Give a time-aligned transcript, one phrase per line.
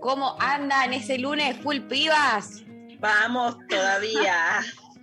[0.00, 2.62] ¿Cómo andan ese lunes full pibas?
[2.98, 4.60] Vamos todavía.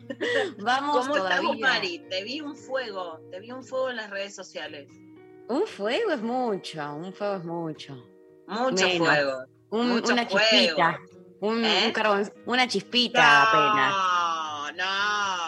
[0.59, 1.67] Vamos ¿Cómo estamos, todavía.
[1.67, 1.99] Mari?
[2.09, 4.87] Te vi un fuego, te vi un fuego en las redes sociales.
[5.49, 7.95] Un fuego es mucho, un fuego es mucho.
[8.47, 9.07] Mucho Menos.
[9.07, 9.43] fuego.
[9.69, 10.47] Un- Mucho una fuego.
[10.49, 10.99] chispita.
[11.39, 11.93] Un, ¿Eh?
[11.95, 13.93] un una chispita apenas.
[13.93, 14.71] No,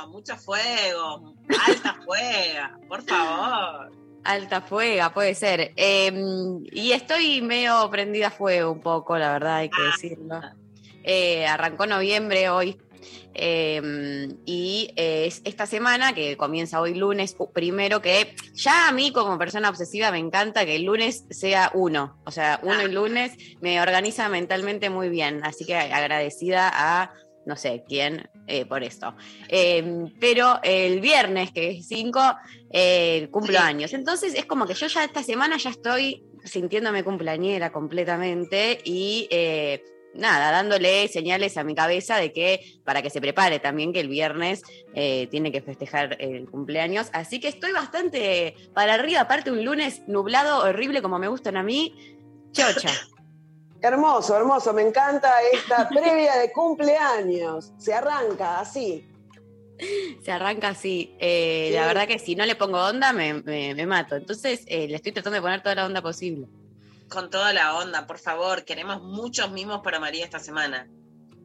[0.04, 1.34] no, mucho fuego.
[1.68, 3.92] Alta fuega, por favor.
[4.24, 5.72] Alta fuega, puede ser.
[5.76, 6.12] Eh,
[6.72, 9.92] y estoy medio prendida a fuego un poco, la verdad, hay que Ah.
[9.92, 10.42] decirlo.
[11.04, 12.78] Eh, arrancó noviembre hoy.
[13.42, 19.14] eh, y eh, es esta semana, que comienza hoy lunes, primero que ya a mí
[19.14, 22.20] como persona obsesiva me encanta que el lunes sea uno.
[22.26, 22.84] O sea, uno Ah.
[22.84, 23.32] el lunes
[23.62, 25.42] me organiza mentalmente muy bien.
[25.46, 27.14] Así que agradecida a
[27.46, 29.16] no sé quién eh, por esto.
[29.48, 32.20] Eh, pero el viernes, que es 5,
[32.72, 33.94] eh, cumplo años.
[33.94, 39.84] Entonces es como que yo ya esta semana ya estoy sintiéndome cumpleañera completamente y eh,
[40.14, 44.08] nada, dándole señales a mi cabeza de que para que se prepare también que el
[44.08, 44.62] viernes
[44.94, 47.10] eh, tiene que festejar el cumpleaños.
[47.14, 51.64] Así que estoy bastante para arriba, aparte un lunes nublado, horrible como me gustan a
[51.64, 51.94] mí.
[52.52, 52.90] Chocha.
[53.82, 57.72] Hermoso, hermoso, me encanta esta previa de cumpleaños.
[57.78, 59.08] Se arranca así.
[60.24, 61.16] Se arranca así.
[61.20, 61.76] Eh, Sí.
[61.76, 64.16] La verdad que si no le pongo onda, me, me- me mato.
[64.16, 66.48] Entonces, eh, le estoy tratando de poner toda la onda posible.
[67.08, 68.66] Con toda la onda, por favor.
[68.66, 70.88] Queremos muchos mimos para María esta semana.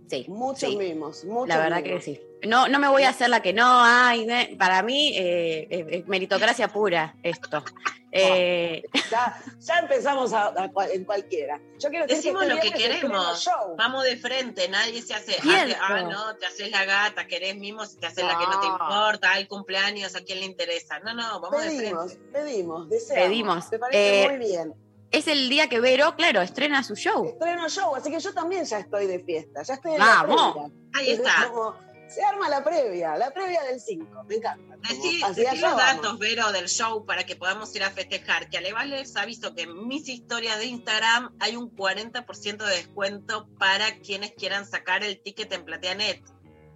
[0.09, 0.26] Sí.
[0.28, 0.76] Muchos sí.
[0.76, 2.04] mimos, muchos La verdad mimos.
[2.04, 2.20] que sí.
[2.47, 4.54] No, no me voy a hacer la que no hay.
[4.59, 7.65] Para mí, eh, es, es meritocracia pura esto.
[8.16, 11.60] Eh, Ya, ya empezamos a, a cual- en cualquiera.
[11.81, 13.50] Yo quiero decir Decimos que este lo que viernes estreno queremos.
[13.76, 15.32] Vamos de frente, nadie se hace.
[15.43, 15.75] Cierto.
[15.81, 19.32] Ah, no, te haces la gata, querés mimos, te haces la que no te importa,
[19.32, 21.00] hay cumpleaños, a quién le interesa.
[21.00, 22.28] No, no, vamos de Pedimos, frente.
[22.38, 23.25] pedimos, deseamos.
[23.28, 23.72] Pedimos.
[23.72, 24.75] Me parece Eh, muy bien.
[25.19, 27.25] Es el día que Vero, claro, estrena su show.
[27.26, 29.62] Estreno show, así que yo también ya estoy de fiesta.
[29.62, 30.52] Ya estoy en la Vamos.
[30.52, 30.70] previa.
[30.94, 31.48] Ahí Es está.
[31.48, 31.75] como,
[32.08, 34.25] se arma la previa, la previa del 5.
[34.28, 34.76] Me encanta.
[34.88, 35.76] Decí, decí los vamos.
[35.78, 38.50] datos, Vero, del show para que podamos ir a festejar.
[38.50, 43.48] Que además les aviso que en mis historias de Instagram hay un 40% de descuento
[43.58, 46.22] para quienes quieran sacar el ticket en PlateaNet.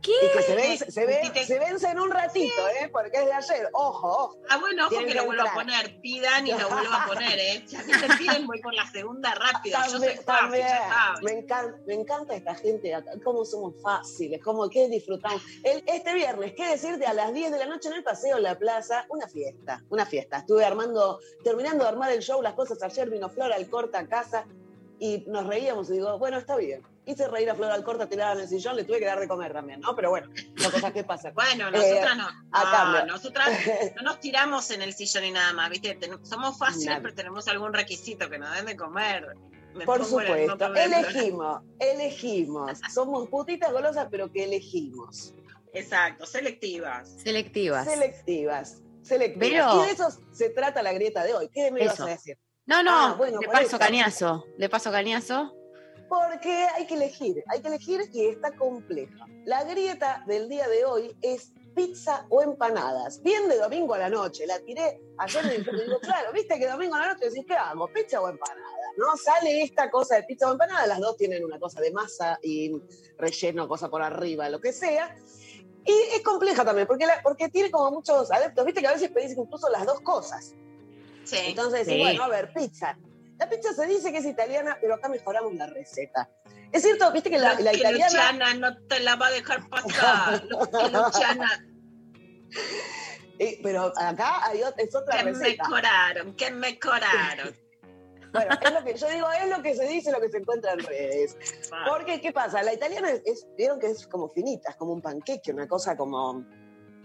[0.01, 2.89] Y que se vence, se, ve- te- se vence en un ratito, ¿eh?
[2.91, 3.69] Porque es de ayer.
[3.73, 4.39] Ojo, ojo.
[4.49, 6.01] Ah, bueno, ojo Tienen que lo vuelvo a poner.
[6.01, 7.65] Pidan y lo vuelvo a poner, ¿eh?
[7.67, 9.79] Si me piden, voy por la segunda rápido.
[9.87, 11.25] Yo soy También, fácil.
[11.25, 15.43] Me encanta, me encanta esta gente acá, cómo somos fáciles, cómo que disfrutamos.
[15.65, 17.05] El- este viernes, ¿qué decirte?
[17.07, 20.07] A las 10 de la noche en el Paseo en la Plaza, una fiesta, una
[20.07, 20.39] fiesta.
[20.39, 24.47] Estuve armando, terminando de armar el show, las cosas ayer, vino Flor al corta casa
[25.01, 26.83] y nos reíamos y digo, bueno, está bien.
[27.11, 29.27] Hice reír a Flor al corta tirada en el sillón, le tuve que dar de
[29.27, 29.97] comer también, ¿no?
[29.97, 31.33] Pero bueno, son cosas que pasan.
[31.35, 32.27] Bueno, nosotras no.
[32.53, 33.07] a No, cambio.
[33.07, 33.49] nosotras
[33.97, 35.95] no nos tiramos en el sillón y nada más, ¿viste?
[35.95, 37.01] Ten- somos fáciles, Nada.
[37.01, 39.27] pero tenemos algún requisito que nos den de comer.
[39.75, 42.79] Me Por supuesto, elegimos, elegimos.
[42.95, 45.35] Somos putitas golosas, pero que elegimos.
[45.73, 47.09] Exacto, selectivas.
[47.23, 47.87] Selectivas.
[47.87, 48.83] Selectivas.
[49.03, 49.49] Selectivas.
[49.73, 51.49] Pero- Y de eso se trata la grieta de hoy.
[51.53, 52.05] ¿Qué me ibas Eso.
[52.05, 52.39] a decir?
[52.67, 53.79] No, no, Ah, bueno, le paso eso.
[53.79, 54.45] cañazo.
[54.59, 55.55] Le paso cañazo.
[56.09, 59.27] Porque hay que elegir, hay que elegir y está compleja.
[59.45, 63.23] La grieta del día de hoy es pizza o empanadas.
[63.23, 64.47] Bien de domingo a la noche.
[64.47, 67.89] La tiré ayer y digo, claro, viste que domingo a la noche decís, ¿qué hago?
[67.93, 68.65] ¿Pizza o empanada?
[68.97, 69.17] ¿No?
[69.17, 72.73] Sale esta cosa de pizza o empanada, las dos tienen una cosa de masa y
[73.17, 75.15] relleno, cosa por arriba, lo que sea.
[75.85, 78.65] Y es compleja también, porque, la- porque tiene como muchos adeptos.
[78.65, 80.55] Viste que a veces pedís incluso las dos cosas.
[81.25, 81.37] Sí.
[81.47, 81.99] Entonces, Sí.
[81.99, 82.99] bueno, a ver, pizza.
[83.39, 86.29] La pizza se dice que es italiana, pero acá mejoramos la receta.
[86.73, 88.05] Es cierto, viste que la, la que italiana.
[88.07, 90.43] Luciana no te la va a dejar pasar.
[90.49, 91.65] Que Luciana,
[93.39, 95.63] eh, pero acá hay ot- es otra que receta.
[95.69, 97.55] mejoraron, que mejoraron.
[98.31, 100.75] Bueno, es lo que yo digo, es lo que se dice, lo que se encuentra
[100.75, 101.35] en redes.
[101.89, 102.63] Porque, ¿qué pasa?
[102.63, 105.97] La italiana es, es- vieron que es como finita, es como un panqueque, una cosa
[105.97, 106.45] como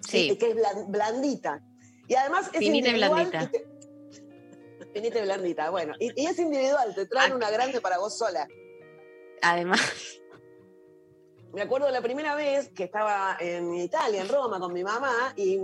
[0.06, 0.38] Sí.
[0.38, 1.62] que es blan- blandita.
[2.10, 3.44] Y además es Finita y blandita.
[3.44, 3.66] y te-
[4.96, 5.94] Y blandita, bueno.
[6.00, 8.48] Y, y es individual, te traen una grande para vos sola.
[9.42, 9.82] Además,
[11.54, 15.60] Me acuerdo la primera vez que estaba en Italia, en Roma, con mi mamá, y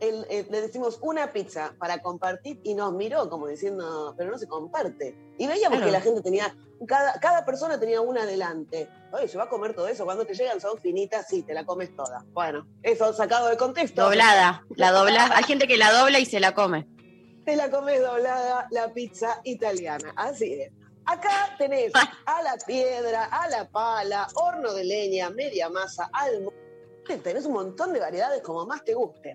[0.00, 5.16] le decimos una pizza para compartir, y nos miró como diciendo, pero no se comparte.
[5.38, 5.86] Y veíamos Claro.
[5.86, 6.54] que la gente tenía,
[6.86, 8.88] cada, cada persona tenía una adelante.
[9.12, 10.04] Oye, ¿se va a comer todo eso?
[10.04, 12.24] Cuando te llegan son finitas, sí, te la comes toda.
[12.32, 14.02] Bueno, eso sacado de contexto.
[14.02, 14.64] doblada.
[14.76, 15.30] La dobla.
[15.34, 16.86] Hay gente que la dobla y se la come.
[17.44, 20.12] Te la comes doblada la pizza italiana.
[20.16, 20.72] Así es.
[21.04, 21.92] Acá tenés
[22.26, 26.52] a la piedra, a la pala, horno de leña, media masa, almo.
[27.24, 29.34] Tenés un montón de variedades como más te guste.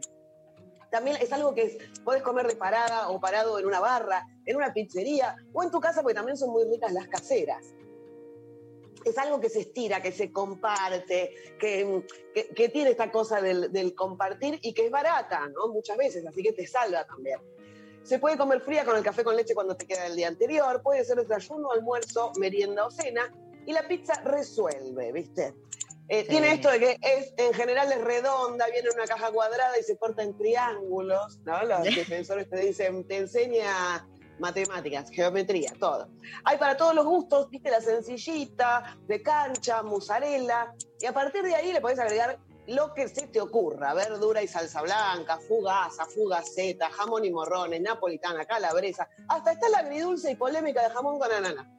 [0.90, 4.56] También es algo que es- podés comer de parada o parado en una barra, en
[4.56, 7.66] una pizzería o en tu casa, porque también son muy ricas las caseras.
[9.04, 13.72] Es algo que se estira, que se comparte, que, que- que tiene esta cosa del,
[13.74, 15.68] del compartir y que es barata, ¿no?
[15.74, 17.40] Muchas veces, así que te salva también.
[18.08, 20.82] Se puede comer fría con el café con leche cuando te queda el día anterior,
[20.82, 23.30] puede ser desayuno, almuerzo, merienda o cena,
[23.66, 25.54] y la pizza resuelve, ¿viste?
[26.08, 26.30] Eh, Sí.
[26.30, 29.84] Tiene esto de que es, en general es redonda, viene en una caja cuadrada y
[29.84, 31.62] se corta en triángulos, ¿no?
[31.66, 34.08] Los defensores te dicen, te enseña
[34.40, 36.08] matemáticas, geometría, todo.
[36.46, 41.56] Hay para todos los gustos, viste, la sencillita, de cancha, mozzarella, y a partir de
[41.56, 46.90] ahí le podés agregar lo que se te ocurra, verdura y salsa blanca, fugasa, fugaceta,
[46.92, 51.74] jamón y morrones, napolitana, calabresa, hasta está la agridulce y polémica de jamón con ananá.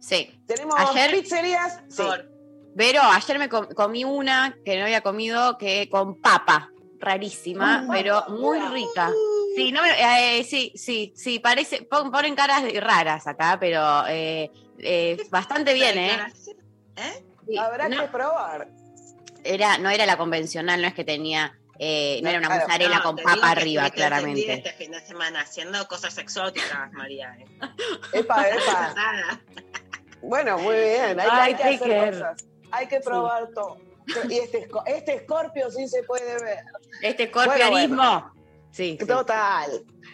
[0.00, 0.42] Sí.
[0.46, 2.02] Tenemos Ayer- pizzerías, sí.
[2.76, 6.70] Pero ayer me com- comí una que no había comido que con papa.
[6.98, 9.10] Rarísima, Con pero papa, muy rica.
[9.56, 14.50] Sí, no me- eh, sí, sí, sí, parece, pon- ponen caras raras acá, pero eh,
[14.78, 16.18] eh, bastante bien, ¿eh?
[16.96, 17.24] ¿Eh?
[17.48, 18.68] Sí, Habrá no, que probar.
[19.44, 22.62] Era, no era la convencional, no es que tenía, eh, no era una Claro.
[22.66, 24.52] mozzarella No, con papa que arriba, encendida claramente.
[24.54, 27.36] Este fin de semana haciendo cosas exóticas, María.
[27.38, 27.46] ¿eh?
[28.12, 28.94] Epa, epa.
[30.22, 31.18] Bueno, muy bien.
[31.18, 32.44] Hay, que- Ay, hay que hacer cosas.
[32.72, 33.78] Hay que probar todo.
[34.28, 36.58] Y este, este escorpio sí se puede ver.
[37.02, 38.30] Este escorpianismo.
[38.70, 39.06] Sí, sí.
[39.06, 39.70] Total.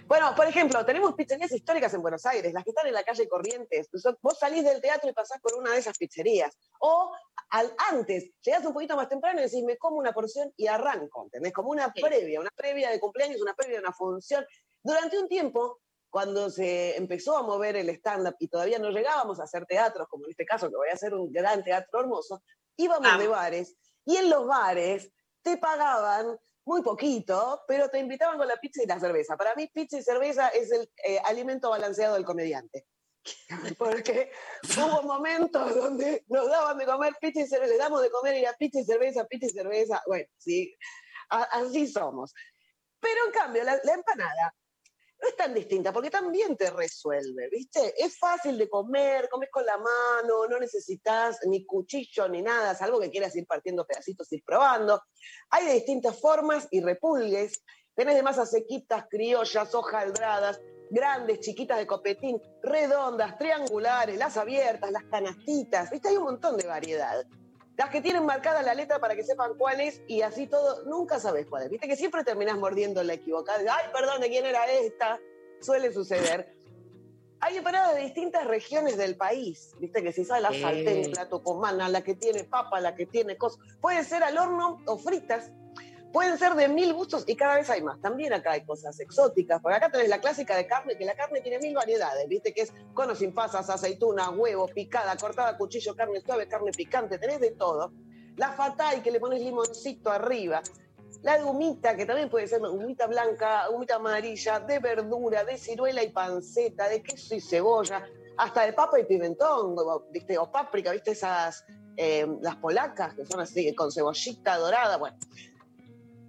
[0.07, 3.29] Bueno, por ejemplo, tenemos pizzerías históricas en Buenos Aires, las que están en la calle
[3.29, 3.89] Corrientes.
[4.23, 6.57] Vos salís del teatro y pasás por una de esas pizzerías.
[6.79, 7.13] O
[7.51, 11.25] al, antes, llegás un poquito más temprano y decís, me como una porción y arranco.
[11.25, 11.53] ¿Entendés?
[11.53, 12.03] Como una Sí.
[12.03, 14.47] previa, una previa de cumpleaños, una previa de una función.
[14.81, 19.43] Durante un tiempo, cuando se empezó a mover el stand-up y todavía no llegábamos a
[19.45, 22.45] hacer teatros, como en este caso, que voy a hacer un gran teatro hermoso,
[22.77, 23.75] íbamos de bares
[24.05, 25.11] y en los bares
[25.43, 29.37] te pagaban muy poquito, pero te invitaban con la pizza y la cerveza.
[29.37, 32.87] Para mí, pizza y cerveza es el eh, alimento balanceado del comediante.
[33.79, 34.31] Porque
[34.77, 38.39] hubo momentos donde nos daban de comer pizza y cerveza, le damos de comer y
[38.41, 40.03] era pizza y cerveza, pizza y cerveza.
[40.07, 40.77] Bueno, sí,
[41.29, 42.35] así somos.
[43.01, 44.55] Pero en cambio, la empanada
[45.21, 47.95] no es tan distinta, porque también te resuelve, ¿viste?
[47.97, 53.01] Es fácil de comer, comes con la mano, no necesitas ni cuchillo ni nada, salvo
[53.01, 55.03] que quieras ir partiendo pedacitos ir probando.
[55.51, 57.63] Hay de distintas formas y repulgues.
[57.95, 60.61] Tenés de masas sequitas, criollas, hojaldradas,
[60.91, 66.09] grandes, chiquitas de copetín, redondas, triangulares, las abiertas, las canastitas, ¿viste?
[66.09, 67.25] Hay un montón de variedad.
[67.77, 71.21] Las que tienen marcada la letra para que sepan cuál es y así todo, nunca
[71.21, 71.71] sabes cuál es.
[71.71, 73.59] Viste que siempre terminás mordiendo la equivocada.
[73.59, 75.21] Ay, perdón, ¿de quién era esta?
[75.61, 76.55] Suele suceder.
[77.41, 79.73] Hay empanadas de distintas regiones del país.
[79.79, 83.37] Viste que si sale la salteña, la tucumana, la que tiene papa, la que tiene
[83.37, 83.61] cosas.
[83.81, 85.53] Puede ser al horno o fritas.
[86.17, 88.01] Pueden ser de mil gustos y cada vez hay más.
[88.01, 89.61] También acá hay cosas exóticas.
[89.61, 92.27] Porque acá tenés la clásica de carne, que la carne tiene mil variedades.
[92.27, 97.19] Viste que es cono sin pasas, aceituna, huevo, picada, cortada, cuchillo, carne suave, carne picante.
[97.19, 97.93] Tenés de todo.
[98.37, 100.63] La fatay, que le pones limoncito arriba.
[101.21, 106.03] La de humita, que también puede ser humita blanca, humita amarilla, de verdura, de ciruela
[106.03, 108.09] y panceta, de queso y cebolla,
[108.39, 109.77] hasta de papa y pimentón,
[110.11, 110.39] ¿viste?
[110.39, 111.11] o páprica, ¿viste?
[111.11, 115.19] Esas, eh, las polacas, que son así, con cebollita dorada, bueno.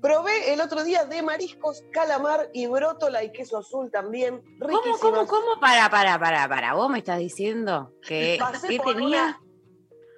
[0.02, 4.42] Probé el otro día de mariscos, calamar y brótola y queso azul también.
[4.60, 5.00] ¿Cómo, riquísimas.
[5.02, 5.60] cómo, cómo?
[5.60, 6.74] Para, para, para, para.
[6.76, 9.08] ¿Vos me estás diciendo que Pasé qué por tenía?
[9.24, 9.42] una-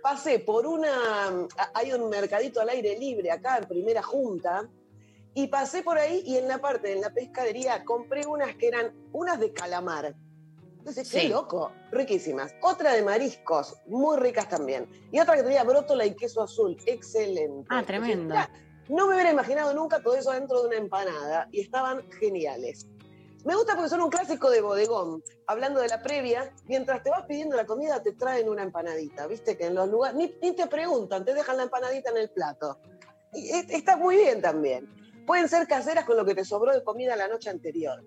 [0.04, 0.90] pasé por una.
[1.58, 4.68] a- Hay un mercadito al aire libre acá en primera junta.
[5.34, 8.94] Y pasé por ahí y en la parte, en la pescadería, compré unas que eran
[9.14, 10.14] unas de calamar.
[10.80, 11.28] Entonces, qué Sí.
[11.30, 12.54] loco, riquísimas.
[12.62, 14.90] Otra de mariscos, muy ricas también.
[15.12, 17.68] Y otra que tenía brótola y queso azul, excelente.
[17.70, 17.84] Ah.
[18.00, 18.50] "Mirá,
[18.90, 22.88] no me hubiera imaginado nunca todo eso dentro de una empanada y estaban geniales.
[23.46, 25.24] Me gusta porque son un clásico de bodegón.
[25.48, 29.28] Hablando de la previa, mientras te vas pidiendo la comida, te traen una empanadita.
[29.28, 32.80] Viste que en los lugares, ni, te preguntan, te dejan la empanadita en el plato.
[33.34, 34.90] Y es- está muy bien también.
[35.26, 38.04] Pueden ser caseras con lo que te sobró de comida la noche anterior.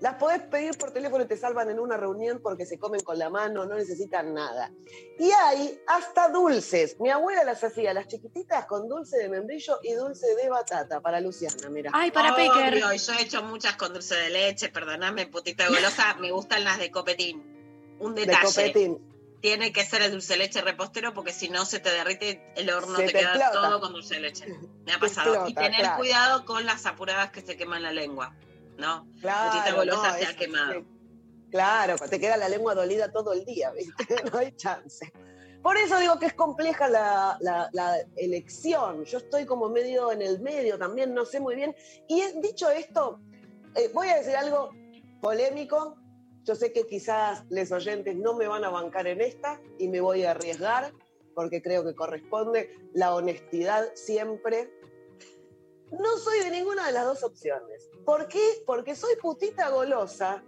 [0.00, 3.18] Las podés pedir por teléfono y te salvan en una reunión porque se comen con
[3.18, 4.70] la mano, no necesitan nada.
[5.18, 6.98] Y hay hasta dulces.
[7.00, 11.20] Mi abuela las hacía, las chiquititas con dulce de membrillo y dulce de batata para
[11.20, 11.90] Luciana, mira.
[11.94, 12.76] Ay, para Obvio, Pecker.
[12.94, 16.78] y yo he hecho muchas con dulce de leche, perdóname, putita golosa, me gustan las
[16.78, 17.42] de copetín.
[18.00, 18.98] Un de detalle, copetín.
[19.40, 22.68] tiene que ser el dulce de leche repostero porque si no se te derrite el
[22.70, 23.68] horno, Se te, te queda explota.
[23.68, 24.46] todo con dulce de leche.
[24.84, 25.48] Me ha pasado.
[25.48, 25.96] y tener claro.
[25.98, 28.34] cuidado con las apuradas que se queman la lengua,
[28.78, 29.06] ¿no?
[29.20, 30.84] Claro, Putita golosa no, se ha quemado.
[31.50, 33.94] Claro, te queda la lengua dolida todo el día, ¿viste?
[34.32, 35.12] No hay chance.
[35.62, 39.04] Por eso digo que es compleja la, la- la elección.
[39.04, 41.74] Yo estoy como medio en el medio también, no sé muy bien.
[42.08, 43.20] Y he- dicho esto,
[43.74, 44.70] eh, voy a decir algo
[45.22, 45.96] polémico.
[46.42, 50.00] Yo sé que quizás los oyentes no me van a bancar en esta y me
[50.02, 50.92] voy a arriesgar
[51.34, 54.70] porque creo que corresponde la honestidad siempre.
[55.92, 57.88] No soy de ninguna de las dos opciones.
[58.04, 58.62] ¿Por qué?
[58.66, 60.42] Porque soy putita golosa,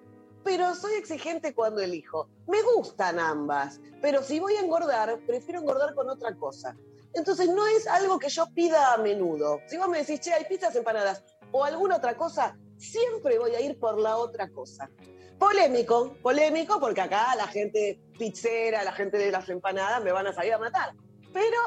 [0.45, 2.29] pero soy exigente cuando elijo.
[2.47, 6.77] Me gustan ambas, pero si voy a engordar, prefiero engordar con otra cosa.
[7.15, 9.61] Entonces no es algo que yo pida a menudo.
[9.67, 13.61] Si vos me decís, che, hay pizzas empanadas o alguna otra cosa, siempre voy a
[13.61, 14.91] ir por la otra cosa.
[15.39, 20.33] Polémico, polémico, porque acá la gente pizzera, la gente de las empanadas me van a
[20.33, 20.95] salir a matar.
[21.33, 21.59] Pero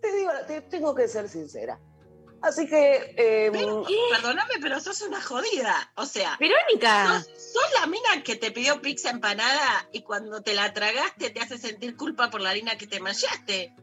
[0.00, 1.80] te digo, te tengo que ser sincera.
[2.42, 5.92] Así que eh, Pero, perdóname, pero sos una jodida.
[5.96, 7.20] O sea, Verónica.
[7.22, 11.40] sos, sos la mina que te pidió pizza empanada y cuando te la tragaste te
[11.40, 13.74] hace sentir culpa por la harina que te manchaste.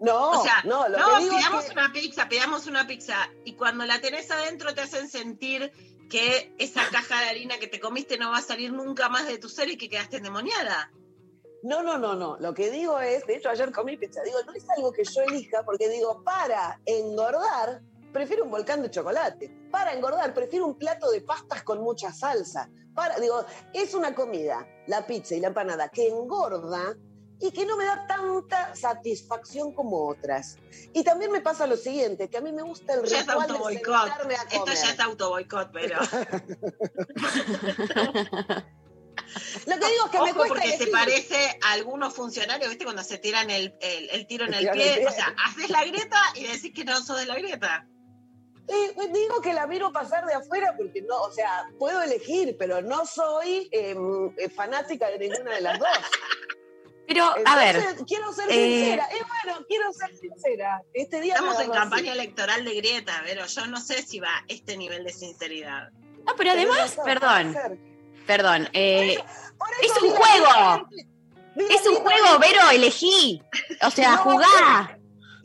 [0.00, 2.86] no, o sea, no, lo No, que digo es pidamos que- una pizza, pidamos una
[2.86, 3.28] pizza.
[3.44, 5.72] Y cuando la tenés adentro te hacen sentir
[6.10, 9.38] que esa caja de harina que te comiste no va a salir nunca más de
[9.38, 10.90] tu ser y que quedaste endemoniada.
[11.64, 12.36] No, no, no, no.
[12.38, 15.22] Lo que digo es, de hecho ayer comí pizza, digo, no es algo que yo
[15.22, 17.82] elija porque digo, para engordar,
[18.12, 19.50] prefiero un volcán de chocolate.
[19.70, 22.68] Para engordar, prefiero un plato de pastas con mucha salsa.
[22.94, 26.96] Para, digo, es una comida, la pizza y la empanada, que engorda
[27.40, 30.56] y que no me da tanta satisfacción como otras.
[30.92, 33.46] Y también me pasa lo siguiente, que a mí me gusta el Ya es ritual
[33.46, 33.54] de
[34.08, 35.98] sentarme a Esto ya es auto boicot, pero.
[39.66, 42.84] Lo que digo es que me cuesta porque se parece a algunos funcionarios, ¿viste?
[42.84, 44.96] Cuando se tiran el, el- el tiro en el pie.
[44.96, 45.06] pie.
[45.06, 47.86] O sea, haces la grieta y decís que no sos de la grieta.
[48.68, 52.54] Eh, pues digo que la miro pasar de afuera porque no, o sea, puedo elegir,
[52.58, 53.96] pero no soy eh,
[54.36, 55.88] eh, fanática de ninguna de las dos.
[57.06, 59.08] Pero, a ver, quiero ser eh, sincera.
[59.12, 60.82] Eh, bueno, quiero ser sincera.
[60.92, 62.20] Este día Estamos en campaña así.
[62.20, 65.88] electoral de grieta, pero yo no sé si va a este nivel de sinceridad.
[66.26, 67.56] no, pero además, perdón,
[68.26, 68.68] perdón.
[68.74, 69.16] eh,
[69.56, 70.88] Por es eso un juego.
[71.56, 73.42] es un juego, Vero, elegí.
[73.80, 74.97] O sea, No, jugá.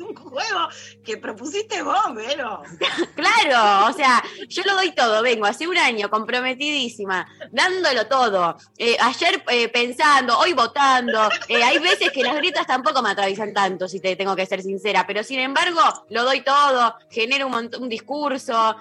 [0.07, 0.67] Un juego
[1.03, 2.61] que propusiste vos, Vero.
[3.15, 8.57] Claro, o sea, yo lo doy todo, vengo hace un año comprometidísima, dándolo todo.
[8.77, 11.29] Eh, ayer eh, pensando, hoy votando.
[11.47, 14.61] Eh, hay veces que las grietas tampoco me atraviesan tanto, si te tengo que ser
[14.61, 18.75] sincera, pero sin embargo lo doy todo, genero un, un discurso,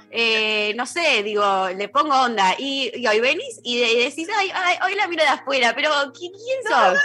[0.75, 2.55] no sé, digo, le pongo onda.
[2.59, 5.91] Y, y hoy venís y de- decís, ay, ay, hoy la miro de afuera, pero
[6.13, 6.99] ¿qui- ¿quién sos?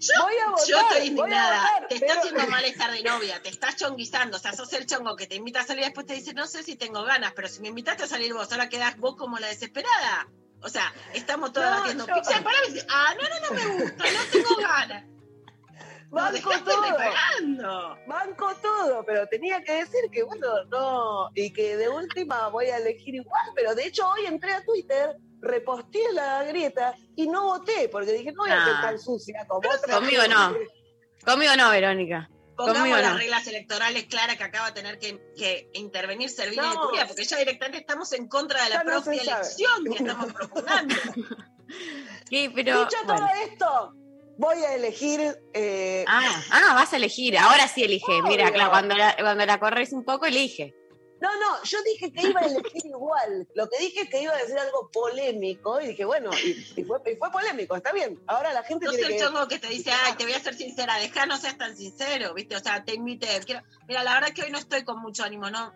[0.00, 0.66] Yo- voy a votar.
[0.66, 1.60] Yo estoy indignada.
[1.62, 4.36] votar, te está pero- haciendo mal estar de novia, te estás chonguizando.
[4.36, 6.46] O sea, sos el chongo que te invita a salir y después te dice, no
[6.46, 9.38] sé si tengo ganas, pero si me invitaste a salir vos, ahora quedás vos como
[9.38, 10.28] la desesperada.
[10.62, 13.76] O sea, estamos todas No, batiendo yo- pizza para y dices, ah, no, no, no
[13.76, 15.04] me gusta, no tengo ganas.
[16.10, 17.96] No, Banco todo.
[18.06, 22.78] Banco todo, pero tenía que decir que, bueno, no, y que de última voy a
[22.78, 27.88] elegir igual, pero de hecho hoy entré a Twitter, reposteé la grieta y no voté,
[27.88, 28.82] porque dije, no voy a ser Ah.
[28.82, 29.94] tan sucia como otra.
[29.96, 30.54] Conmigo no.
[31.24, 32.30] Conmigo no, Verónica.
[32.56, 33.18] Pongamos Conmigo las no.
[33.18, 36.76] reglas electorales claras que acaba de tener que, que intervenir Servini de.
[36.76, 40.94] Curia, porque ya directamente estamos en contra de la no propia elección que estamos propugnando.
[42.28, 42.80] Sí, pero.
[42.84, 43.20] Dicho bueno.
[43.26, 43.92] todo esto,
[44.36, 45.20] voy a elegir.
[45.54, 47.38] eh, Ah, ah, vas a elegir.
[47.38, 48.22] Ahora sí elige.
[48.24, 50.74] Mira, claro, cuando la, cuando la corres un poco, elige.
[51.20, 53.46] No, no, yo dije que iba a elegir igual.
[53.54, 56.84] Lo que dije es que iba a decir algo polémico y dije, bueno, y, y
[56.84, 58.18] fue, y fue polémico, está bien.
[58.26, 60.40] Ahora la gente No tiene soy el chongo que te dice, ay, te voy a
[60.40, 62.56] ser sincera, deja no seas tan sincero, ¿viste?
[62.56, 63.28] O sea, te invité.
[63.44, 63.62] Quiero...
[63.86, 65.74] Mira, la verdad que hoy no estoy con mucho ánimo, ¿no?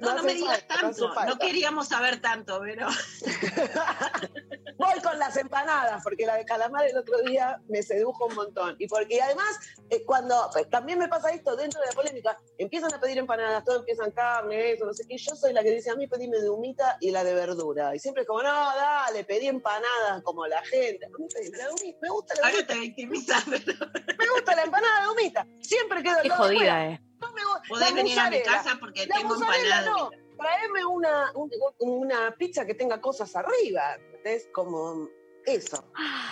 [0.00, 1.14] No, No me digas falta, tanto.
[1.26, 2.88] No, queríamos saber tanto, pero
[4.80, 8.76] Voy con las empanadas, porque la de calamar el otro día me sedujo un montón.
[8.78, 9.58] Y porque además,
[9.90, 13.62] eh, cuando pues, también me pasa esto dentro de la polémica, empiezan a pedir empanadas,
[13.62, 15.18] todos empiezan carne, eso, no sé qué.
[15.18, 17.94] Yo soy la que dice a mí pedime de humita y la de verdura.
[17.94, 21.04] Y siempre es como, no, dale, pedí empanadas como la gente.
[21.04, 23.44] A mí pedime la de humita, me gusta la ahora humita, te victimizas.
[23.50, 23.86] Pero
[24.18, 25.46] me gusta la empanada de humita.
[25.60, 27.09] Siempre quedo Qué jodida, eh.
[27.36, 29.90] No podés venir a mi casa porque La tengo mozzarella empanada.
[29.90, 30.10] no.
[30.38, 33.98] traeme una, un- una pizza que tenga cosas arriba.
[34.24, 35.08] Es como
[35.44, 35.84] eso.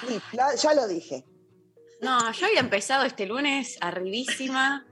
[0.06, 1.24] Sí, la- ya lo dije.
[2.00, 4.86] No, yo había empezado este lunes arribísima,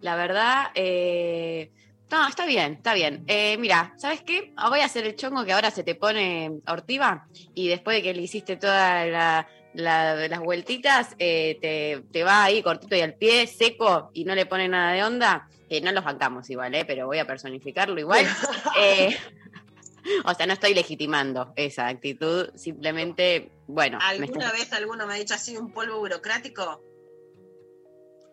[0.00, 0.66] la verdad.
[0.74, 1.70] eh,
[2.10, 3.24] no, está bien, está bien.
[3.26, 4.52] Eh, mira, ¿sabes qué?
[4.56, 8.02] Ah, Voy a hacer el chongo que ahora se te pone ortiva y después de
[8.02, 13.00] que le hiciste todas la- la- las vueltitas, eh, te, te va ahí cortito y
[13.00, 15.48] al pie, seco y no le pone nada de onda.
[15.68, 16.84] Que no los bancamos igual, ¿eh?
[16.84, 18.26] pero voy a personificarlo igual.
[18.78, 19.16] Eh,
[20.24, 23.98] o sea, no estoy legitimando esa actitud, simplemente, bueno.
[24.02, 26.82] ¿Alguna está- vez alguno me ha dicho así un polvo burocrático?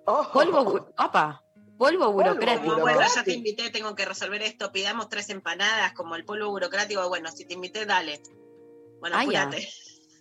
[0.06, 0.32] Ojo.
[0.34, 1.44] Polvo, opa,
[1.78, 2.72] polvo burocrático.
[2.74, 6.50] Como, bueno, ya te invité, tengo que resolver esto, pidamos tres empanadas, como el polvo
[6.50, 8.20] burocrático, bueno, si te invité, dale.
[9.00, 9.24] Bueno, Ah,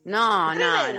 [0.09, 0.93] No, no,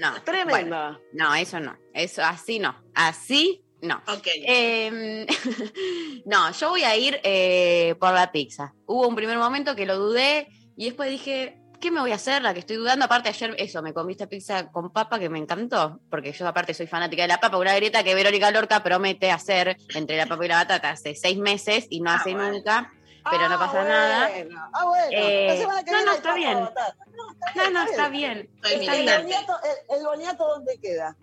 [0.00, 0.44] no, Tremendo.
[0.44, 0.50] no.
[0.50, 1.76] Bueno, no, eso no.
[1.94, 2.74] Eso así no.
[2.94, 3.96] Así no.
[4.08, 4.26] Ok.
[4.46, 5.26] Eh,
[6.26, 8.74] no, yo voy a ir eh, por la pizza.
[8.86, 12.42] Hubo un primer momento que lo dudé y después dije, ¿qué me voy a hacer?
[12.42, 13.04] La que estoy dudando.
[13.04, 16.74] Aparte, ayer eso, me comí esta pizza con papa que me encantó, porque yo aparte
[16.74, 20.44] soy fanática de la papa, una grieta que Verónica Lorca promete hacer entre la papa
[20.44, 22.52] y la batata hace seis meses y no Ah, hace bueno.
[22.52, 22.92] nunca.
[23.30, 24.30] Pero no pasa nada.
[24.72, 25.06] Ah, bueno.
[25.10, 26.58] Eh, La no, no, está bien.
[26.58, 28.50] No, está No, bien, está bien.
[28.64, 29.56] ¿El boniato,
[29.90, 31.16] el, el boniato dónde queda?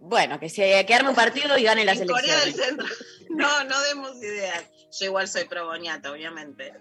[0.00, 1.94] Bueno, que se que arme un partido y gane Corea
[2.40, 2.56] del elecciones.
[2.66, 2.86] Centro.
[3.30, 4.64] No, no demos ideas.
[5.00, 6.72] Yo igual soy pro boniato, obviamente.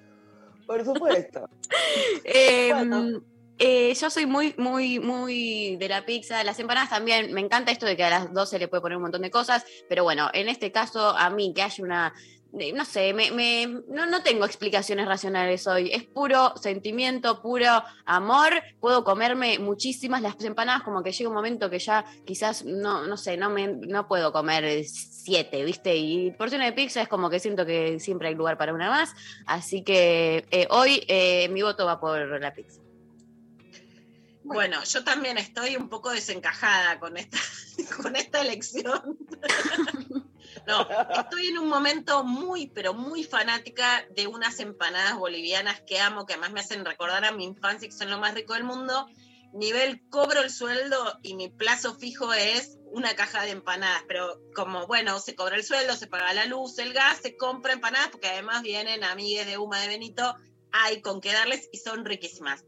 [0.68, 1.50] Por supuesto.
[2.26, 3.24] Eh, Bueno.
[3.58, 6.44] eh, yo soy muy, muy, muy de la pizza.
[6.44, 7.34] Las empanadas también.
[7.34, 9.66] Me encanta esto de que a las 12 le puede poner un montón de cosas.
[9.90, 12.14] Pero bueno, en este caso, a mí que haya una.
[12.60, 15.92] Eh, No sé, me, me- no, no tengo explicaciones racionales hoy.
[15.92, 18.54] Es puro sentimiento, puro amor.
[18.80, 23.18] Puedo comerme muchísimas las empanadas, como que llega un momento que ya quizás, no, no
[23.18, 25.96] sé, no, me, no puedo comer siete, ¿viste?
[25.96, 29.14] Y porciones de pizza es como que siento que siempre hay lugar para una más.
[29.46, 32.80] Así que eh, hoy eh, mi voto va por la pizza.
[34.46, 37.38] Bueno, yo también estoy un poco desencajada con esta,
[38.02, 39.18] con esta elección.
[40.66, 46.26] No, estoy en un momento muy, pero muy fanática de unas empanadas bolivianas que amo,
[46.26, 49.08] que además me hacen recordar a mi infancia, que son lo más rico del mundo.
[49.54, 54.88] Nivel cobro el sueldo y mi plazo fijo es una caja de empanadas, pero como,
[54.88, 58.30] bueno, se cobra el sueldo, se paga la luz, el gas, se compra empanadas, porque
[58.30, 60.36] además vienen amigues de Uma de Benito,
[60.72, 62.64] hay con qué darles y son riquísimas.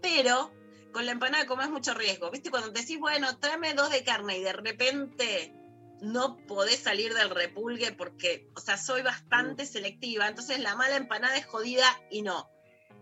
[0.00, 0.52] Pero
[0.92, 2.30] con la empanada como es mucho riesgo.
[2.30, 2.50] ¿Viste?
[2.50, 5.54] Cuando te decís, bueno, tráeme dos de carne y de repente
[6.02, 10.28] no podés salir del repulgue porque, o sea, soy bastante selectiva.
[10.28, 12.48] Entonces la mala empanada es jodida y no.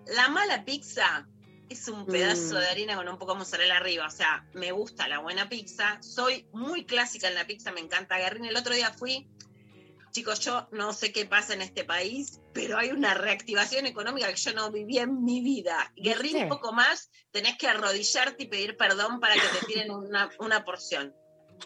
[0.07, 1.27] La mala pizza
[1.69, 2.59] es un pedazo Mm.
[2.59, 4.07] de harina con un poco de mozzarella arriba.
[4.07, 5.99] O sea, me gusta la buena pizza.
[6.03, 8.17] Soy muy clásica en la pizza, me encanta.
[8.19, 9.29] Guerrín, el otro día fui.
[10.11, 14.41] Chicos, yo no sé qué pasa en este país, pero hay una reactivación económica que
[14.41, 15.93] yo no viví en mi vida.
[15.97, 20.31] Guerrín, un poco más, tenés que arrodillarte y pedir perdón para que te tiren una,
[20.41, 21.15] una porción.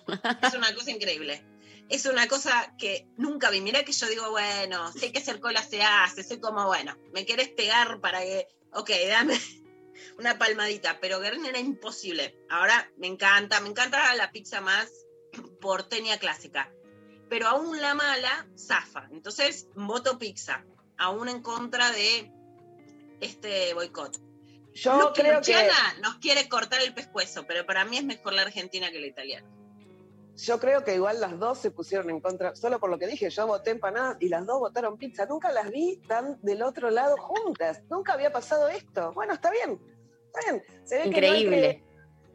[0.42, 1.44] Es una cosa increíble.
[1.88, 3.60] Es una cosa que nunca vi.
[3.60, 7.26] Mirá que yo digo, bueno, hay que hacer cola se hace, soy como, bueno, me
[7.26, 9.38] querés pegar para que, ok, dame
[10.18, 12.36] una palmadita, pero Guerrín era imposible.
[12.48, 14.88] Ahora me encanta, me encanta la pizza más
[15.60, 16.72] porteña clásica.
[17.28, 19.08] Pero aún la mala, zafa.
[19.10, 20.64] Entonces, voto pizza,
[20.98, 22.30] aún en contra de
[23.20, 24.18] este boicot.
[24.74, 25.68] Yo creo que,
[26.00, 29.46] nos quiere cortar el pescuezo, pero para mí es mejor la argentina que la italiana.
[30.36, 33.28] Yo creo que igual las dos se pusieron en contra, solo por lo que dije,
[33.30, 35.26] yo voté empanadas y las dos votaron pizza.
[35.26, 37.82] Nunca las vi tan del otro lado juntas.
[37.90, 39.12] Nunca había pasado esto.
[39.12, 39.80] Bueno, está bien.
[40.26, 40.62] Está bien.
[40.84, 41.84] Se ve que no hay que- Increíble.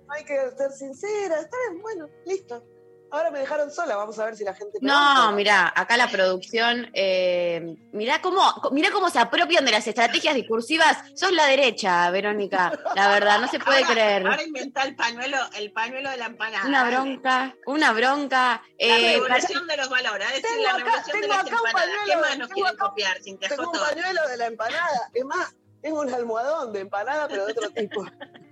[0.08, 1.40] no hay que ser sincera.
[1.40, 2.64] Está bien, bueno, listo.
[3.10, 4.80] Ahora me dejaron sola, vamos a ver si la gente...
[4.82, 8.42] No, mirá, acá la producción, eh, mirá cómo,
[8.72, 10.98] mirá cómo se apropian de las estrategias discursivas.
[11.16, 14.28] Sos la derecha, Verónica, la verdad, no se puede ahora, creer.
[14.28, 16.66] Ahora inventa el pañuelo, el pañuelo de la empanada.
[16.68, 18.62] Una bronca, una bronca.
[18.80, 21.46] La eh, revolución de los valores, es decir, Tengo la acá- revolución de tengo las
[21.48, 22.06] acá un empanadas.
[22.06, 23.22] ¿Qué más nos quieren acá- copiar?
[23.22, 25.10] Sin Tengo un pañuelo de la empanada.
[25.14, 28.04] Es más, tengo un almohadón de empanada, pero de otro tipo.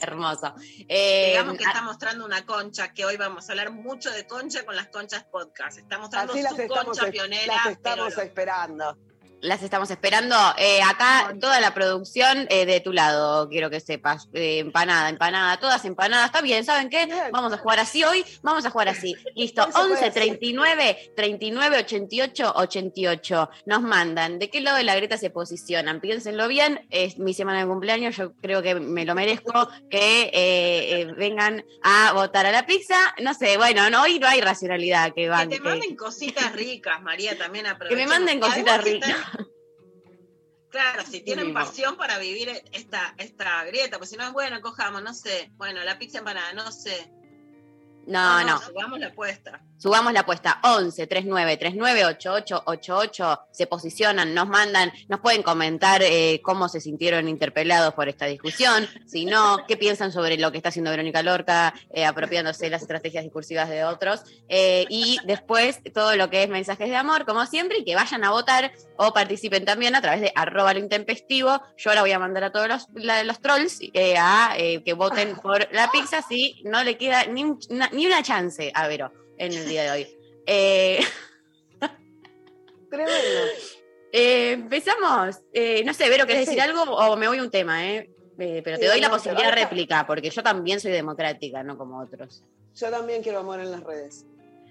[0.00, 0.54] hermoso.
[0.88, 4.64] Eh, Digamos que está mostrando una concha, que hoy vamos a hablar mucho de concha
[4.64, 5.78] con las conchas podcast.
[5.78, 7.54] Está mostrando las su estamos, concha es- pionera.
[7.56, 8.96] las estamos esperando.
[9.46, 10.36] Las estamos esperando.
[10.58, 14.28] Eh, acá toda la producción eh, de tu lado, quiero que sepas.
[14.34, 16.26] Eh, empanada, empanada, todas empanadas.
[16.26, 17.08] Está bien, ¿saben qué?
[17.32, 19.14] Vamos a jugar así hoy, vamos a jugar así.
[19.34, 20.12] Listo, Hoy se puede 11 hacer.
[20.12, 23.50] 39 39 88 88.
[23.66, 26.00] Nos mandan de qué lado de la grieta se posicionan.
[26.00, 31.06] Piénsenlo bien, es mi semana de cumpleaños, yo creo que me lo merezco que eh,
[31.16, 32.96] vengan a votar a la pizza.
[33.22, 35.56] No sé, bueno, no, hoy no hay racionalidad que Que banque.
[35.56, 38.04] te manden cositas ricas, María, también Que aprovechemos.
[38.12, 39.16] me manden cositas que ricas.
[40.76, 45.02] Claro, si tienen pasión para vivir esta, esta grieta, pues si no es bueno, cojamos,
[45.02, 45.50] no sé.
[45.56, 47.10] Bueno, la pizza empanada, no sé.
[48.06, 48.60] No, no.
[48.60, 49.64] Subamos la apuesta.
[49.78, 53.40] Subamos la apuesta 11 39 39 88 88.
[53.50, 58.88] Se posicionan, nos mandan, nos pueden comentar eh, cómo se sintieron interpelados por esta discusión.
[59.06, 63.24] Si no, qué piensan sobre lo que está haciendo Verónica Lorca, eh, apropiándose las estrategias
[63.24, 64.22] discursivas de otros.
[64.48, 68.24] Eh, y después todo lo que es mensajes de amor, como siempre, y que vayan
[68.24, 71.60] a votar o participen también a través de arroba lo intempestivo.
[71.76, 75.36] Yo ahora voy a mandar a todos los, la- los trolls eh, a que voten
[75.36, 77.44] por la pizza si no le queda ni,
[77.92, 80.18] ni una chance a Vero en el día de hoy.
[80.46, 81.00] Eh,
[82.90, 83.12] Tremendo.
[84.12, 85.40] eh, empezamos.
[85.52, 86.54] Eh, no sé, Vero, ¿querés Sí.
[86.54, 87.86] decir algo o me voy a un tema?
[87.86, 88.10] Eh?
[88.38, 91.62] Eh, pero te Sí, doy la no, posibilidad de réplica, porque yo también soy democrática,
[91.62, 92.44] no como otros.
[92.74, 94.26] Yo también quiero amor en las redes.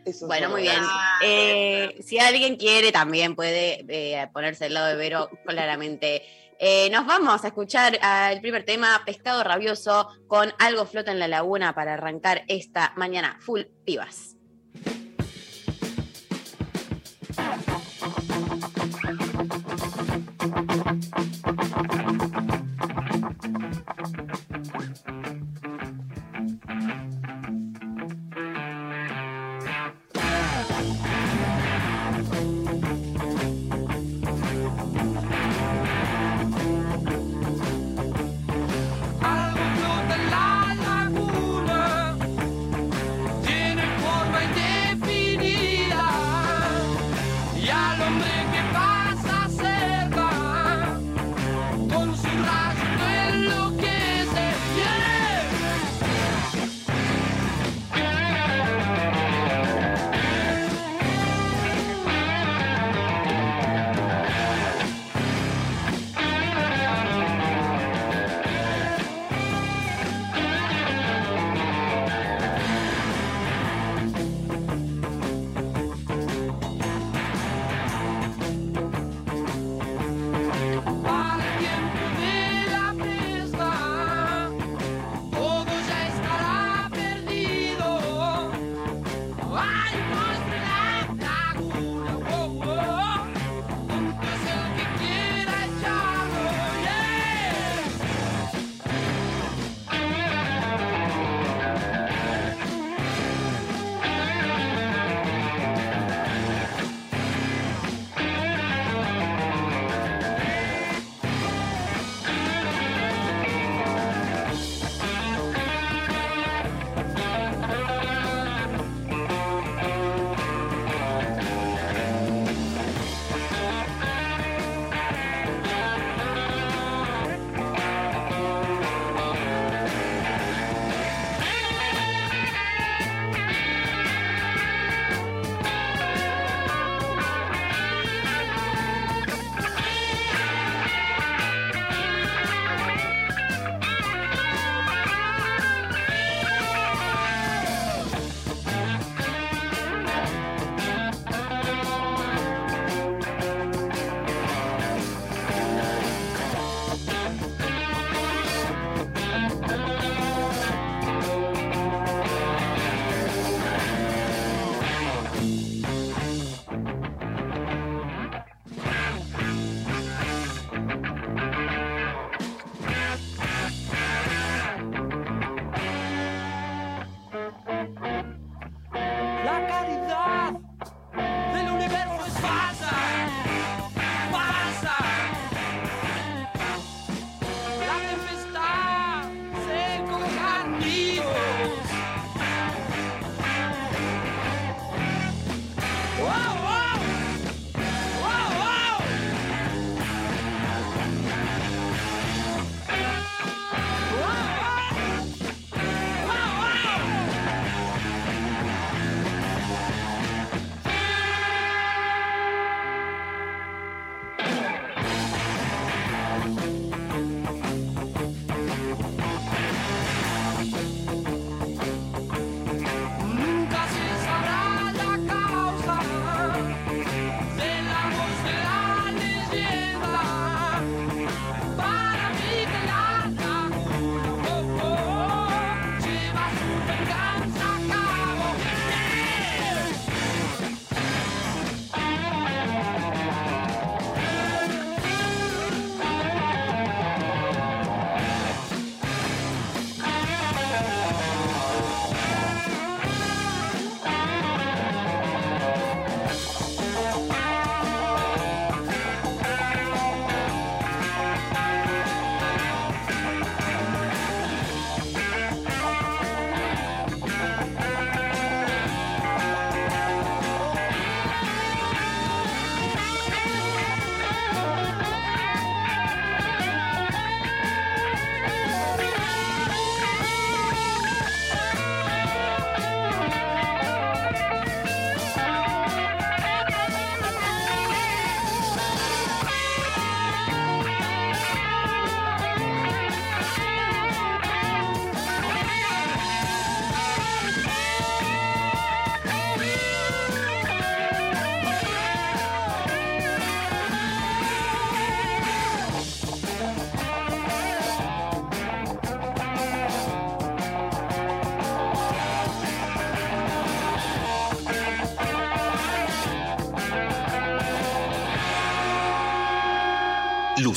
[0.06, 0.76] Eso Bueno, muy bien.
[0.80, 6.22] Ah, Eh, si alguien quiere, también puede eh, ponerse al lado de Vero, claramente.
[6.60, 11.28] Eh, nos vamos a escuchar al primer tema, Pescado Rabioso, con Algo Flota en la
[11.28, 14.35] Laguna para arrancar esta mañana full pibas.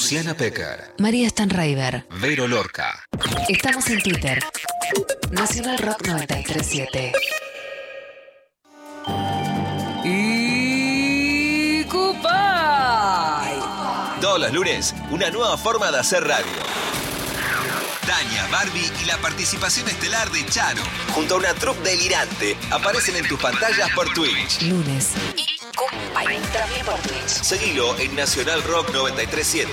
[0.09, 2.07] Luciana Pecker, María Stanraiver.
[2.23, 3.05] Vero Lorca.
[3.47, 4.43] Estamos en Twitter.
[5.31, 7.13] Nacional Rock 937.
[10.05, 13.59] Y Cupay.
[14.23, 16.47] Todos los lunes, una nueva forma de hacer radio.
[18.07, 20.81] Tania, Barbie y la participación estelar de Chano,
[21.13, 24.63] junto a una troupe delirante, aparecen en tus pantallas por Twitch.
[24.63, 25.13] Lunes.
[25.37, 25.48] Y.
[26.53, 27.29] También por Twitch.
[27.29, 29.71] Seguilo en Nacional Rock 937.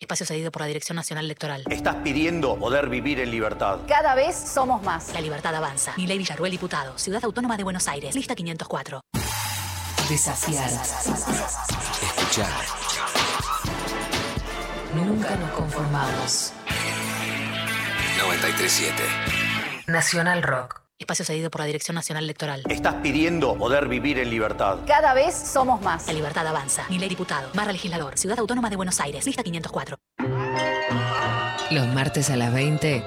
[0.00, 1.64] Espacio cedido por la Dirección Nacional Electoral.
[1.70, 3.78] Estás pidiendo poder vivir en libertad.
[3.86, 5.12] Cada vez somos más.
[5.12, 5.94] La libertad avanza.
[5.96, 6.98] Milei Villarruel, diputado.
[6.98, 8.14] Ciudad Autónoma de Buenos Aires.
[8.14, 9.00] Lista 504.
[10.08, 10.68] Desafiar.
[12.02, 12.50] Escuchar.
[14.94, 16.52] Nunca nos conformamos.
[18.18, 19.02] 937.
[19.86, 20.81] Nacional Rock.
[21.02, 22.62] Espacio cedido por la Dirección Nacional Electoral.
[22.68, 24.78] Estás pidiendo poder vivir en libertad.
[24.86, 26.06] Cada vez somos más.
[26.06, 26.86] La libertad avanza.
[26.88, 27.48] Milei diputado.
[27.54, 28.16] Barra legislador.
[28.16, 29.26] Ciudad Autónoma de Buenos Aires.
[29.26, 29.96] Lista 504.
[31.70, 33.02] Los martes a las 20,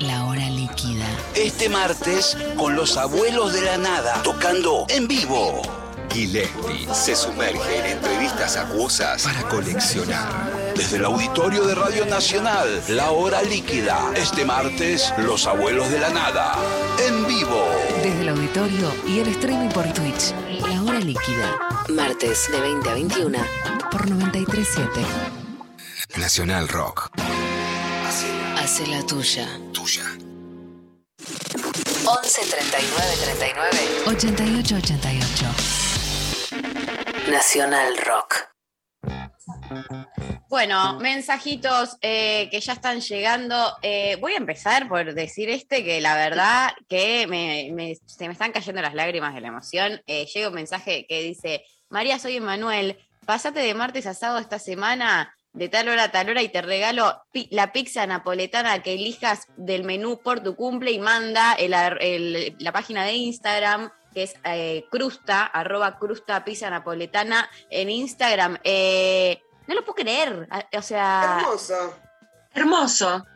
[0.00, 1.06] la hora líquida.
[1.34, 5.62] Este martes con los abuelos de la nada, tocando en vivo.
[6.10, 10.72] Gillespie se sumerge en entrevistas acuosas para coleccionar.
[10.74, 14.12] Desde el auditorio de Radio Nacional, la hora líquida.
[14.14, 16.54] Este martes, los abuelos de la nada,
[17.06, 17.64] en vivo.
[18.02, 20.34] Desde el auditorio y el streaming por Twitch.
[20.60, 21.58] La hora líquida.
[21.88, 23.38] Martes de 20 a 21
[23.90, 25.00] por 937.
[26.16, 27.10] Nacional Rock.
[28.56, 29.48] Hace la tuya.
[29.72, 30.04] Tuya.
[32.04, 35.25] 11 39 39 88 88.
[37.30, 38.48] Nacional Rock.
[40.48, 43.76] Bueno, mensajitos eh, que ya están llegando.
[43.82, 48.52] Eh, voy a empezar por decir este que la verdad que me- se me están
[48.52, 50.00] cayendo las lágrimas de la emoción.
[50.06, 54.58] Eh, llega un mensaje que dice, María, soy Emanuel, pasate de martes a sábado esta
[54.58, 59.46] semana de tal hora a tal hora y te regalo la pizza napoletana que elijas
[59.56, 64.86] del menú por tu cumple y manda el- la página de Instagram que es eh,
[64.90, 68.56] crusta, arroba crusta pizza napoletana en Instagram.
[68.64, 70.48] Eh, no lo puedo creer.
[70.50, 71.98] a- O sea, Hermoso.
[72.54, 73.26] Hermoso.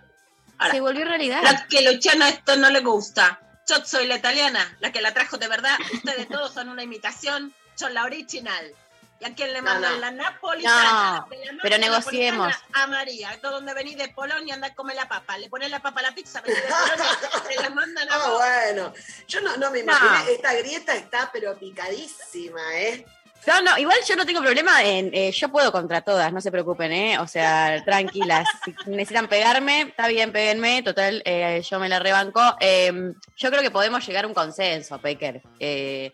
[0.56, 1.42] Ahora, se volvió realidad.
[1.42, 3.42] la que Luciano esto no le gusta.
[3.68, 5.76] Yo soy la italiana, la que la trajo de verdad.
[5.92, 8.72] Ustedes todos son una imitación, son la original.
[9.20, 9.98] ¿Y a quién le mandan no.
[10.00, 11.20] la napolitana?
[11.20, 12.54] No, de la mafia pero negociemos.
[12.72, 15.36] A María, esto donde venís de Polonia, andás a comer la papa.
[15.36, 18.28] Le pones la papa a la pizza, venís de Polonia, te la mandan a Ah,
[18.28, 18.38] vos.
[18.38, 18.92] bueno.
[19.28, 19.92] Yo no, no me No.
[19.92, 20.32] imaginé.
[20.32, 23.04] Esta grieta está pero picadísima, ¿eh?
[23.46, 25.10] No, no, igual yo no tengo problema en.
[25.14, 27.18] eh, yo puedo contra todas, no se preocupen, ¿eh?
[27.18, 28.46] O sea, tranquilas.
[28.64, 30.82] Si necesitan pegarme, está bien, péguenme.
[30.82, 32.40] Total, eh, yo me la rebanco.
[32.60, 32.92] Eh,
[33.36, 35.40] yo creo que podemos llegar a un consenso, Pecker.
[35.58, 36.12] Eh,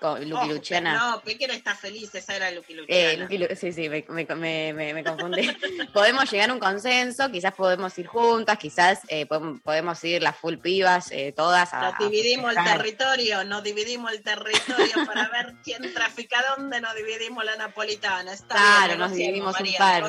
[0.00, 0.94] con Lucky Ojo, Luciana.
[0.98, 3.00] No, Pequera está feliz, esa era Lucky Luciana.
[3.12, 5.48] Eh, Lucky Lu- sí, sí, me, me, me, me- confundí.
[5.92, 10.36] podemos llegar a un consenso, quizás podemos ir juntas, quizás eh, podemos, podemos ir las
[10.36, 11.72] full pibas, eh, todas.
[11.74, 16.94] A, Nos dividimos el territorio, nos dividimos el territorio para ver quién trafica dónde, nos
[16.94, 18.32] dividimos la napolitana.
[18.32, 20.04] Está Claro, bien, nos dividimos un par.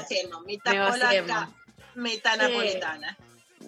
[0.45, 1.49] Mitad polaca,
[1.95, 2.39] mitad Sí.
[2.39, 3.17] napolitana.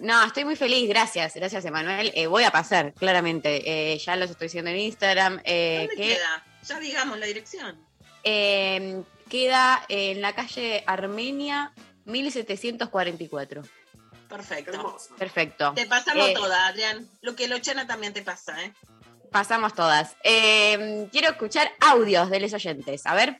[0.02, 2.10] No, estoy muy feliz, gracias, gracias Emanuel.
[2.16, 3.92] Eh, voy a pasar, claramente.
[3.94, 5.40] Eh, ya los estoy diciendo en Instagram.
[5.44, 6.44] Eh, ¿Dónde que queda?
[6.66, 7.78] Ya digamos la dirección.
[8.24, 11.72] eh, queda en la calle Armenia
[12.04, 13.62] 1744.
[14.28, 14.72] Perfecto.
[14.72, 15.14] Hermoso.
[15.16, 15.72] Perfecto.
[15.76, 17.08] Te pasamos Eh, toda, Adrián.
[17.20, 18.72] Lo que Luciana también te pasa, ¿eh?
[19.30, 20.16] Pasamos todas.
[20.24, 23.06] Eh, quiero escuchar audios de los oyentes.
[23.06, 23.38] A ver.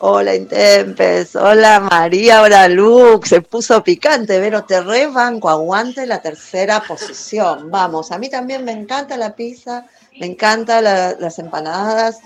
[0.00, 6.82] Hola Intempes, hola María, hola Lux, se puso picante, pero te rebanco, aguante la tercera
[6.82, 7.70] posición.
[7.70, 9.86] Vamos, a mí también me encanta la pizza,
[10.18, 12.18] me encantan las empanadas,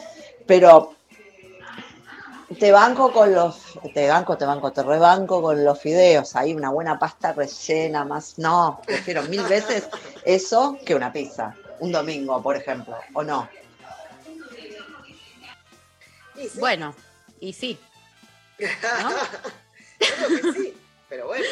[0.46, 0.94] pero
[2.59, 6.70] te banco con los, te banco, te banco, te rebanco con los fideos, hay una
[6.70, 9.88] buena pasta rellena, más, no, prefiero mil veces
[10.24, 13.46] eso que una pizza, un domingo, por ejemplo, o no.
[16.59, 16.94] Bueno,
[17.40, 17.79] y sí,
[18.59, 18.66] ¿no?
[20.01, 20.74] yo creo que sí,
[21.09, 21.44] pero bueno.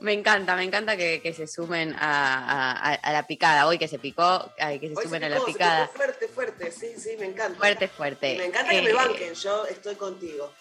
[0.00, 3.66] me encanta, me encanta que, que se sumen a, a- a la picada.
[3.66, 5.86] Hoy que se picó, ay, que se Hoy sumen se a la se picada.
[5.86, 7.58] picó fuerte, fuerte, sí, sí, me encanta.
[7.58, 8.36] Fuerte, fuerte.
[8.36, 10.52] Me encanta que me Eh, banquen, yo estoy contigo.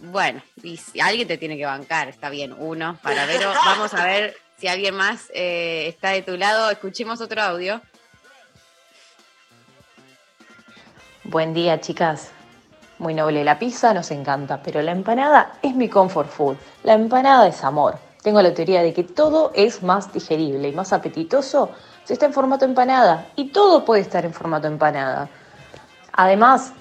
[0.00, 3.40] Bueno, y si alguien te tiene que bancar, está bien, uno para ver.
[3.64, 6.70] Vamos a ver si alguien más eh, está de tu lado.
[6.70, 7.80] Escuchemos otro audio.
[11.24, 12.32] Buen día, chicas.
[13.02, 16.56] Muy noble la pizza, nos encanta, pero la empanada es mi comfort food.
[16.84, 17.96] La empanada es amor.
[18.22, 21.70] Tengo la teoría de que todo es más digerible y más apetitoso
[22.04, 23.26] si está en formato empanada.
[23.34, 25.28] Y todo puede estar en formato empanada.
[26.12, 26.72] Además,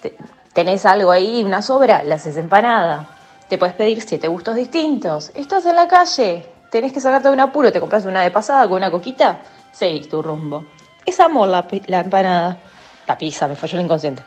[0.00, 0.16] te-
[0.52, 3.06] Tenés algo ahí, una sobra, la haces empanada.
[3.48, 5.30] Te puedes pedir siete gustos distintos.
[5.34, 8.64] Estás en la calle, tenés que sacarte de un apuro, te compras una de pasada
[8.68, 9.38] con una coquita,
[9.72, 10.64] seguís tu rumbo.
[11.06, 12.58] Es amor la, la empanada.
[13.06, 14.22] La pizza, me falló el inconsciente.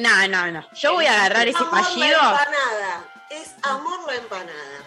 [0.00, 0.66] No, no, no.
[0.74, 2.06] Yo voy a agarrar ese amor fallido.
[2.20, 3.04] la empanada.
[3.30, 4.78] Es amor la empanada.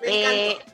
[0.00, 0.72] Me Eh, encantó.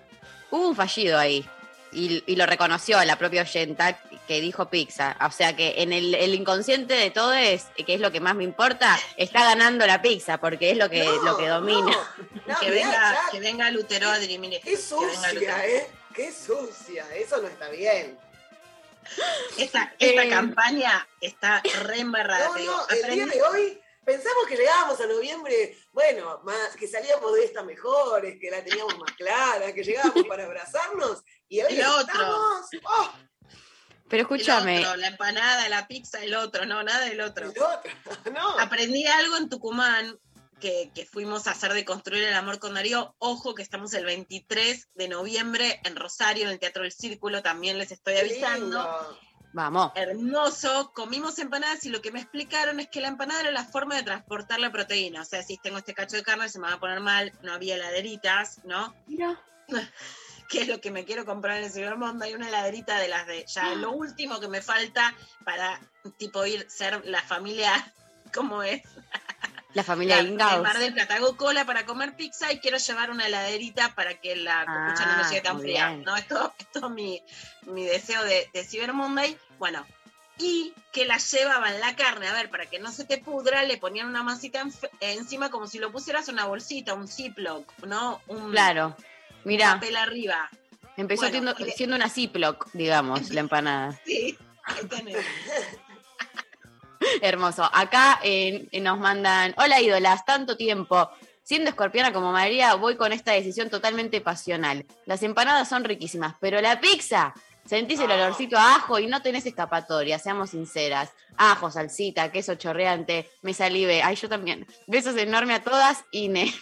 [0.51, 1.49] hubo un fallido ahí.
[1.91, 5.17] Y, y lo reconoció la propia oyenta que dijo pizza.
[5.27, 8.35] O sea que en el, el inconsciente de todo es, que es lo que más
[8.35, 11.97] me importa, está ganando la pizza, porque es lo que, No, lo que domina.
[12.47, 14.61] No, que, mirá, venga, que venga Lutero Adri, mire.
[14.61, 15.91] Qué que venga sucia, ¿eh?
[16.15, 17.07] Qué sucia.
[17.15, 18.19] Eso no está bien.
[19.57, 22.49] Esta, esta Eh, campaña está re embarrada.
[22.49, 22.73] No, digo.
[22.73, 27.45] no, el día de hoy pensamos que llegábamos a noviembre, bueno, más, que salíamos de
[27.45, 32.01] esta mejores, que la teníamos más clara, que llegábamos para abrazarnos y hoy El otro.
[32.15, 33.13] estamos, ¡oh!
[34.09, 37.51] Pero el escúchame, otro, la empanada, la pizza, el otro, no, nada del otro.
[37.51, 37.93] El otro,
[38.33, 38.59] no.
[38.59, 40.19] Aprendí algo en Tucumán
[40.59, 43.15] que, que fuimos a hacer de construir el amor con Darío.
[43.19, 47.79] Ojo que estamos el 23 de noviembre en Rosario, en el Teatro del Círculo, también
[47.79, 49.19] les estoy avisando.
[49.53, 49.93] vamos.
[49.95, 53.97] Hermoso, comimos empanadas y lo que me explicaron es que la empanada era la forma
[53.97, 55.23] de transportar la proteína.
[55.23, 57.53] O sea, si tengo este cacho de carne se me va a poner mal, no
[57.53, 58.95] había heladeritas, ¿no?
[59.07, 59.41] Mira.
[60.49, 62.25] que es lo que me quiero comprar en el Cibermondo.
[62.25, 65.79] Hay una heladerita de las de ya lo último que me falta para
[66.17, 67.93] tipo ir ser la familia
[68.35, 68.83] como es
[69.75, 70.63] La familia Ingaus.
[70.63, 71.17] Mar del Plata.
[71.17, 75.17] Hago cola para comer pizza y quiero llevar una heladerita para que la copucha no
[75.17, 75.89] me Ah, llegue tan fría.
[75.91, 76.03] bien.
[76.05, 77.23] No, esto, esto es mi,
[77.67, 79.37] mi deseo de, de Cyber Monday.
[79.59, 79.87] Bueno,
[80.39, 83.77] y que la llevaban la carne, a ver, para que no se te pudra, le
[83.77, 88.23] ponían una masita enf- encima como si lo pusieras en una bolsita, un Ziploc, ¿no?
[88.29, 88.97] Un Claro.
[89.45, 90.49] Mira, papel arriba.
[90.97, 94.01] empezó Bueno, siendo, una Ziploc, digamos, la empanada.
[94.05, 95.27] Sí, ahí tenés.
[97.23, 97.69] Hermoso.
[97.73, 101.11] Acá eh, eh, nos mandan, hola ídolas, tanto tiempo.
[101.43, 104.85] Siendo escorpiana como María, voy con esta decisión totalmente pasional.
[105.07, 107.33] Las empanadas son riquísimas, pero la pizza,
[107.65, 111.13] sentís el olorcito a ajo y no tenés escapatoria, seamos sinceras.
[111.37, 114.03] Ajo, salsita, queso chorreante, me salive.
[114.03, 114.67] Ay, yo también.
[114.87, 116.53] Besos enormes a todas, Ine.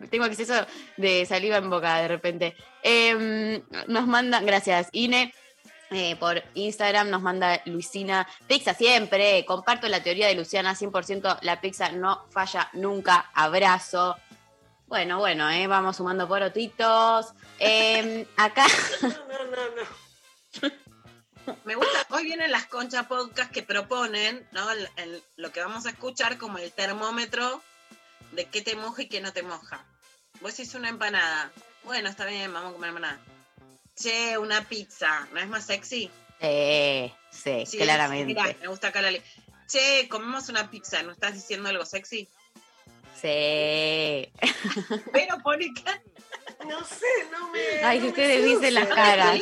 [0.10, 0.54] Tengo exceso
[0.96, 2.56] de saliva en boca de repente.
[2.82, 5.34] Em, nos mandan, gracias, Ine.
[5.90, 11.60] Eh, por Instagram nos manda Luisina, pizza siempre, comparto la teoría de Luciana, 100% la
[11.60, 14.16] pizza no falla nunca, abrazo.
[14.86, 17.26] Bueno, bueno, eh, vamos sumando porotitos.
[17.62, 18.64] Eh, acá,
[19.02, 20.70] No, no, no, no.
[21.64, 24.70] Me gusta, hoy vienen las concha podcast que proponen, ¿no?
[24.70, 27.60] El- el- lo que vamos a escuchar como el termómetro
[28.32, 29.84] de qué te moja y qué no te moja.
[30.40, 31.50] Vos hiciste una empanada.
[31.84, 33.20] Bueno, está bien, vamos a comer empanada.
[34.00, 36.10] Che, una pizza, ¿no es más sexy?
[36.40, 38.26] eh, sí, Sí, claramente.
[38.26, 39.10] Mirá, me gusta acá la
[39.66, 42.28] Che, comemos una pizza, ¿no estás diciendo algo sexy?
[43.20, 44.32] Sí.
[45.12, 46.02] Pero pone cara.
[46.66, 47.60] No sé, no me.
[47.84, 49.40] Ay, no ustedes dicen las la caras.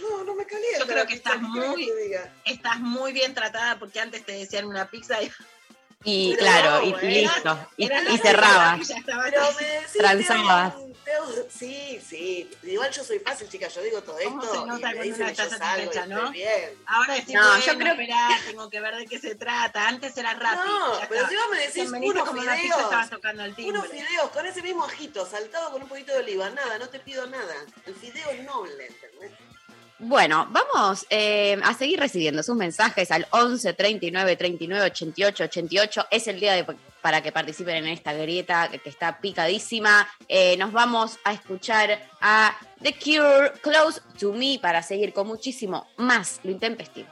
[0.00, 0.80] No, no me calienta.
[0.80, 2.20] Yo creo que estás ¿qué querés muy- que?
[2.44, 5.30] Estás muy bien tratada porque antes te decían una pizza y,
[6.08, 7.20] Y Pero claro, y, no, y eh.
[7.22, 7.68] listo.
[7.76, 8.90] Y, era y cerrabas.
[8.90, 9.92] y decís.
[9.98, 10.74] Transabas.
[11.50, 12.50] Sí, sí.
[12.62, 13.74] Igual yo soy fácil, chicas.
[13.74, 14.66] Yo digo todo ¿Cómo se esto.
[14.66, 16.30] nota y me dicen que yo salgo no?
[16.30, 16.70] bien.
[16.86, 19.88] Ahora decís, No, bueno, yo creo- esperá, tengo que ver de qué se trata.
[19.88, 20.64] Antes era rápido.
[20.78, 22.28] No, pero si vos me decís unos
[22.64, 26.50] estabas tocando el unos fideos con ese mismo ajito, saltado con un poquito de oliva,
[26.50, 27.54] nada, no te pido nada.
[27.84, 29.32] El fideo es noble, ¿entendés?
[29.98, 36.06] Bueno, vamos eh, a seguir recibiendo sus mensajes al 11 39 39 88 88.
[36.10, 36.66] Es el día de,
[37.00, 40.06] para que participen en esta grieta que, está picadísima.
[40.28, 45.86] Eh, nos vamos a escuchar a The Cure Close to Me para seguir con muchísimo
[45.96, 47.08] más lo intempestivo.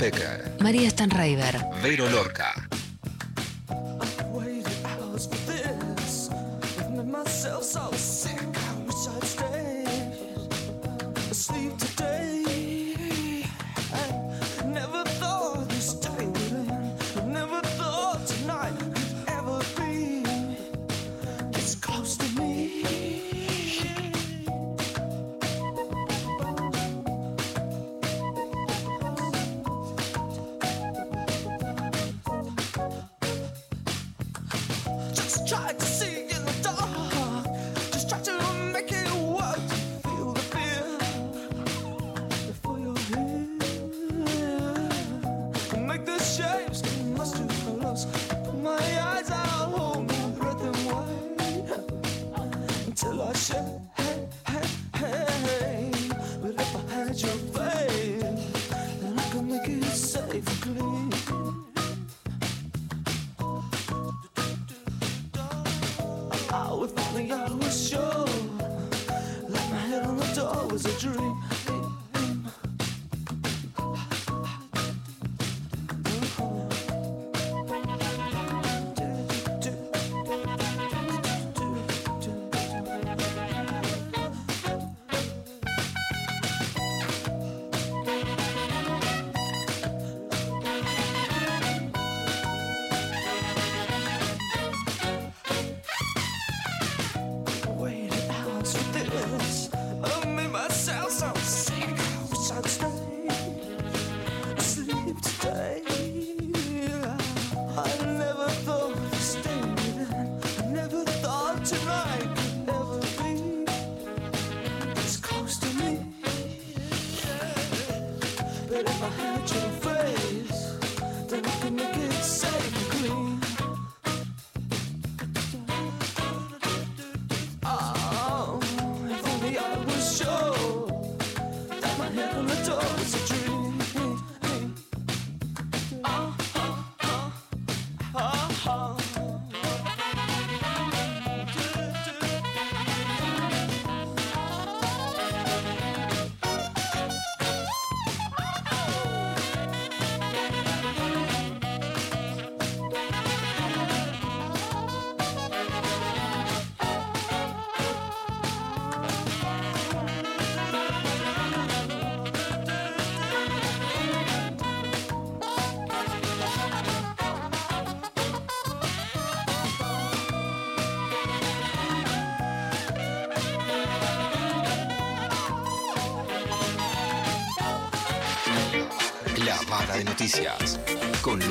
[0.00, 2.49] Pecker, María Stanraiver, Vero Lorca,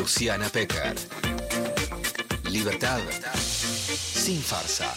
[0.09, 0.95] Luciana Pecker.
[2.49, 2.99] Libertad
[3.91, 4.91] sin farsa.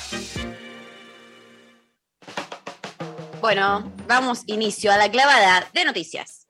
[3.42, 6.46] Bueno, vamos inicio a la clavada de noticias.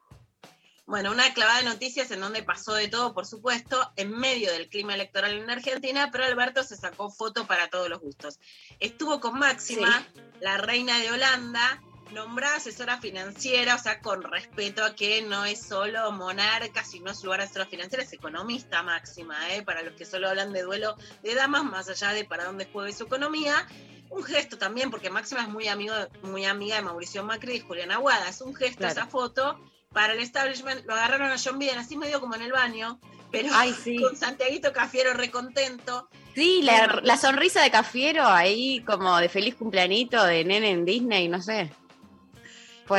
[0.86, 4.68] Bueno, una clavada de noticias en donde pasó de todo, por supuesto, en medio del
[4.68, 8.38] clima electoral en Argentina, pero Alberto se sacó foto para todos los gustos.
[8.78, 10.06] Estuvo con Máxima,
[10.40, 11.82] la reina de Holanda,
[12.12, 17.24] nombrada asesora financiera, o sea, con respeto a que no es solo monarca, sino su
[17.26, 19.62] lugar de asesora financiera, es economista máxima, ¿eh?
[19.62, 22.92] para los que solo hablan de duelo de damas, más allá de para dónde juegue
[22.92, 23.66] su economía.
[24.10, 27.92] Un gesto también, porque Máxima es muy, amigo, muy amiga de Mauricio Macri y Julián
[27.92, 28.28] Aguada.
[28.28, 28.92] Es un gesto Claro.
[28.92, 29.58] esa foto
[29.90, 30.84] para el establishment.
[30.84, 33.00] Lo agarraron a John Biden así medio como en el baño,
[33.30, 33.96] pero Ay, sí.
[33.98, 36.10] con Santiaguito Cafiero recontento.
[36.34, 41.28] Sí, la, la sonrisa de Cafiero ahí como de feliz cumpleañito de nene en Disney,
[41.28, 41.72] no sé.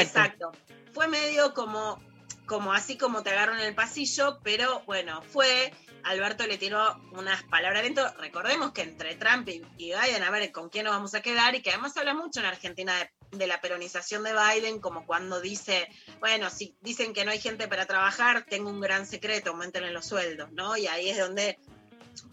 [0.02, 0.52] Exacto.
[0.94, 2.00] Fue medio como,
[2.46, 5.74] como así como te agarraron en el pasillo, pero bueno, fue.
[6.06, 8.14] Alberto le tiró unas palabras de viento.
[8.20, 11.62] Recordemos que entre Trump y, Biden, a ver con quién nos vamos a quedar, y
[11.62, 15.88] que además habla mucho en Argentina de, de la peronización de Biden, como cuando dice,
[16.20, 20.06] bueno, si dicen que no hay gente para trabajar, tengo un gran secreto, aumenten los
[20.06, 20.76] sueldos, ¿no?
[20.76, 21.58] Y ahí es donde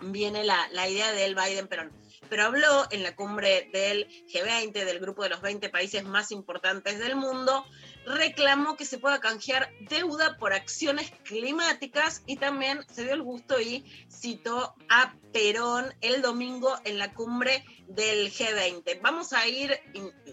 [0.00, 1.92] viene la, la idea del Biden Perón.
[2.30, 6.98] Pero habló en la cumbre del G20, del grupo de los 20 países más importantes
[6.98, 7.66] del mundo,
[8.06, 13.60] reclamó que se pueda canjear deuda por acciones climáticas y también se dio el gusto
[13.60, 19.00] y citó a Perón el domingo en la cumbre del G20.
[19.02, 19.78] Vamos a ir,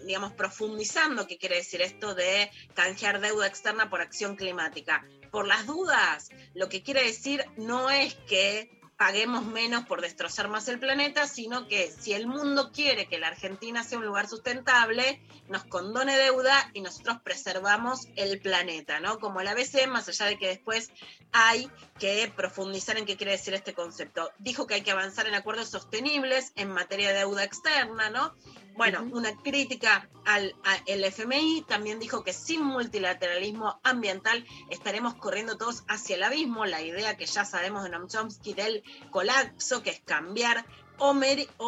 [0.06, 5.04] digamos, profundizando qué quiere decir esto de canjear deuda externa por acción climática.
[5.30, 10.66] Por las dudas, lo que quiere decir no es que paguemos menos por destrozar más
[10.66, 15.22] el planeta, sino que si el mundo quiere que la Argentina sea un lugar sustentable,
[15.48, 19.20] nos condone deuda y nosotros preservamos el planeta, ¿no?
[19.20, 20.90] Como el ABC, más allá de que después
[21.30, 21.70] hay
[22.00, 24.32] que profundizar en qué quiere decir este concepto.
[24.40, 28.34] Dijo que hay que avanzar en acuerdos sostenibles en materia de deuda externa, ¿no?
[28.78, 30.54] Bueno, una crítica al
[30.86, 36.80] el FMI también dijo que sin multilateralismo ambiental estaremos corriendo todos hacia el abismo, la
[36.80, 40.64] idea que ya sabemos de Noam Chomsky del colapso, que es cambiar
[40.98, 41.12] o,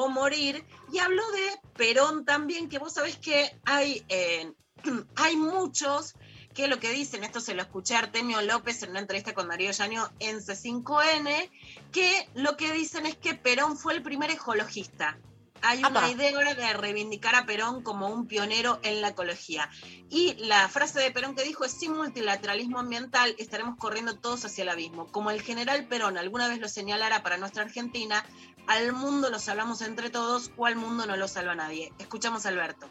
[0.08, 4.52] morir, y habló de Perón también, que vos sabés que hay, eh,
[5.16, 6.14] hay muchos
[6.54, 9.48] que lo que dicen, esto se lo escuché a Artemio López en una entrevista con
[9.48, 11.50] Darío Llaño en C5N,
[11.90, 15.18] que lo que dicen es que Perón fue el primer ecologista.
[15.62, 16.10] Hay una Apa.
[16.10, 19.68] idea ahora de reivindicar a Perón como un pionero en la ecología.
[20.08, 24.62] Y la frase de Perón que dijo es, sin multilateralismo ambiental estaremos corriendo todos hacia
[24.62, 25.06] el abismo.
[25.08, 28.24] Como el general Perón alguna vez lo señalara para nuestra Argentina,
[28.66, 31.92] al mundo lo salvamos entre todos o al mundo no lo salva nadie.
[31.98, 32.88] Escuchamos a Alberto.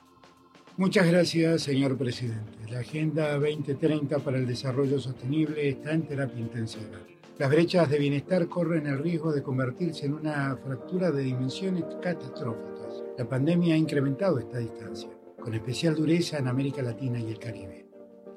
[0.78, 2.57] Muchas gracias, señor presidente.
[2.72, 6.99] La Agenda 2030 para el Desarrollo Sostenible está en terapia intensiva.
[7.39, 13.01] Las brechas de bienestar corren el riesgo de convertirse en una fractura de dimensiones catastróficas.
[13.17, 15.09] La pandemia ha incrementado esta distancia,
[15.41, 17.87] con especial dureza en América Latina y el Caribe.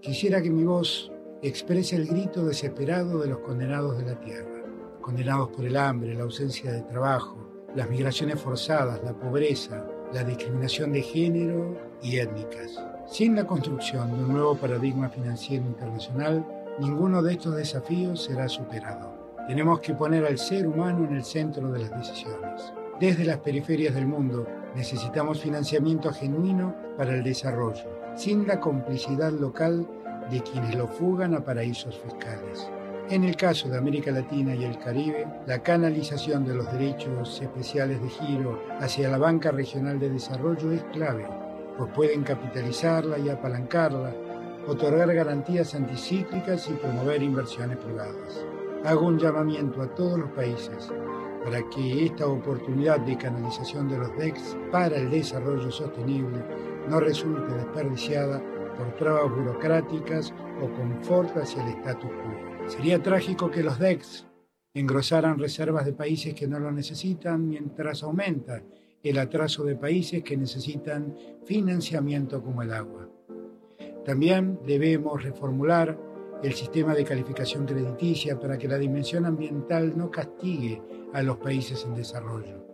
[0.00, 1.11] Quisiera que mi voz
[1.42, 4.62] exprese el grito desesperado de los condenados de la tierra,
[5.00, 10.92] condenados por el hambre, la ausencia de trabajo, las migraciones forzadas, la pobreza, la discriminación
[10.92, 12.80] de género y étnicas.
[13.11, 19.35] Sin la construcción de un nuevo paradigma financiero internacional, ninguno de estos desafíos será superado.
[19.47, 22.73] Tenemos que poner al ser humano en el centro de las decisiones.
[23.01, 29.87] Desde las periferias del mundo necesitamos financiamiento genuino para el desarrollo, sin la complicidad local
[30.31, 32.70] de quienes lo fugan a paraísos fiscales.
[33.11, 38.01] En el caso de América Latina y el Caribe, la canalización de los derechos especiales
[38.01, 41.27] de giro hacia la banca regional de desarrollo es clave,
[41.77, 44.14] pues pueden capitalizarla y apalancarla
[44.66, 48.44] otorgar garantías anticíclicas y promover inversiones privadas.
[48.84, 50.90] Hago un llamamiento a todos los países
[51.44, 56.44] para que esta oportunidad de canalización de los DEX para el desarrollo sostenible
[56.88, 58.42] no resulte desperdiciada
[58.76, 62.68] por trabas burocráticas o confort hacia el status quo.
[62.68, 64.26] Sería trágico que los DEX
[64.74, 68.62] engrosaran reservas de países que no lo necesitan mientras aumenta
[69.02, 73.01] el atraso de países que necesitan financiamiento como el agua.
[74.05, 75.96] También debemos reformular
[76.42, 80.82] el sistema de calificación crediticia para que la dimensión ambiental no castigue
[81.12, 82.66] a los países en desarrollo,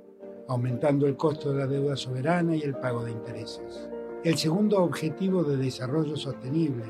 [0.48, 3.90] aumentando el costo de la deuda soberana y el pago de intereses.
[4.24, 6.84] El segundo objetivo de desarrollo sostenible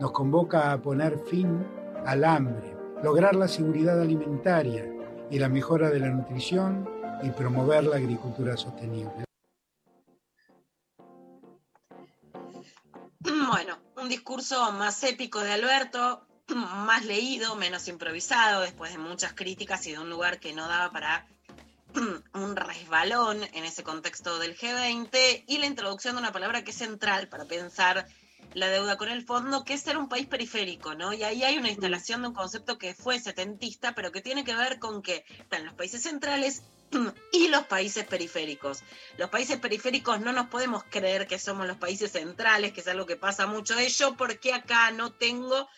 [0.00, 1.64] nos convoca a poner fin
[2.04, 4.84] al hambre, lograr la seguridad alimentaria
[5.30, 6.88] y la mejora de la nutrición
[7.22, 9.27] y promover la agricultura sostenible.
[13.48, 19.86] Bueno, un discurso más épico de Alberto, más leído, menos improvisado, después de muchas críticas
[19.86, 21.26] y de un lugar que no daba para
[22.34, 26.76] un resbalón en ese contexto del G20 y la introducción de una palabra que es
[26.76, 28.06] central para pensar
[28.54, 31.12] la deuda con el fondo, que es ser un país periférico, ¿no?
[31.12, 34.54] Y ahí hay una instalación de un concepto que fue setentista, pero que tiene que
[34.54, 36.62] ver con que están los países centrales
[37.32, 38.82] y los países periféricos.
[39.16, 43.06] Los países periféricos no nos podemos creer que somos los países centrales, que es algo
[43.06, 45.68] que pasa mucho de ello, porque acá no tengo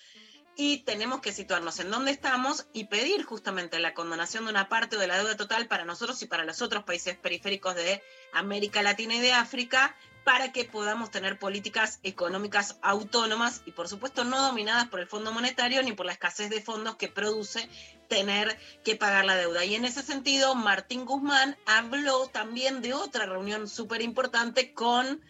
[0.57, 4.99] y tenemos que situarnos en dónde estamos y pedir justamente la condonación de una parte
[4.99, 8.03] de la deuda total para nosotros y para los otros países periféricos de
[8.33, 14.25] América Latina y de África para que podamos tener políticas económicas autónomas y por supuesto
[14.25, 17.69] no dominadas por el Fondo Monetario ni por la escasez de fondos que produce
[18.09, 19.65] tener que pagar la deuda.
[19.65, 25.23] Y en ese sentido, Martín Guzmán habló también de otra reunión súper importante con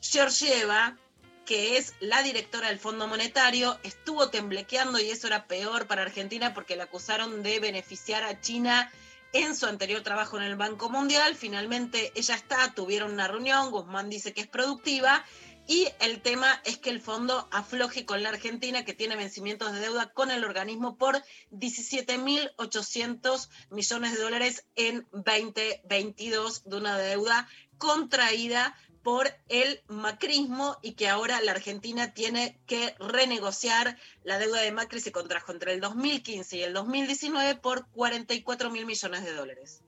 [0.00, 0.96] Georgieva,
[1.44, 6.54] que es la directora del Fondo Monetario, estuvo temblequeando y eso era peor para Argentina
[6.54, 8.90] porque la acusaron de beneficiar a China
[9.32, 11.34] en su anterior trabajo en el Banco Mundial.
[11.34, 15.24] Finalmente ella está, tuvieron una reunión, Guzmán dice que es productiva
[15.66, 19.80] y el tema es que el fondo afloje con la Argentina que tiene vencimientos de
[19.80, 21.22] deuda con el organismo por
[21.52, 31.08] 17.800 millones de dólares en 2022 de una deuda contraída por el macrismo y que
[31.08, 36.56] ahora la Argentina tiene que renegociar la deuda de Macri se contrajo entre el 2015
[36.56, 39.82] y el 2019 por 44 mil millones de dólares.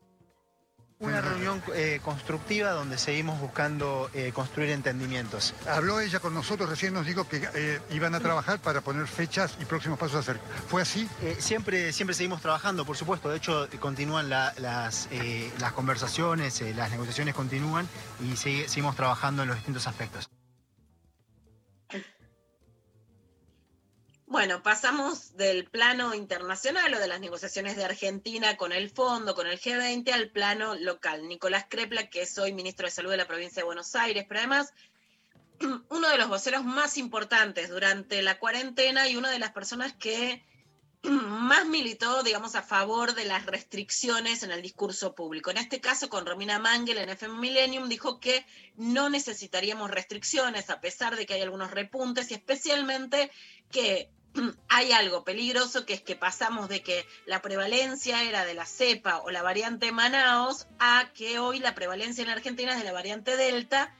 [1.04, 5.54] Una reunión eh, constructiva donde seguimos buscando eh, construir entendimientos.
[5.68, 9.56] Habló ella con nosotros, recién nos dijo que eh, iban a trabajar para poner fechas
[9.60, 10.40] y próximos pasos a hacer.
[10.68, 11.08] ¿Fue así?
[11.38, 13.28] Siempre, siempre seguimos trabajando, por supuesto.
[13.28, 15.08] De hecho, continúan la- las,
[15.58, 17.88] las conversaciones, las negociaciones continúan
[18.20, 20.28] y sigue- seguimos trabajando en los distintos aspectos.
[24.34, 29.46] Bueno, pasamos del plano internacional o de las negociaciones de Argentina con el fondo, con
[29.46, 31.28] el G20, al plano local.
[31.28, 34.40] Nicolás Crepla, que es hoy ministro de Salud de la provincia de Buenos Aires, pero
[34.40, 34.74] además
[35.88, 40.44] uno de los voceros más importantes durante la cuarentena y una de las personas que
[41.04, 45.52] más militó, digamos, a favor de las restricciones en el discurso público.
[45.52, 50.80] En este caso, con Romina Mangel en FM Millennium, dijo que no necesitaríamos restricciones, a
[50.80, 53.30] pesar de que hay algunos repuntes, y especialmente
[53.70, 54.10] que
[54.68, 59.18] hay algo peligroso, que es que pasamos de que la prevalencia era de la cepa
[59.18, 63.36] o la variante Manaos a que hoy la prevalencia en Argentina es de la variante
[63.36, 63.94] Delta,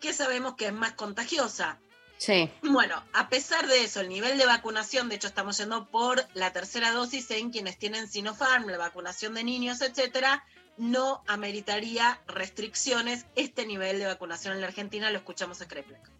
[0.00, 1.78] que sabemos que es más contagiosa.
[2.16, 2.50] Sí.
[2.62, 6.52] Bueno, a pesar de eso, el nivel de vacunación, de hecho estamos yendo por la
[6.52, 10.44] tercera dosis en quienes tienen Sinopharm, la vacunación de niños, etcétera,
[10.76, 13.26] no ameritaría restricciones.
[13.36, 16.13] Este nivel de vacunación en la Argentina lo escuchamos a Kreplek.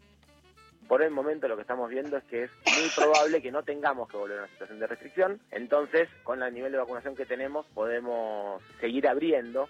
[0.89, 4.09] Por el momento lo que estamos viendo es que es muy probable que no tengamos
[4.09, 5.41] que volver a una situación de restricción.
[5.51, 9.69] Entonces, con el nivel de vacunación que tenemos, podemos seguir abriendo.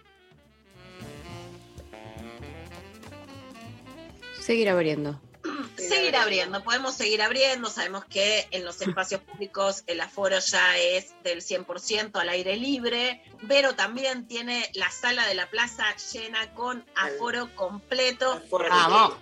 [4.40, 5.20] Seguir abriendo.
[5.76, 11.14] Seguir abriendo, podemos seguir abriendo, sabemos que en los espacios públicos el aforo ya es
[11.22, 16.84] del 100% al aire libre, pero también tiene la sala de la plaza llena con
[16.94, 18.40] aforo completo.
[18.50, 19.18] Vamos.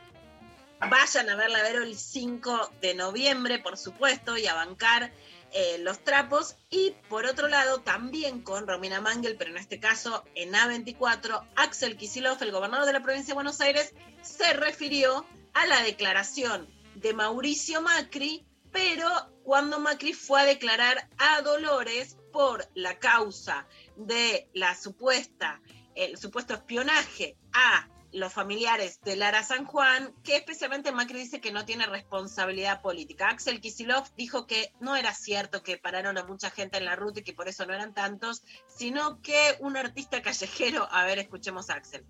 [0.91, 5.13] Vayan a verla a ver el 5 de noviembre, por supuesto, y a bancar
[5.53, 6.57] eh, los trapos.
[6.71, 11.97] Y por otro lado, también con Romina Mangel, pero en este caso en A24, Axel
[11.97, 15.25] Kicillof, el gobernador de la provincia de Buenos Aires, se refirió
[15.55, 19.09] a la declaración de Mauricio Macri, pero
[19.45, 23.67] cuando Macri fue a declarar a Dolores por la causa
[23.97, 25.61] de la supuesta,
[25.95, 31.53] el supuesto espionaje a los familiares de Lara San Juan, que especialmente Macri dice que
[31.53, 33.29] no tiene responsabilidad política.
[33.29, 37.21] Axel Kisilov dijo que no era cierto que pararon a mucha gente en la ruta
[37.21, 41.71] y que por eso no eran tantos, sino que un artista callejero, a ver, escuchemos
[41.71, 42.05] a Axel.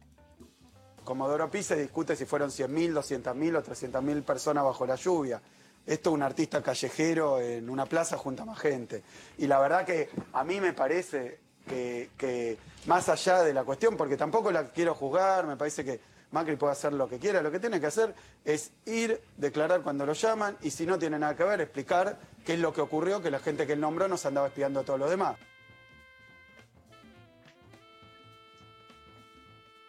[1.04, 5.42] Comodoro Pi se discute si fueron 100.000, 200.000 o 300.000 personas bajo la lluvia.
[5.84, 9.02] Esto es un artista callejero en una plaza junto a más gente.
[9.38, 14.16] Y la verdad que a mí me parece que, más allá de la cuestión, porque
[14.16, 16.00] tampoco la quiero juzgar, me parece que
[16.30, 20.06] Macri puede hacer lo que quiera, lo que tiene que hacer es ir, declarar cuando
[20.06, 23.20] lo llaman y si no tiene nada que ver, explicar qué es lo que ocurrió,
[23.20, 25.36] que la gente que él nombró nos andaba espiando a todos los demás.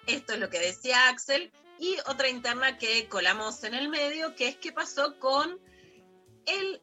[0.06, 1.52] Esto es lo que decía Axel.
[1.80, 5.60] Y otra interna que colamos en el medio, que es qué pasó con
[6.46, 6.82] el,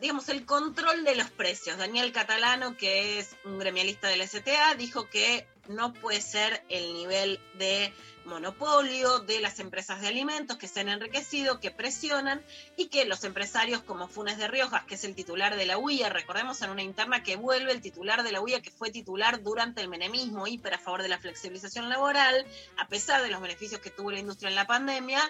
[0.00, 1.78] digamos, el control de los precios.
[1.78, 7.40] Daniel Catalano, que es un gremialista del STA, dijo que no puede ser el nivel
[7.54, 7.92] de
[8.24, 12.44] monopolio de las empresas de alimentos que se han enriquecido, que presionan
[12.76, 16.08] y que los empresarios como Funes de Riojas, que es el titular de la UIA,
[16.08, 19.80] recordemos en una interna que vuelve el titular de la UIA, que fue titular durante
[19.80, 22.46] el menemismo, hiper a favor de la flexibilización laboral,
[22.76, 25.20] a pesar de los beneficios que tuvo la industria en la pandemia,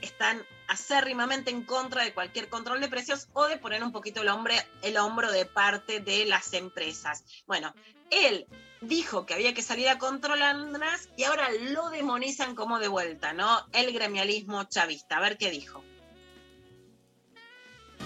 [0.00, 4.28] están acérrimamente en contra de cualquier control de precios o de poner un poquito el,
[4.28, 7.24] hombre, el hombro de parte de las empresas.
[7.46, 7.74] Bueno,
[8.10, 8.46] él
[8.80, 13.66] dijo que había que salir a controlarlas y ahora lo demonizan como de vuelta, ¿no?
[13.72, 15.16] El gremialismo chavista.
[15.16, 15.82] A ver qué dijo.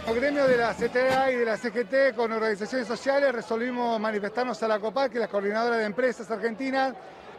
[0.06, 4.68] Los gremios de la CTA y de la CGT con organizaciones sociales resolvimos manifestarnos a
[4.68, 6.94] la COPAC, que es la coordinadora de empresas argentinas,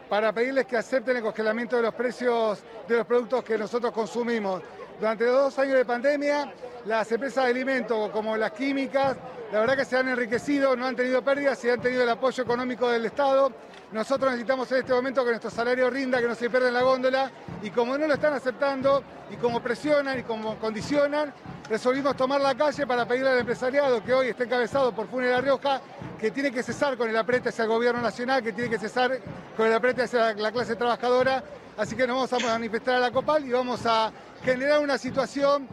[0.08, 4.62] para pedirles que acepten el congelamiento de los precios de los productos que nosotros consumimos.
[4.98, 6.52] Durante dos años de pandemia,
[6.86, 9.16] las empresas de alimentos como las químicas,
[9.52, 12.42] la verdad que se han enriquecido, no han tenido pérdidas y han tenido el apoyo
[12.42, 13.50] económico del Estado.
[13.92, 16.82] Nosotros necesitamos en este momento que nuestro salario rinda, que no se pierda en la
[16.82, 17.30] góndola
[17.62, 21.32] y como no lo están aceptando y como presionan y como condicionan,
[21.70, 25.40] resolvimos tomar la calle para pedirle al empresariado que hoy está encabezado por Funes La
[25.40, 25.80] Rioja
[26.18, 29.18] que tiene que cesar con el aprete hacia el gobierno nacional, que tiene que cesar
[29.56, 31.42] con el aprete hacia la clase trabajadora.
[31.78, 34.12] Así que nos vamos a manifestar a la COPAL y vamos a
[34.44, 35.66] generar una situación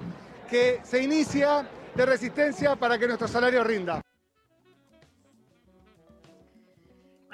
[0.49, 4.01] que se inicia de resistencia para que nuestro salario rinda.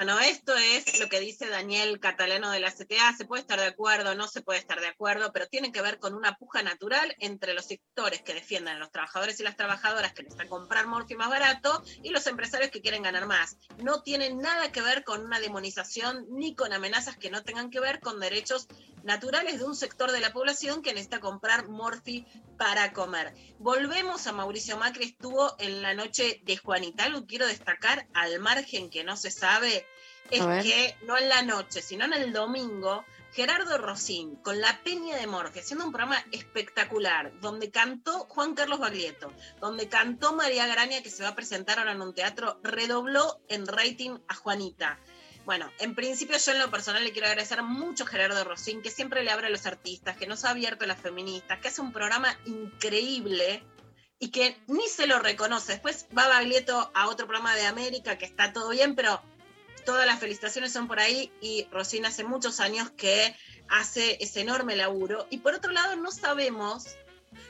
[0.01, 3.15] Bueno, esto es lo que dice Daniel Catalano de la CTA.
[3.15, 5.99] Se puede estar de acuerdo, no se puede estar de acuerdo, pero tiene que ver
[5.99, 10.13] con una puja natural entre los sectores que defienden a los trabajadores y las trabajadoras
[10.13, 13.57] que necesitan comprar morfio más barato y los empresarios que quieren ganar más.
[13.77, 17.79] No tiene nada que ver con una demonización ni con amenazas que no tengan que
[17.79, 18.67] ver con derechos
[19.03, 22.25] naturales de un sector de la población que necesita comprar morfi
[22.57, 23.33] para comer.
[23.59, 27.05] Volvemos a Mauricio Macri, estuvo en la noche de Juanita.
[27.05, 29.85] Algo quiero destacar al margen que no se sabe
[30.29, 33.03] es que no en la noche, sino en el domingo,
[33.33, 38.79] Gerardo Rosín con La Peña de Morfe, haciendo un programa espectacular, donde cantó Juan Carlos
[38.79, 43.39] Baglietto, donde cantó María Graña, que se va a presentar ahora en un teatro, redobló
[43.47, 44.99] en rating a Juanita.
[45.45, 48.91] Bueno, en principio yo en lo personal le quiero agradecer mucho a Gerardo Rosín, que
[48.91, 51.81] siempre le abre a los artistas, que nos ha abierto a las feministas, que hace
[51.81, 53.63] un programa increíble
[54.19, 55.71] y que ni se lo reconoce.
[55.71, 59.19] Después va Baglietto a otro programa de América, que está todo bien, pero
[59.85, 63.35] todas las felicitaciones son por ahí y Rosín hace muchos años que
[63.67, 65.27] hace ese enorme laburo.
[65.29, 66.95] Y por otro lado, no sabemos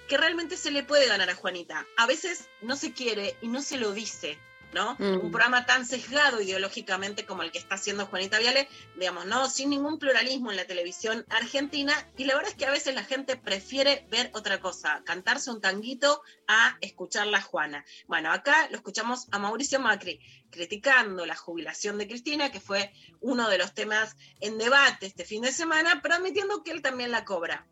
[0.08, 1.86] que realmente se le puede ganar a Juanita.
[1.98, 4.38] A veces no se quiere y no se lo dice.
[4.74, 4.96] ¿No?
[5.00, 5.26] Mm.
[5.26, 9.50] Un programa tan sesgado ideológicamente como el que está haciendo Juanita Viale, digamos, ¿no?
[9.50, 11.94] Sin ningún pluralismo en la televisión argentina.
[12.18, 15.62] Y la verdad es que a veces la gente prefiere ver otra cosa, cantarse un
[15.62, 17.86] tanguito a escucharla a Juana.
[18.08, 20.20] Bueno, acá lo escuchamos a Mauricio Macri
[20.52, 25.42] criticando la jubilación de Cristina, que fue uno de los temas en debate este fin
[25.42, 27.66] de semana, pero admitiendo que él también la cobra.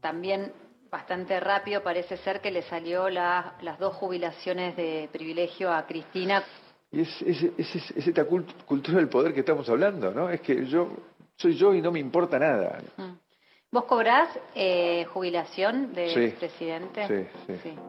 [0.00, 0.52] También
[0.94, 6.44] bastante rápido parece ser que le salió la- las dos jubilaciones de privilegio a Cristina.
[6.92, 10.30] Y es, es, es- es- es esta cult- cultura del poder que estamos hablando, ¿no?
[10.30, 10.88] Es que yo
[11.36, 12.78] soy yo y no me importa nada.
[13.72, 16.36] ¿Vos cobrás eh, jubilación de Sí.
[16.38, 17.28] presidente?
[17.46, 17.74] Sí, sí.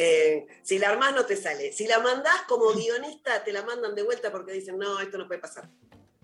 [0.00, 1.72] Eh, si la armás no te sale.
[1.72, 5.26] Si la mandás como guionista, te la mandan de vuelta porque dicen, no, esto no
[5.26, 5.64] puede pasar.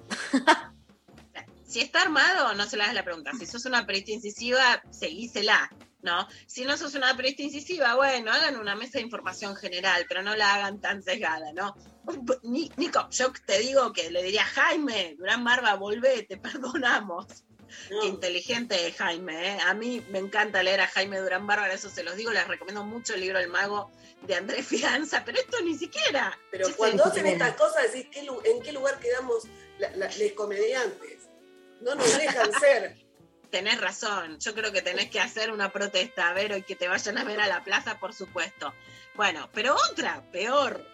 [1.74, 3.32] Si está armado, no se le hagas la pregunta.
[3.36, 5.68] Si sos una periodista incisiva, seguísela,
[6.02, 6.28] ¿no?
[6.46, 10.36] Si no sos una periodista incisiva, bueno, hagan una mesa de información general, pero no
[10.36, 11.74] la hagan tan sesgada, ¿no?
[12.44, 17.26] Ni- Nico, yo te digo que le diría, Jaime, Durán Barba, volvé, te perdonamos.
[17.88, 19.58] Qué inteligente es Jaime, ¿eh?
[19.66, 22.84] A mí me encanta leer a Jaime Durán Barba, eso se los digo, les recomiendo
[22.84, 23.90] mucho el libro El Mago
[24.22, 26.38] de Andrés Fianza, pero esto ni siquiera.
[26.52, 29.42] Pero cuando hacen estas cosas, decís, ¿qué lu- ¿en qué lugar quedamos
[29.80, 31.13] la- la- les comediantes?
[31.80, 32.96] No nos dejan ser.
[33.50, 36.88] Tenés razón, yo creo que tenés que hacer una protesta, a ver, y que te
[36.88, 38.74] vayan a ver a la plaza, por supuesto.
[39.14, 40.84] Bueno, pero otra, peor.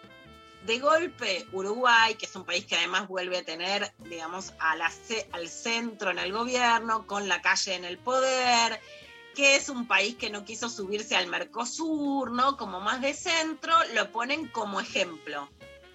[0.66, 6.11] De golpe, Uruguay, que es un país que además vuelve a tener, digamos, al centro
[6.11, 8.78] en el gobierno, con la calle en el poder,
[9.35, 12.59] que es un país que no quiso subirse al Mercosur, ¿no?
[12.59, 15.49] Como más de centro, lo ponen como ejemplo.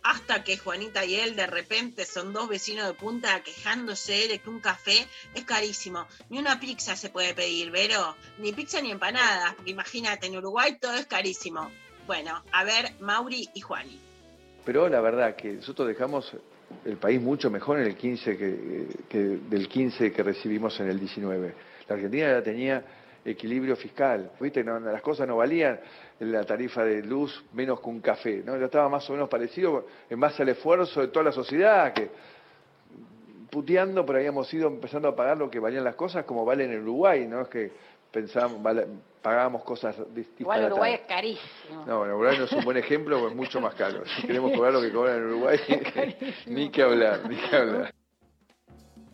[0.06, 4.52] Hasta que Juanita y él de repente son dos vecinos de punta quejándose de que
[4.52, 6.06] un café es carísimo.
[6.30, 8.16] Ni una pizza se puede pedir, Vero.
[8.38, 9.56] Ni pizza ni empanadas.
[9.66, 11.72] Imagínate, en Uruguay todo es carísimo.
[12.06, 14.00] Bueno, a ver, Mauri y Juani.
[14.64, 16.32] Pero la verdad que nosotros dejamos
[16.86, 21.00] el país mucho mejor en el 15 que, que del 15 que recibimos en el
[21.00, 21.56] 19.
[21.90, 22.86] La Argentina ya tenía
[23.26, 24.64] equilibrio fiscal, ¿viste?
[24.64, 25.80] No, las cosas no valían
[26.20, 28.56] la tarifa de luz menos que un café, ¿no?
[28.58, 32.10] Ya estaba más o menos parecido en base al esfuerzo de toda la sociedad que
[33.50, 36.82] puteando, pero habíamos ido empezando a pagar lo que valían las cosas como valen en
[36.82, 37.42] Uruguay, ¿no?
[37.42, 37.72] Es que
[38.12, 38.86] pensábamos, vale-
[39.22, 40.66] pagábamos cosas dis- Igual.
[40.66, 41.86] Uruguay es carísimo.
[41.88, 44.04] No, bueno, Uruguay no es un buen ejemplo, es mucho más caro.
[44.06, 45.60] Si queremos cobrar lo que cobran en Uruguay,
[46.48, 47.94] ni que hablar, ni que hablar.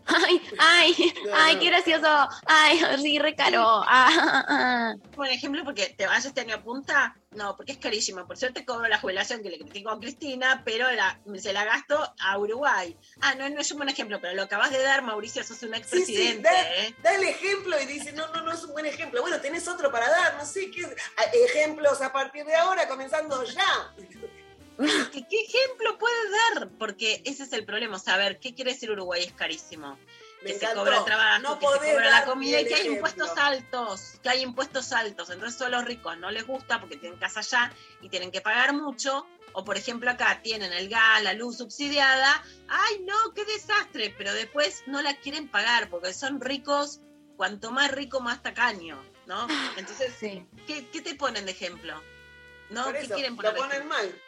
[0.06, 2.28] Ay, ay, ay, qué gracioso.
[2.46, 3.62] Ay, sí, re caro.
[3.64, 4.94] Ah, ah, ah.
[5.14, 8.26] Por ejemplo, porque te vas este año a punta, no, porque es carísimo.
[8.26, 12.14] Por suerte cobro la jubilación que le critico a Cristina, pero la- se la gasto
[12.20, 12.96] a Uruguay.
[13.20, 15.68] Ah, no, no es un buen ejemplo, pero lo acabas de dar, Mauricio, sos un
[15.68, 16.94] Sí, sí, expresidente, da, ¿eh?
[17.02, 19.20] da el ejemplo y dice, no, no, no es un buen ejemplo.
[19.22, 20.84] Bueno, tenés otro para dar, no sé qué.
[20.84, 23.94] a- Ejemplos a partir de ahora, comenzando ya.
[25.12, 26.70] ¿Qué, qué ejemplo puedes dar?
[26.78, 29.98] Porque ese es el problema, saber qué quiere decir Uruguay es carísimo.
[30.42, 32.86] Me que se cobra el trabajo, No que se cobra la comida y que hay
[32.88, 35.30] impuestos altos, que hay impuestos altos.
[35.30, 38.72] Entonces solo los ricos no les gusta porque tienen casa allá y tienen que pagar
[38.74, 39.26] mucho.
[39.54, 42.42] O por ejemplo acá tienen el gas, la luz subsidiada.
[42.68, 44.14] ¡Ay no, qué desastre!
[44.16, 47.00] Pero después no la quieren pagar porque son ricos,
[47.36, 49.46] cuanto más rico más tacaño, ¿no?
[49.76, 50.14] Entonces,
[50.66, 52.02] ¿qué, qué te ponen de ejemplo?
[52.70, 52.84] ¿No?
[52.84, 54.22] Por ¿Qué eso, quieren lo poner de ponen mal.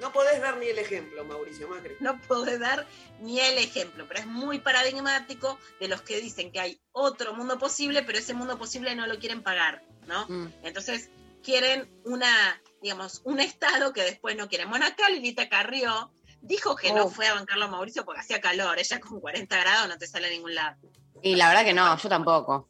[0.00, 1.96] No podés dar ni el ejemplo, Mauricio Macri.
[2.00, 2.86] no puedo dar
[3.20, 7.58] ni el ejemplo, pero es muy paradigmático de los que dicen que hay otro mundo
[7.58, 10.26] posible, pero ese mundo posible no lo quieren pagar, ¿no?
[10.62, 11.10] Entonces
[11.42, 14.70] quieren una, digamos, un Estado que después no quieren.
[14.70, 17.10] Bueno, acá Lilita Carrió dijo que no Oh.
[17.10, 20.28] fue a bancarlo a Mauricio porque hacía calor, ella con 40 grados no te sale
[20.28, 20.76] a ningún lado.
[21.22, 22.68] Y la verdad que no, yo tampoco.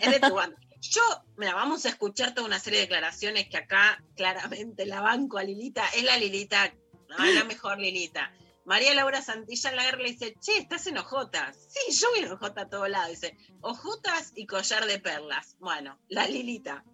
[0.00, 0.56] Es de tu banda.
[0.90, 1.00] Yo,
[1.36, 5.42] mira, vamos a escuchar toda una serie de declaraciones que acá claramente la banco a
[5.42, 5.86] Lilita.
[5.94, 6.74] Es la Lilita,
[7.08, 8.32] la mejor Lilita.
[8.64, 11.56] María Laura Santilla en la guerra le dice, che, estás en ojotas.
[11.68, 13.08] Sí, yo voy en ojota a todo lado.
[13.08, 15.56] Dice, ojotas y collar de perlas.
[15.60, 16.84] Bueno, la Lilita.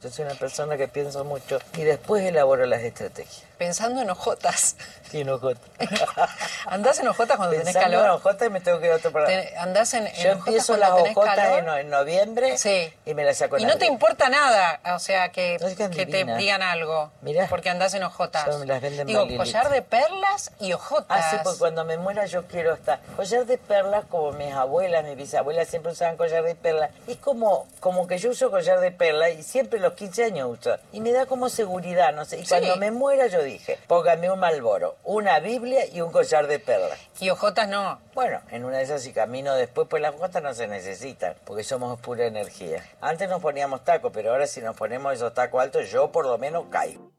[0.00, 3.45] Yo soy una persona que pienso mucho y después elaboro las estrategias.
[3.58, 4.76] Pensando en ojotas.
[5.06, 5.62] Sí, en ojotas.
[6.66, 8.06] ¿Andás en ojotas cuando tenés Pensando calor?
[8.06, 9.40] en ojotas y me tengo que ir a otro programa.
[9.40, 12.56] Te- ¿Andás en, en Yo ojotas empiezo las tenés ojotas en, no- en noviembre
[13.04, 15.58] y me las saco en Y no te importa nada, o sea, que,
[15.94, 17.12] que te digan algo.
[17.48, 18.48] Porque andás en ojotas.
[18.66, 21.06] Las venden Digo, collar de perlas y ojotas.
[21.24, 22.98] Ah, sí, pues cuando me muera yo quiero estar.
[23.14, 26.90] Collar de perlas, como mis abuelas, mis bisabuelas siempre usaban collar de perlas.
[27.06, 30.76] Es como, como que yo uso collar de perlas y siempre los 15 años uso.
[30.92, 32.40] Y me da como seguridad, no sé.
[32.40, 36.58] Y cuando me muera yo dije, póngame un malboro, una Biblia y un collar de
[36.58, 36.98] perlas.
[37.20, 38.00] Y ojotas no.
[38.14, 41.64] Bueno, en una de esas si camino después, pues las ojotas no se necesitan, porque
[41.64, 42.84] somos pura energía.
[43.00, 46.36] Antes nos poníamos tacos, pero ahora si nos ponemos esos tacos altos, yo por lo
[46.38, 47.10] menos caigo.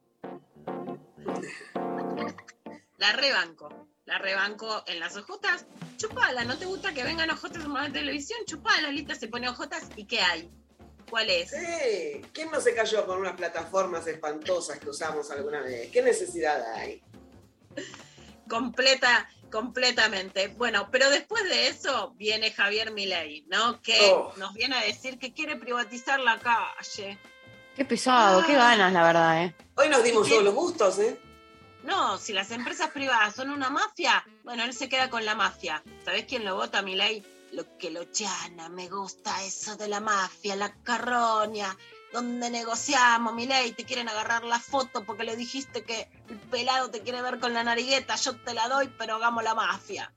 [2.97, 3.87] La rebanco.
[4.05, 5.65] La rebanco en las ojotas.
[5.97, 8.39] Chupala, ¿no te gusta que vengan ojotas en la televisión?
[8.45, 10.49] Chupala, Lita se pone ojotas y ¿qué hay?
[11.09, 11.49] ¿Cuál es?
[11.51, 15.89] Sí, ¿quién no se cayó con unas plataformas espantosas que usamos alguna vez?
[15.91, 17.01] ¿Qué necesidad hay?
[18.49, 20.47] completa, completamente.
[20.49, 23.81] Bueno, pero después de eso viene Javier Milei, ¿no?
[23.81, 24.33] Que Oh.
[24.37, 27.17] nos viene a decir que quiere privatizar la calle.
[27.75, 29.55] Qué pesado, qué ganas, la verdad, ¿eh?
[29.75, 31.19] Hoy nos dimos todos los gustos, ¿eh?
[31.83, 35.83] No, si las empresas privadas son una mafia, bueno, él se queda con la mafia.
[36.03, 37.23] ¿Sabés quién lo vota, Milei?
[37.53, 41.75] Lo que lo llana, me gusta eso de la mafia, la carroña,
[42.11, 47.01] donde negociamos, Milei, te quieren agarrar la foto porque le dijiste que el pelado te
[47.01, 50.13] quiere ver con la narigueta, yo te la doy, pero hagamos la mafia.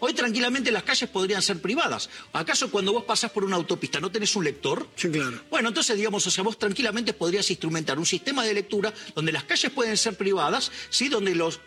[0.00, 2.10] Hoy tranquilamente las calles podrían ser privadas.
[2.32, 4.86] ¿Acaso cuando vos pasás por una autopista no tenés un lector?
[4.96, 5.40] Sí, claro.
[5.48, 9.44] Bueno, entonces, digamos, o sea, vos tranquilamente podrías instrumentar un sistema de lectura donde las
[9.44, 11.08] calles pueden ser privadas, ¿sí?
[11.08, 11.60] Donde los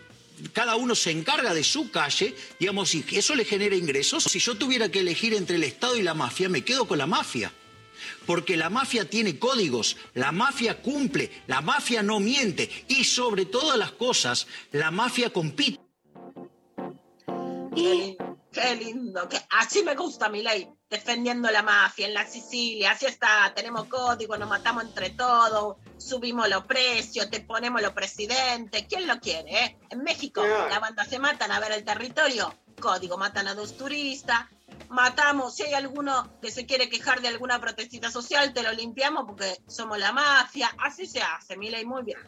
[0.53, 4.23] cada uno se encarga de su calle, digamos, y eso le genera ingresos.
[4.23, 7.07] Si yo tuviera que elegir entre el Estado y la mafia, me quedo con la
[7.07, 7.51] mafia.
[8.25, 13.77] porque la mafia tiene códigos, la mafia cumple, la mafia no miente y sobre todas
[13.77, 15.79] las cosas, la mafia compite.
[17.75, 18.17] Qué,
[18.51, 23.05] qué lindo, que así me gusta mi ley, defendiendo la mafia en la Sicilia, así
[23.05, 29.07] está, tenemos código, nos matamos entre todos, subimos los precios, te ponemos los presidentes, ¿quién
[29.07, 29.65] lo quiere?
[29.65, 29.77] eh?
[29.89, 34.45] En México la banda se matan a ver el territorio, código, matan a dos turistas,
[34.89, 39.25] matamos, si hay alguno que se quiere quejar de alguna protestita social, te lo limpiamos
[39.27, 42.19] porque somos la mafia, así se hace, mi ley, muy bien.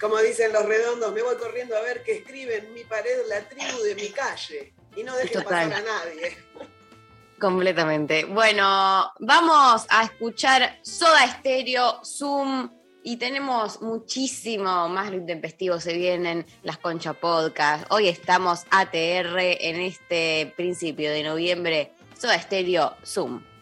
[0.00, 3.48] Como dicen los redondos, me voy corriendo a ver qué escribe en mi pared la
[3.48, 4.74] tribu de mi calle.
[4.96, 5.68] Y no dejen Total.
[5.70, 6.36] pasar a nadie.
[7.40, 8.24] Completamente.
[8.24, 12.70] Bueno, vamos a escuchar Soda Stereo, Zoom
[13.02, 15.78] y tenemos muchísimo más lo intempestivo.
[15.78, 17.84] Se vienen las Concha Podcast.
[17.90, 21.92] Hoy estamos ATR en este principio de noviembre.
[22.18, 23.53] Soda Stereo, Zoom.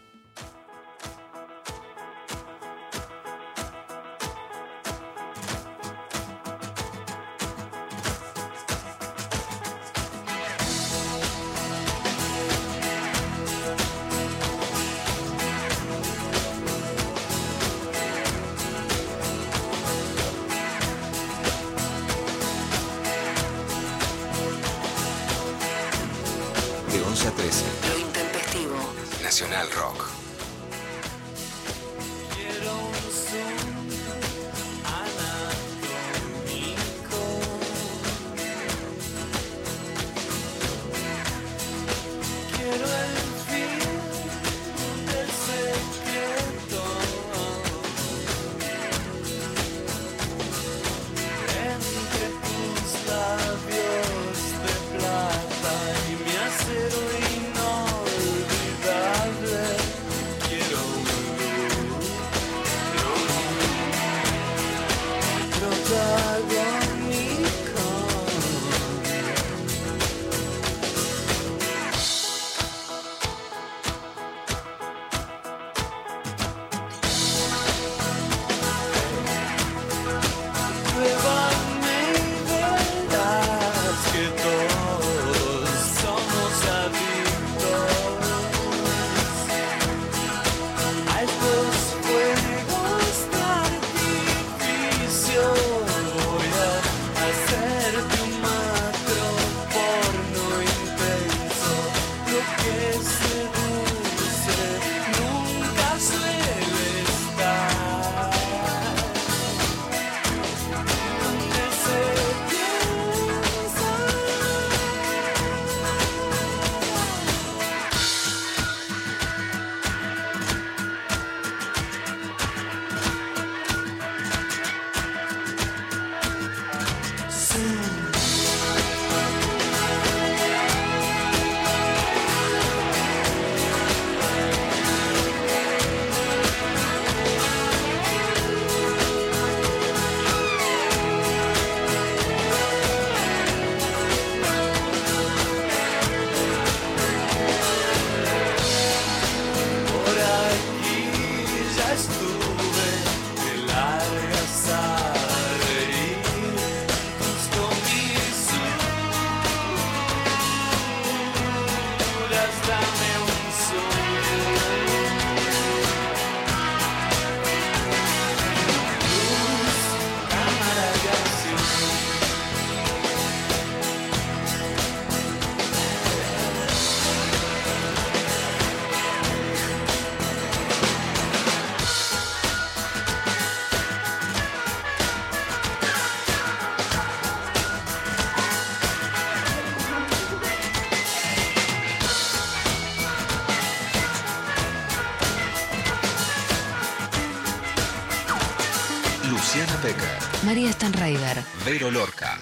[201.73, 202.37] Vero Lorca.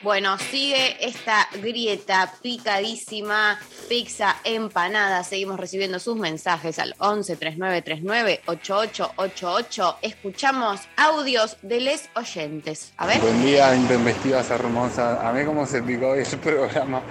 [0.00, 3.58] Bueno, sigue esta grieta picadísima,
[3.88, 5.24] pizza empanada.
[5.24, 9.96] Seguimos recibiendo sus mensajes al 11 3939 8888.
[10.02, 12.92] Escuchamos audios de les oyentes.
[12.96, 13.18] A ver.
[13.18, 15.18] Buen día, intempestivas hermosas.
[15.20, 17.02] A mí como se picó hoy el programa.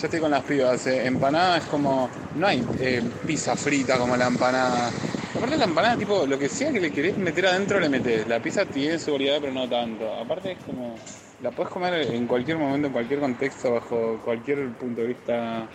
[0.00, 0.86] Yo estoy con las pibas.
[0.86, 1.04] eh.
[1.04, 2.08] Empanada es como.
[2.36, 4.92] No hay eh, pizza frita como la empanada.
[5.38, 8.26] Aparte la empanada, tipo, lo que sea que le querés meter adentro le metes.
[8.28, 10.12] La pizza tiene su variedad, pero no tanto.
[10.14, 10.96] Aparte es como.
[11.40, 15.68] La puedes comer en cualquier momento, en cualquier contexto, bajo cualquier punto de vista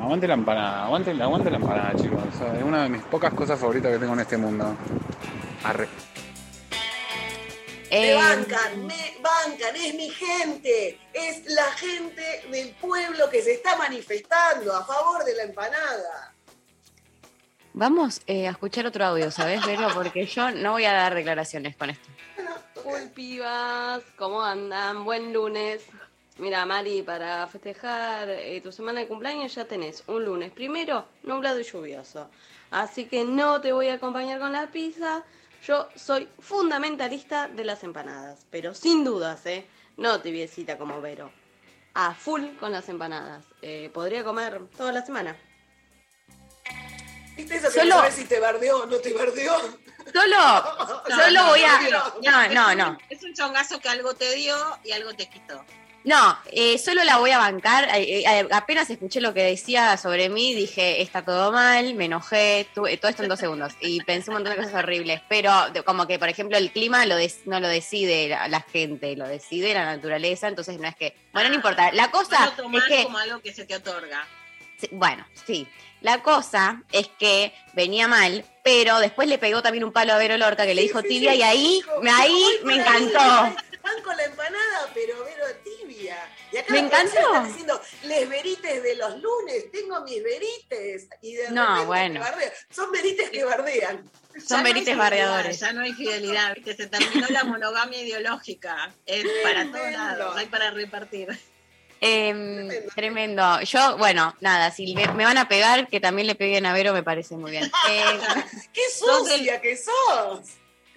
[0.00, 2.22] Aguante la empanada, aguante, aguante la empanada, chicos.
[2.34, 4.76] O sea, es una de mis pocas cosas favoritas que tengo en este mundo.
[5.64, 5.88] Arre.
[7.90, 13.54] Me Eh, bancan, me bancan, es mi gente, es la gente del pueblo que se
[13.54, 16.34] está manifestando a favor de la empanada.
[17.74, 19.88] Vamos eh, a escuchar otro audio, ¿sabes, Vero?
[19.94, 22.08] Porque yo no voy a dar declaraciones con esto.
[23.14, 25.04] Pibas, ¿cómo andan?
[25.04, 25.84] Buen lunes.
[26.38, 31.58] Mira, Mari, para festejar eh, tu semana de cumpleaños ya tenés un lunes primero nublado
[31.58, 32.30] y lluvioso.
[32.70, 35.24] Así que no te voy a acompañar con la pizza.
[35.66, 39.66] Yo soy fundamentalista de las empanadas, pero sin dudas, ¿eh?
[39.96, 41.32] No tibiecita como Vero.
[41.94, 43.44] A full con las empanadas.
[43.62, 45.36] Eh, podría comer toda la semana.
[47.38, 49.56] ¿Viste eso que Solo- no sabes si te bardeó o no te bardeó?
[50.12, 51.80] Solo, solo voy a.
[52.22, 52.98] No, no, no.
[53.08, 55.64] Es un chongazo que algo te dio y algo te quitó.
[56.04, 57.84] No, eh, solo la voy a bancar.
[57.96, 62.66] Eh, eh, apenas escuché lo que decía sobre mí, dije, está todo mal, me enojé,
[62.74, 63.74] tuve- todo esto en dos segundos.
[63.80, 65.20] Y pensé un montón de cosas horribles.
[65.28, 68.62] Pero de- como que, por ejemplo, el clima lo des- no lo decide la, la
[68.62, 70.48] gente, lo decide la naturaleza.
[70.48, 71.14] Entonces no es que.
[71.32, 71.92] Bueno, no importa.
[71.92, 73.04] La cosa No tomar es que.
[73.04, 74.26] como algo que se te otorga.
[74.78, 75.66] Sí, Bueno, sí.
[76.00, 80.36] La cosa es que venía mal, pero después le pegó también un palo a Vero
[80.36, 81.80] Lorca que le dijo tibia y ahí,
[82.12, 83.18] ahí me encantó.
[83.18, 86.16] Van con la empanada, pero Vero tibia.
[86.52, 87.18] Y acá Me encantó.
[87.18, 91.08] está diciendo, les verites de los lunes, tengo mis verites.
[91.22, 92.20] Y de No, repente bueno.
[92.70, 94.08] Son verites que bardean.
[94.46, 95.58] Son verites bardeadores.
[95.58, 96.76] Ya no hay fidelidad, ¿viste?
[96.76, 98.92] se terminó la monogamia ideológica.
[99.04, 101.28] Es para todos lados, hay para repartir.
[102.00, 103.60] Em, tremendo.
[103.62, 106.92] Yo, bueno, nada, si me, me van a pegar, que también le peguen a Vero,
[106.92, 107.70] me parece muy bien.
[107.90, 108.20] Eh,
[108.72, 110.40] ¡Qué sucia que sos!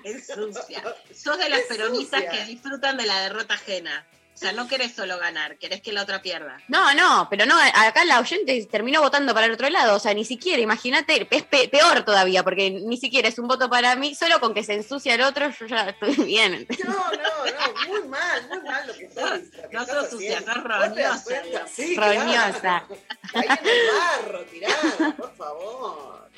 [0.04, 0.84] Es sucia.
[1.14, 2.32] Sos de las peronistas sucia.
[2.32, 4.06] que disfrutan de la derrota ajena.
[4.42, 6.58] O sea, no querés solo ganar, querés que la otra pierda.
[6.68, 10.16] no, no, pero no, acá la oyente terminó votando para el otro lado, o sea,
[10.16, 14.16] ni siquiera, imagínate, es pe- peor todavía, porque ni siquiera es un voto para mí,
[14.16, 16.66] solo con que se ensucia el otro, yo ya estoy bien.
[16.84, 20.94] No, no, no, muy mal, muy mal lo que estás No sos sucia, sos ¿Vos
[20.96, 21.68] te das roñosa.
[21.72, 22.60] Sí, Roñosa.
[22.62, 22.88] claro.
[23.36, 23.80] Ahí en el
[24.26, 26.30] barro, tirada, por favor.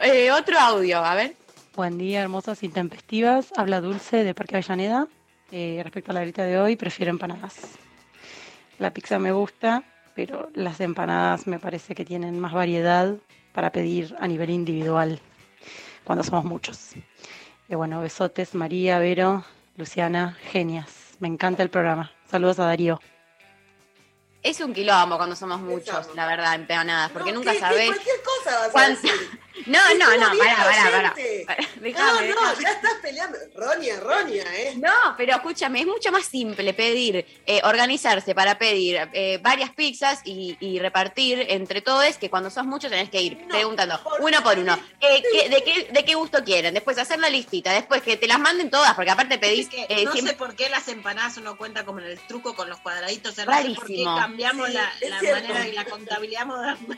[0.00, 1.36] Eh, otro audio, a ver.
[1.76, 3.48] Buen día, hermosas intempestivas.
[3.58, 5.06] Habla Dulce de Parque Avellaneda.
[5.52, 7.56] Eh, respecto a la grita de hoy, prefiero empanadas.
[8.78, 9.82] La pizza me gusta,
[10.14, 13.14] pero las empanadas me parece que tienen más variedad
[13.52, 15.20] para pedir a nivel individual
[16.04, 16.92] cuando somos muchos.
[17.68, 19.44] Y bueno, besotes, María, Vero,
[19.76, 21.16] Luciana, genias.
[21.18, 22.10] Me encanta el programa.
[22.30, 23.00] Saludos a Darío.
[24.42, 27.86] Es un quilombo cuando somos muchos, la verdad, empanadas, porque nunca ¿Qué- qué- sabés.
[27.90, 28.20] Cualquier
[29.66, 31.14] No, no, no, pará, pará,
[31.46, 31.68] pará.
[31.80, 33.38] No, no, ya estás peleando.
[33.54, 34.74] Roña, roña, ¿eh?
[34.76, 40.20] No, pero escúchame, es mucho más simple pedir, eh, organizarse para pedir eh, varias pizzas
[40.24, 44.58] y, y repartir entre todos que cuando sos muchos tenés que ir preguntando uno por
[44.58, 48.16] uno eh, ¿qué- de, qué, de qué gusto quieren, después hacer la listita, después que
[48.16, 51.36] te las manden todas, porque aparte pedís eh, no siempre- sé por qué las empanadas
[51.36, 53.32] uno cuenta como en el truco con los cuadraditos.
[53.32, 56.96] O sea, no sé por qué cambiamos Sí, la, es manera y la contabilidad moderna.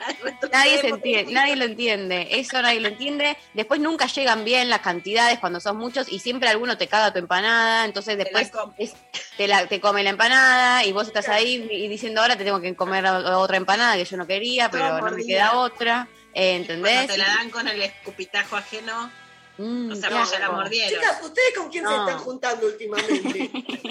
[0.52, 3.36] Nadie se entiende, nadie lo entiende, eso nadie lo entiende.
[3.54, 7.18] Después nunca llegan bien las cantidades cuando sos muchos y siempre alguno te caga tu
[7.18, 8.94] empanada, entonces después es-
[9.36, 12.60] te, la, te come la empanada y vos estás ahí y diciendo ahora te tengo
[12.60, 16.94] que comer otra empanada que yo no quería, pero no me queda otra, eh, ¿entendés?
[16.94, 19.10] Cuando te la dan con el escupitajo ajeno,
[19.58, 20.90] o sea, vos ya la mordieron.
[21.00, 23.50] Chicas, ¿ustedes con quién se están juntando últimamente?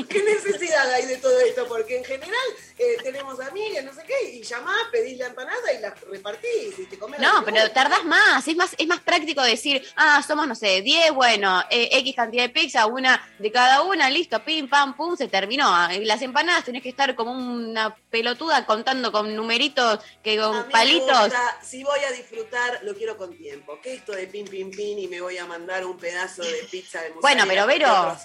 [0.09, 1.65] ¿Qué necesidad hay de todo esto?
[1.67, 2.35] Porque en general
[2.81, 6.85] eh, tenemos amigas, no sé qué, y llamás, pedís la empanada y la repartís y
[6.85, 10.55] te comés No, pero tardás más, es más, es más práctico decir, ah, somos, no
[10.55, 14.95] sé, 10, bueno, eh, X cantidad de pizza, una de cada una, listo, pim, pam,
[14.95, 15.65] pum, se terminó.
[15.67, 20.59] Ah, Las empanadas tenés que estar como una pelotuda contando con numeritos, que con A
[20.61, 21.19] mí me palitos.
[21.25, 23.79] gusta, si voy a disfrutar, lo quiero con tiempo.
[23.81, 27.01] ¿Qué esto de pin, pin, pin y me voy a mandar un pedazo de pizza
[27.01, 28.17] de Bueno, pero, Vero?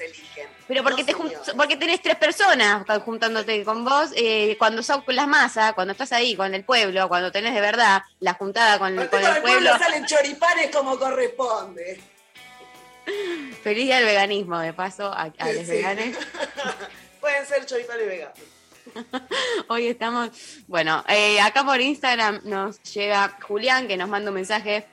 [0.67, 5.17] Pero porque, No, te porque tenés tres personas juntándote con vos, eh, cuando sos con
[5.17, 8.95] las masas, cuando estás ahí con el pueblo, cuando tenés de verdad la juntada con,
[8.95, 9.79] con Con el el pueblo pueblo.
[9.79, 12.01] salen choripanes como corresponde.
[13.63, 15.71] Feliz día del veganismo, de paso, a, a los Sí.
[15.71, 16.17] veganes.
[17.21, 18.39] Pueden ser choripanes veganos.
[19.69, 20.31] Hoy estamos,
[20.69, 24.87] bueno, eh, acá por Instagram nos llega Julián que nos manda un mensaje.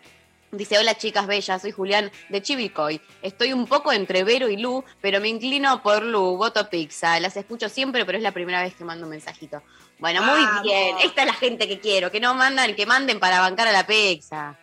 [0.54, 3.02] Dice, hola chicas bellas, soy Julián de Chivicoy.
[3.24, 7.20] Estoy un poco entre Vero y Lu, pero me inclino por Lu, voto pizza.
[7.20, 9.64] Las escucho siempre, pero es la primera vez que mando un mensajito.
[9.98, 10.62] Bueno, muy Vamos.
[10.62, 10.96] bien.
[11.04, 13.88] Esta es la gente que quiero, que no mandan, que manden para bancar a la
[13.88, 14.56] pizza.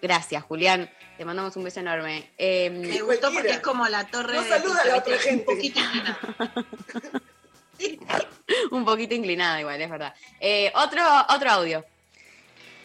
[0.00, 0.90] Gracias, Julián.
[1.18, 2.30] Te mandamos un beso enorme.
[2.38, 5.44] Eh, Me gustó porque es como la torre No de saluda a la otra gente.
[5.50, 6.18] Un poquito inclinada.
[8.70, 10.14] un poquito inclinada igual, es verdad.
[10.40, 11.84] Eh, otro, otro audio.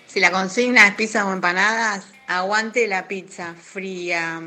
[0.08, 4.42] Si la consigna es pizza o empanadas, aguante la pizza fría,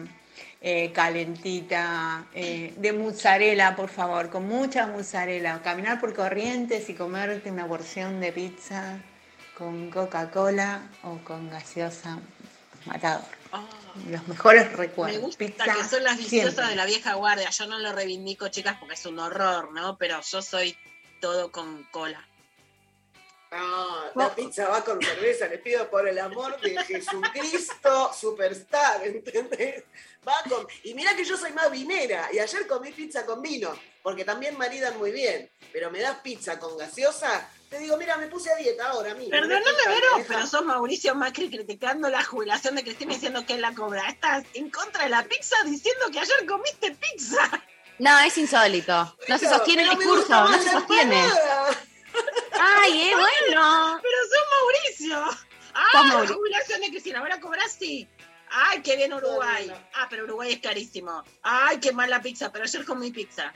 [0.61, 5.63] eh, calentita, eh, de mozzarella, por favor, con mucha mozzarella.
[5.63, 8.99] Caminar por corrientes y comerte una porción de pizza
[9.57, 12.19] con Coca-Cola o con gaseosa
[12.85, 13.25] matador.
[14.11, 15.17] Los mejores recuerdos.
[15.17, 16.67] Me gusta Pizza que son las viciosas siempre.
[16.67, 17.49] de la vieja guardia.
[17.51, 19.97] Yo no lo reivindico, chicas, porque es un horror, ¿no?
[19.97, 20.77] Pero yo soy
[21.21, 22.23] todo con cola.
[23.51, 29.85] No, la pizza va con cerveza, les pido por el amor de Jesucristo Superstar, ¿entendés?
[30.27, 30.67] Va con...
[30.83, 33.73] Y mira que yo soy más vinera, y ayer comí pizza con vino,
[34.03, 38.27] porque también maridan muy bien, pero me das pizza con gaseosa, te digo, mira, me
[38.27, 39.41] puse a dieta ahora, mira.
[39.41, 43.75] Perdóname, Vero, pero sos Mauricio Macri criticando la jubilación de Cristina diciendo que él la
[43.75, 44.09] cobra.
[44.09, 47.65] Estás en contra de la pizza diciendo que ayer comiste pizza.
[47.99, 49.17] No, es insólito.
[49.27, 51.25] No se sostiene el discurso, no se sostiene.
[51.25, 51.77] empanada.
[52.59, 54.01] Ay, es bueno.
[54.03, 55.41] Pero sos Mauricio.
[55.75, 58.09] Ah, la jubilación de Cristina, ¿ahora cobras sí?
[58.51, 59.71] Ay, qué bien Uruguay.
[59.95, 61.23] Ah, pero Uruguay es carísimo.
[61.43, 63.53] Ay, qué mala pizza, pero ayer comí pizza.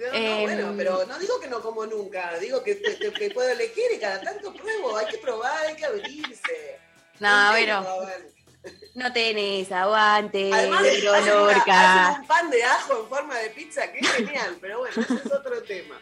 [0.00, 3.30] No, no, Em, bueno, pero no digo que no como nunca, digo que, que- que
[3.30, 6.80] puedo elegir y cada tanto pruebo, hay que probar, hay que abrirse.
[7.20, 7.68] No, ver.
[8.94, 12.08] No tenés, aguante, Además, hacen, una- Lorca.
[12.08, 15.14] hacen un pan de ajo en forma de pizza, que es genial, pero bueno, ese
[15.14, 15.96] es otro tema.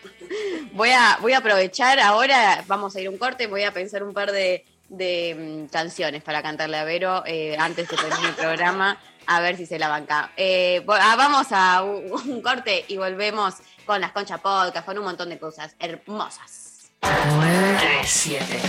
[0.73, 4.03] Voy a, voy a aprovechar ahora, vamos a ir a un corte, voy a pensar
[4.03, 8.35] un par de, de, mm, canciones para cantarle a Vero eh, antes de terminar el
[8.35, 10.31] programa, a ver si se la banca.
[10.37, 13.55] Eh, ah, vamos a un, un corte y volvemos
[13.87, 16.91] con las concha podcast, con un montón de cosas hermosas.
[17.01, 18.61] 937.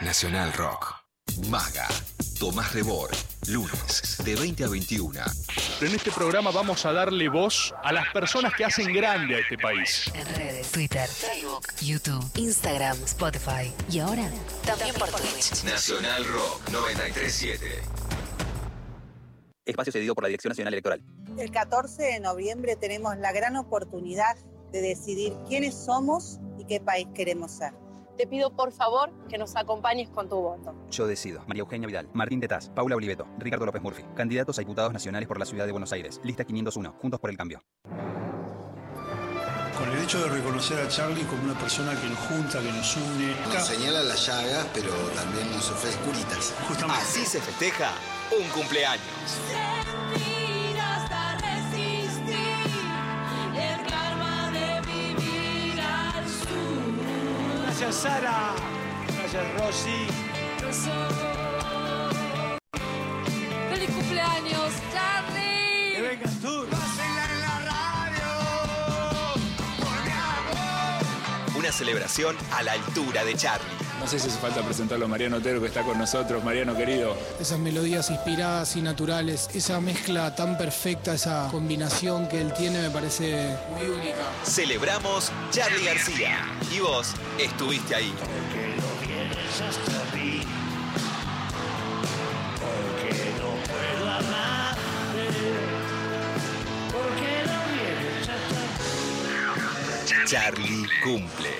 [0.00, 0.99] Nacional Rock.
[1.48, 1.88] Maga.
[2.38, 3.10] Tomás Rebor.
[3.48, 5.20] Lunes, de 20 a 21.
[5.80, 9.56] En este programa vamos a darle voz a las personas que hacen grande a este
[9.56, 10.10] país.
[10.14, 14.30] En redes, Twitter, Facebook, YouTube, Instagram, Spotify y ahora
[14.64, 15.64] también por Twitch.
[15.64, 17.82] Nacional Rock 937.
[19.64, 21.02] Espacio cedido por la Dirección Nacional Electoral.
[21.38, 24.36] El 14 de noviembre tenemos la gran oportunidad
[24.72, 27.72] de decidir quiénes somos y qué país queremos ser.
[28.20, 30.74] Te pido por favor que nos acompañes con tu voto.
[30.90, 31.42] Yo decido.
[31.46, 34.04] María Eugenia Vidal, Martín Tetaz, Paula Oliveto, Ricardo López Murphy.
[34.14, 36.20] Candidatos a diputados nacionales por la ciudad de Buenos Aires.
[36.22, 36.96] Lista 501.
[36.98, 37.62] Juntos por el cambio.
[39.78, 42.94] Con el hecho de reconocer a Charlie como una persona que nos junta, que nos
[42.94, 43.34] une.
[43.54, 46.54] Nos señala las llagas, pero también nos ofrece curitas.
[46.90, 47.88] Así se festeja
[48.38, 49.00] un cumpleaños.
[57.80, 58.54] Gracias Sara,
[59.16, 60.06] gracias Rosy.
[63.70, 65.94] ¡Feliz cumpleaños, Charlie!
[65.94, 66.66] Que vengas tú.
[71.56, 73.89] Una celebración a la altura de Charlie.
[74.00, 76.42] No sé si hace falta presentarlo a Mariano Otero que está con nosotros.
[76.42, 77.14] Mariano querido.
[77.38, 82.90] Esas melodías inspiradas y naturales, esa mezcla tan perfecta, esa combinación que él tiene me
[82.90, 84.16] parece muy única.
[84.42, 86.38] Celebramos Charlie García.
[86.74, 88.14] Y vos estuviste ahí.
[92.58, 94.76] Porque no puedo amar,
[96.90, 101.50] porque no vienes hasta Charlie cumple.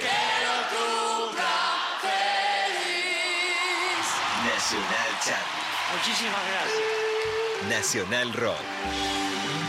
[4.71, 5.97] Nacional Charlie.
[5.97, 6.87] Muchísimas gracias.
[7.69, 9.60] Nacional Rock.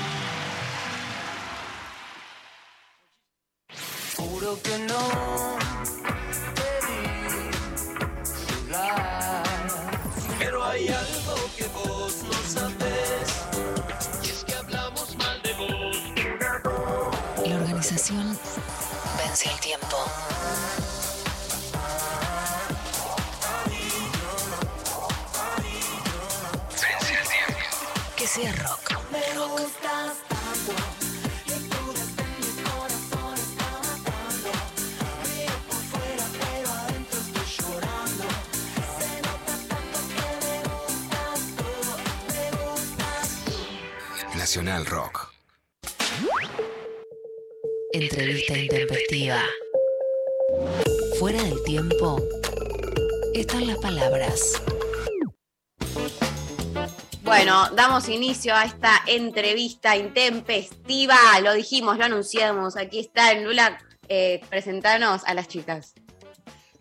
[57.74, 61.16] Damos inicio a esta entrevista intempestiva.
[61.42, 62.78] Lo dijimos, lo anunciamos.
[62.78, 63.80] Aquí está Lula.
[64.08, 65.94] Eh, presentanos a las chicas.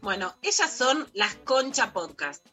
[0.01, 2.45] Bueno, ellas son las Concha Podcast.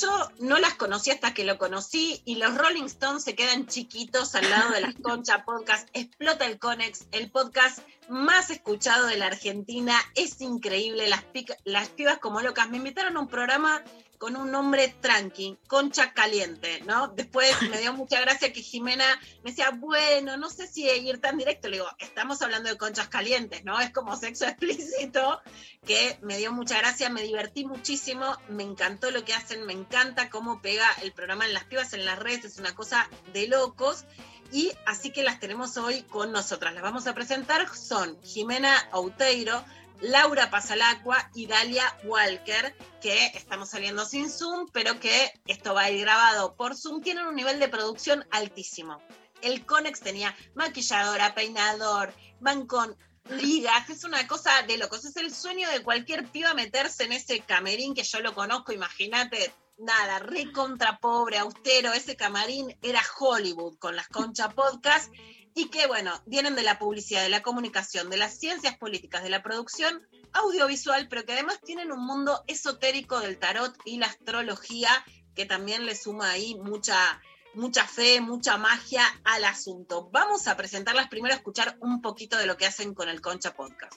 [0.00, 4.34] Yo no las conocí hasta que lo conocí y los Rolling Stones se quedan chiquitos
[4.34, 5.88] al lado de las Concha Podcast.
[5.92, 7.78] Explota el Conex, el podcast
[8.08, 9.96] más escuchado de la Argentina.
[10.14, 11.24] Es increíble, las,
[11.64, 12.68] las pibas como locas.
[12.70, 13.82] Me invitaron a un programa
[14.18, 17.08] con un nombre tranqui, Concha Caliente, ¿no?
[17.08, 19.04] Después me dio mucha gracia que Jimena
[19.42, 21.68] me decía, bueno, no sé si ir tan directo.
[21.68, 23.80] Le digo, estamos hablando de conchas calientes, ¿no?
[23.80, 25.40] Es como sexo explícito,
[25.86, 30.30] que me dio mucha gracia, me divertí muchísimo, me encantó lo que hacen, me encanta
[30.30, 34.04] cómo pega el programa en las pibas en las redes, es una cosa de locos.
[34.52, 36.74] Y así que las tenemos hoy con nosotras.
[36.74, 37.74] Las vamos a presentar.
[37.74, 39.64] Son Jimena Outeiro,
[40.00, 45.90] Laura Pasalacqua y Dalia Walker, que estamos saliendo sin Zoom, pero que esto va a
[45.90, 47.02] ir grabado por Zoom.
[47.02, 49.00] Tienen un nivel de producción altísimo.
[49.42, 52.96] El Conex tenía maquilladora, peinador, van con
[53.30, 55.04] ligas, es una cosa de locos.
[55.04, 59.52] Es el sueño de cualquier piba meterse en ese camerín que yo lo conozco, imagínate,
[59.78, 65.12] nada, re contra pobre, austero, ese camarín era Hollywood con las Concha Podcast
[65.54, 69.30] y que, bueno, vienen de la publicidad, de la comunicación, de las ciencias políticas, de
[69.30, 70.02] la producción
[70.32, 74.90] audiovisual, pero que además tienen un mundo esotérico del tarot y la astrología
[75.34, 77.22] que también le suma ahí mucha,
[77.54, 80.08] mucha fe, mucha magia al asunto.
[80.12, 83.54] Vamos a presentarlas primero a escuchar un poquito de lo que hacen con el Concha
[83.54, 83.94] Podcast.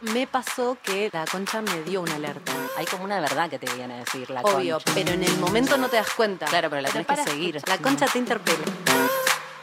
[0.00, 2.52] Me pasó que la concha me dio una alerta.
[2.76, 4.92] Hay como una verdad que te viene a decir la Obvio, concha.
[4.94, 6.46] pero en el momento no te das cuenta.
[6.46, 7.60] Claro, pero la tenés que seguir.
[7.66, 8.64] La concha te interpela.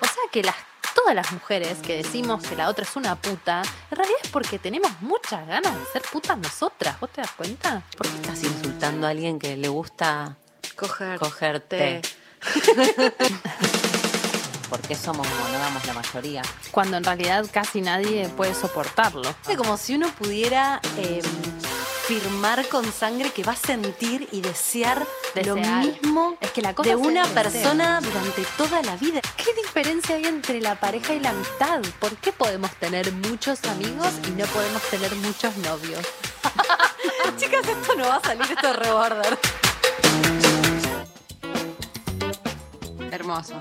[0.01, 0.55] O sea que las,
[1.05, 3.61] todas las mujeres que decimos que la otra es una puta,
[3.91, 6.99] en realidad es porque tenemos muchas ganas de ser putas nosotras.
[6.99, 7.83] ¿Vos te das cuenta?
[7.95, 10.35] ¿Por qué estás insultando a alguien que le gusta
[10.75, 11.19] Coger.
[11.19, 12.01] cogerte?
[14.67, 16.41] Porque somos monógamos la mayoría.
[16.71, 19.29] Cuando en realidad casi nadie puede soportarlo.
[19.47, 21.21] Es como si uno pudiera eh,
[22.07, 25.07] firmar con sangre que va a sentir y desear,
[25.43, 29.21] lo mismo Es que la cosa de una persona durante toda la vida.
[29.35, 31.81] ¿Qué diferencia hay entre la pareja y la amistad?
[31.99, 36.05] ¿Por qué podemos tener muchos amigos y no podemos tener muchos novios?
[37.37, 39.39] Chicas, esto no va a salir, esto es reborder.
[43.11, 43.55] Hermoso.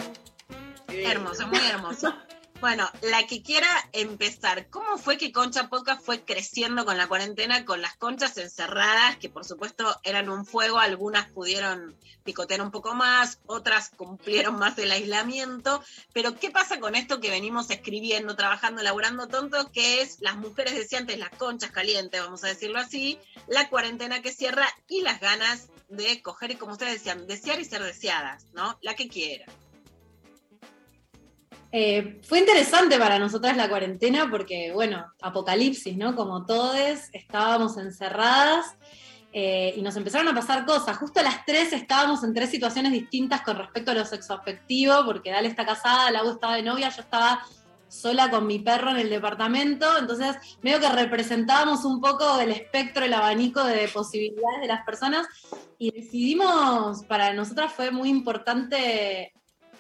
[0.89, 2.15] Hermoso, muy hermoso.
[2.61, 7.65] Bueno, la que quiera empezar, ¿cómo fue que Concha Podcast fue creciendo con la cuarentena,
[7.65, 12.95] con las conchas encerradas, que por supuesto eran un fuego, algunas pudieron picotear un poco
[12.95, 18.83] más, otras cumplieron más el aislamiento, pero ¿qué pasa con esto que venimos escribiendo, trabajando,
[18.83, 23.19] laburando tonto, que es, las mujeres decían antes, las conchas calientes, vamos a decirlo así,
[23.47, 27.65] la cuarentena que cierra y las ganas de coger y como ustedes decían, desear y
[27.65, 28.79] ser deseadas, ¿no?
[28.81, 29.45] La que quiera.
[31.77, 36.15] Eh, fue interesante para nosotras la cuarentena porque, bueno, apocalipsis, ¿no?
[36.15, 38.77] Como todos, estábamos encerradas
[39.33, 40.97] eh, y nos empezaron a pasar cosas.
[40.99, 45.33] Justo a las tres estábamos en tres situaciones distintas con respecto a lo sexoafectivo, porque
[45.33, 47.45] Dale está casada, Lau estaba de novia, yo estaba
[47.89, 53.05] sola con mi perro en el departamento, entonces medio que representábamos un poco el espectro,
[53.05, 55.27] el abanico de posibilidades de las personas
[55.79, 59.33] y decidimos, para nosotras fue muy importante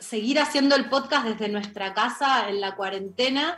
[0.04, 3.56] seguir haciendo el podcast desde nuestra casa en la cuarentena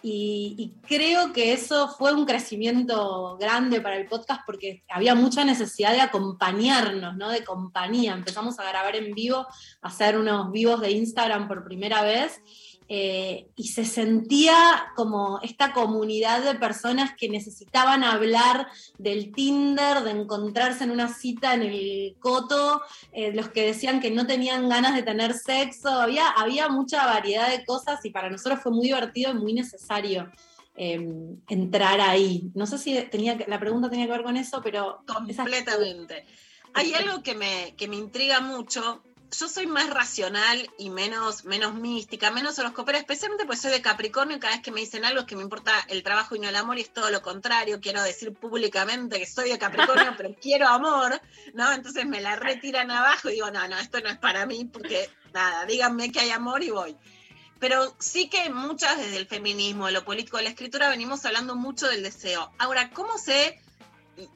[0.00, 5.92] y, creo que eso fue un crecimiento grande para el podcast porque había mucha necesidad
[5.92, 7.30] de acompañarnos, ¿no?
[7.30, 8.12] De compañía.
[8.12, 9.46] Empezamos a grabar en vivo,
[9.82, 12.40] a hacer unos vivos de Instagram por primera vez
[12.88, 14.56] eh, y se sentía
[14.96, 18.66] como esta comunidad de personas que necesitaban hablar
[18.98, 22.80] del Tinder, de encontrarse en una cita en el coto,
[23.12, 27.50] eh, los que decían que no tenían ganas de tener sexo, había, había mucha variedad
[27.50, 30.30] de cosas y para nosotros fue muy divertido y muy necesario
[30.76, 30.98] eh,
[31.48, 32.50] entrar ahí.
[32.54, 35.02] No sé si tenía, que- la pregunta tenía que ver con eso, pero...
[35.06, 36.24] Completamente.
[36.74, 39.02] Hay algo que me, que me intriga mucho.
[39.30, 44.36] Yo soy más racional y menos, menos mística, menos horoscopera, especialmente pues soy de Capricornio
[44.36, 46.48] y cada vez que me dicen algo es que me importa el trabajo y no
[46.48, 47.78] el amor y es todo lo contrario.
[47.80, 51.20] Quiero decir públicamente que soy de Capricornio, pero quiero amor,
[51.52, 51.70] ¿no?
[51.72, 55.10] Entonces me la retiran abajo y digo, no, no, esto no es para mí porque
[55.34, 56.96] nada, díganme que hay amor y voy.
[57.58, 61.54] Pero sí que muchas desde el feminismo, de lo político, de la escritura, venimos hablando
[61.54, 62.52] mucho del deseo.
[62.58, 63.60] Ahora, ¿cómo se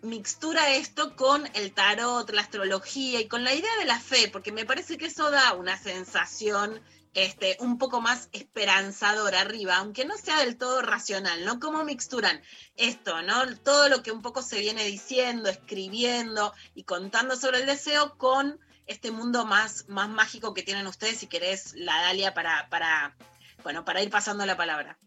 [0.02, 4.28] mixtura esto con el tarot, la astrología y con la idea de la fe?
[4.28, 6.80] Porque me parece que eso da una sensación
[7.14, 11.60] este, un poco más esperanzadora arriba, aunque no sea del todo racional, ¿no?
[11.60, 12.40] ¿Cómo mixturan
[12.76, 13.56] esto, ¿no?
[13.58, 18.58] Todo lo que un poco se viene diciendo, escribiendo y contando sobre el deseo con
[18.86, 23.14] este mundo más, más mágico que tienen ustedes, si querés, la Dalia, para, para,
[23.62, 24.98] bueno, para ir pasando la palabra.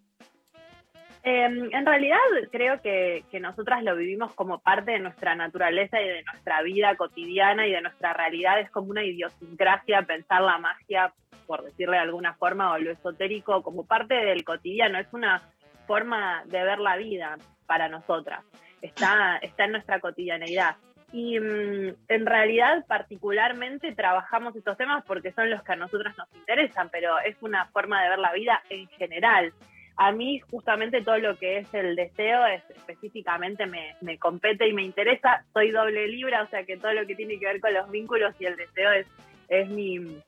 [1.28, 2.20] Eh, en realidad
[2.52, 6.96] creo que, que nosotras lo vivimos como parte de nuestra naturaleza y de nuestra vida
[6.96, 8.60] cotidiana y de nuestra realidad.
[8.60, 11.12] Es como una idiosincrasia pensar la magia,
[11.48, 15.00] por decirle de alguna forma, o lo esotérico como parte del cotidiano.
[15.00, 15.42] Es una
[15.88, 18.46] forma de ver la vida para nosotras.
[18.84, 20.76] Está, está en nuestra cotidianeidad.
[21.12, 26.28] Y mm, en realidad, particularmente, trabajamos estos temas porque son los que a nosotras nos
[26.36, 29.54] interesan, pero es una forma de ver la vida en general.
[29.98, 34.74] A mí, justamente, todo lo que es el deseo es, específicamente me, me compete y
[34.74, 35.46] me interesa.
[35.54, 38.36] Soy doble libra, o sea que todo lo que tiene que ver con los vínculos
[38.40, 39.08] y el deseo es,
[39.48, 40.22] es, mi,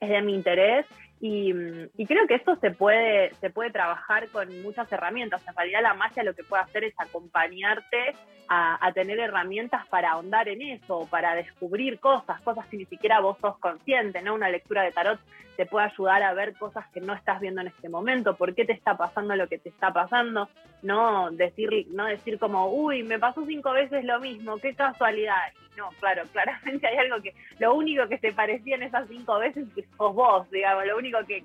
[0.00, 0.86] es de mi interés.
[1.20, 1.52] Y,
[2.06, 5.46] creo que esto se puede, se puede trabajar con muchas herramientas.
[5.48, 8.14] En realidad la magia lo que puede hacer es acompañarte
[8.48, 13.38] a, tener herramientas para ahondar en eso, para descubrir cosas, cosas que ni siquiera vos
[13.40, 14.34] sos consciente, ¿no?
[14.34, 15.18] Una lectura de tarot
[15.56, 18.64] te puede ayudar a ver cosas que no estás viendo en este momento, por qué
[18.64, 20.48] te está pasando lo que te está pasando,
[20.82, 25.52] no decir, no decir como, uy, me pasó cinco veces lo mismo, qué casualidad.
[25.76, 29.66] No, claro, claramente hay algo que, lo único que se parecía en esas cinco veces
[29.96, 30.84] sos vos, digamos,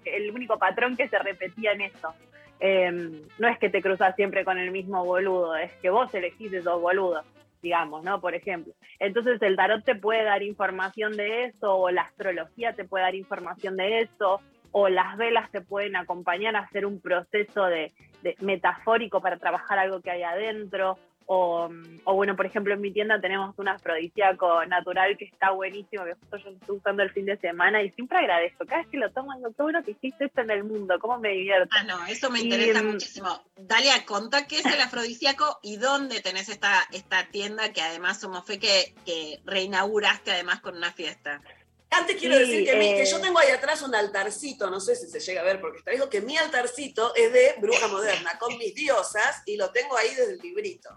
[0.06, 2.14] el único patrón que se repetía en eso.
[2.60, 2.92] Eh,
[3.38, 6.82] no es que te cruzas siempre con el mismo boludo, es que vos elegís esos
[6.82, 7.26] boludos
[7.62, 8.22] digamos, ¿no?
[8.22, 8.74] Por ejemplo.
[9.00, 13.16] Entonces el tarot te puede dar información de eso, o la astrología te puede dar
[13.16, 14.40] información de eso,
[14.72, 17.92] o las velas te pueden acompañar a hacer un proceso de,
[18.22, 20.98] de metafórico para trabajar algo que hay adentro,
[21.32, 21.70] o,
[22.06, 26.16] o, bueno, por ejemplo, en mi tienda tenemos un afrodisíaco natural que está buenísimo, que
[26.16, 28.66] justo yo estoy usando el fin de semana y siempre agradezco.
[28.66, 31.20] Cada vez que lo tomo, digo, qué bueno que hiciste esto en el mundo, cómo
[31.20, 31.70] me divierto.
[31.78, 33.44] Ah, no, eso me interesa y, muchísimo.
[33.58, 38.44] Dalia, contá qué es el afrodisíaco y dónde tenés esta, esta tienda que además somos
[38.44, 41.44] fe que, que reinauguraste además con una fiesta.
[41.92, 42.80] Antes quiero sí, decir que, eh...
[42.80, 45.62] mi, que, yo tengo ahí atrás un altarcito, no sé si se llega a ver
[45.62, 49.70] porque está digo que mi altarcito es de bruja moderna, con mis diosas, y lo
[49.70, 50.90] tengo ahí desde el librito.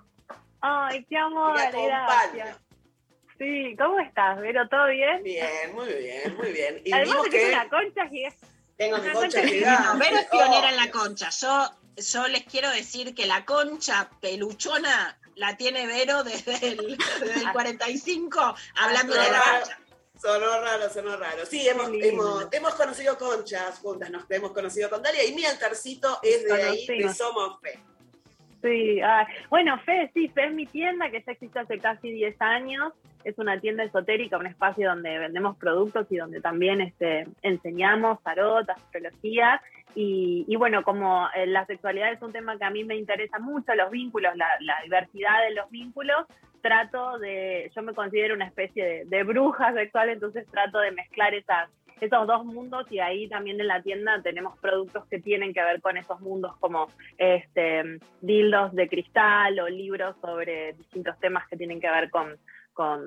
[0.62, 2.56] Ay, qué amor, gracias.
[3.36, 4.68] Sí, ¿cómo estás, Vero?
[4.68, 5.22] ¿Todo bien?
[5.24, 6.80] Bien, muy bien, muy bien.
[6.84, 8.46] Y Además de que, una concha gigante.
[8.76, 9.84] Tengo mi concha gigante.
[9.84, 11.30] No, Vero es pionera en la concha.
[11.30, 17.40] Yo, yo les quiero decir que la concha peluchona la tiene Vero desde el, desde
[17.40, 19.78] el 45, hablando de la concha.
[20.20, 21.44] Sonó raro, sonó raro.
[21.44, 26.20] Sí, hemos, hemos, hemos, conocido conchas juntas, nos hemos conocido con Dalia y mi altarcito
[26.22, 27.80] es de ahí, de Somos Fe.
[28.62, 29.00] Sí,
[29.50, 32.92] bueno, Fe, sí, Fe es mi tienda que ya existe hace casi 10 años.
[33.24, 38.68] Es una tienda esotérica, un espacio donde vendemos productos y donde también este, enseñamos tarot,
[38.70, 39.60] astrología.
[39.96, 43.40] Y, y bueno, como eh, la sexualidad es un tema que a mí me interesa
[43.40, 46.26] mucho, los vínculos, la, la diversidad de los vínculos,
[46.62, 51.34] trato de, yo me considero una especie de, de bruja sexual, entonces trato de mezclar
[51.34, 51.68] esas
[52.02, 55.80] esos dos mundos y ahí también en la tienda tenemos productos que tienen que ver
[55.80, 61.80] con esos mundos como este dildos de cristal o libros sobre distintos temas que tienen
[61.80, 62.36] que ver con,
[62.72, 63.04] con,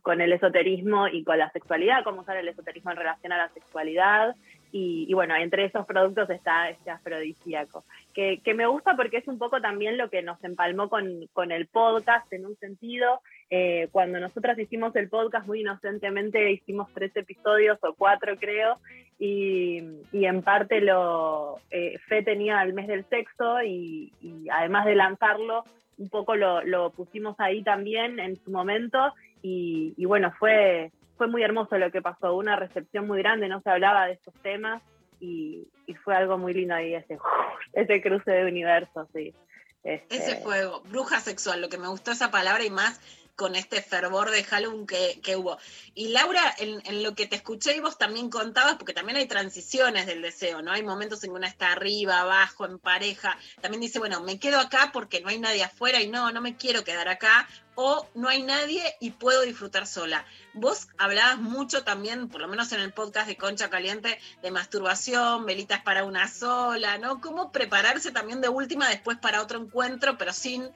[0.00, 3.50] con el esoterismo y con la sexualidad, cómo usar el esoterismo en relación a la
[3.50, 4.34] sexualidad.
[4.70, 7.84] Y, bueno, entre esos productos está este afrodisíaco,
[8.14, 11.66] que, me gusta porque es un poco también lo que nos empalmó con, con el
[11.66, 13.20] podcast en un sentido.
[13.50, 18.78] Eh, cuando nosotras hicimos el podcast muy inocentemente, hicimos tres episodios o cuatro creo,
[19.18, 19.82] y,
[20.12, 24.12] en parte lo eh, Fe tenía el mes del sexo y,
[24.52, 25.64] además de lanzarlo,
[25.96, 31.42] un poco lo, lo, pusimos ahí también en su momento y bueno, fue fue muy
[31.42, 34.82] hermoso lo que pasó, una recepción muy grande, no se hablaba de estos temas
[35.20, 37.18] y, y fue algo muy lindo ahí, ese,
[37.74, 39.34] ese cruce de universos, sí.
[39.82, 40.16] Este...
[40.16, 43.00] Ese fuego, bruja sexual, lo que me gustó esa palabra y más
[43.38, 45.58] con este fervor de Halloween que, que hubo.
[45.94, 49.28] Y Laura, en, en, lo que te escuché y vos también contabas, porque también hay
[49.28, 50.72] transiciones del deseo, ¿no?
[50.72, 53.38] Hay momentos en que una está arriba, abajo, en pareja.
[53.60, 56.56] También dice, bueno, me quedo acá porque no hay nadie afuera y no, no me
[56.56, 57.48] quiero quedar acá.
[57.76, 60.26] O no hay nadie y puedo disfrutar sola.
[60.52, 65.46] Vos hablabas mucho también, por lo menos en el podcast de Concha Caliente, de masturbación,
[65.46, 67.20] velitas para una sola, ¿no?
[67.20, 70.68] Cómo prepararse también de última después para otro encuentro, pero sin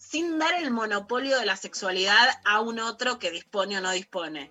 [0.00, 4.50] sin dar el monopolio de la sexualidad a un otro que dispone o no dispone.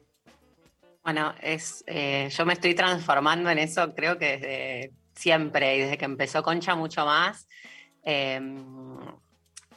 [1.03, 5.97] Bueno, es, eh, yo me estoy transformando en eso, creo que desde siempre y desde
[5.97, 7.47] que empezó Concha mucho más.
[8.03, 8.39] Eh,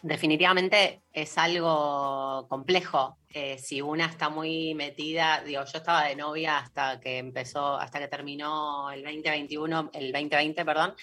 [0.03, 3.17] definitivamente es algo complejo.
[3.31, 7.99] Eh, si una está muy metida, digo, yo estaba de novia hasta que empezó, hasta
[7.99, 10.95] que terminó el 2021, el 2020, perdón,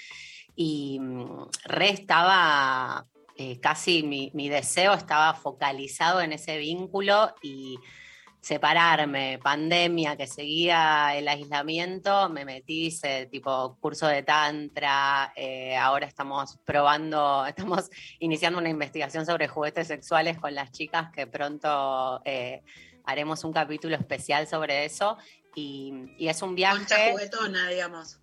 [0.56, 3.08] y mm, re estaba
[3.42, 7.80] eh, casi mi, mi, deseo estaba focalizado en ese vínculo y
[8.42, 16.06] separarme, pandemia, que seguía el aislamiento, me metí, hice tipo curso de tantra, eh, ahora
[16.06, 17.90] estamos probando, estamos
[18.20, 22.62] iniciando una investigación sobre juguetes sexuales con las chicas que pronto eh,
[23.06, 25.18] haremos un capítulo especial sobre eso
[25.56, 26.80] y, y es un viaje...
[26.80, 28.20] Concha juguetona, digamos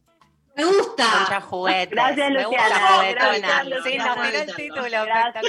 [0.56, 1.04] Me gusta.
[1.12, 1.90] Concha juguetes.
[1.90, 2.68] Gracias, Me Luciana.
[2.68, 3.38] gusta juguetona.
[3.64, 5.04] Gracias, Sí, nos tiró el título.
[5.04, 5.44] Gracias.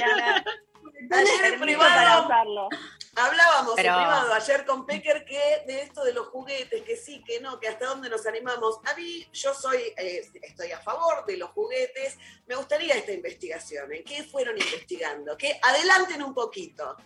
[1.44, 2.68] en privado para usarlo.
[3.16, 7.22] hablábamos Pero- en privado ayer con Pecker que de esto de los juguetes, que sí,
[7.24, 8.78] que no, que hasta dónde nos animamos.
[8.84, 12.16] A mí, yo soy, eh, estoy a favor de los juguetes.
[12.46, 13.92] Me gustaría esta investigación.
[13.92, 15.36] ¿En qué fueron investigando?
[15.36, 16.96] Que adelanten un poquito.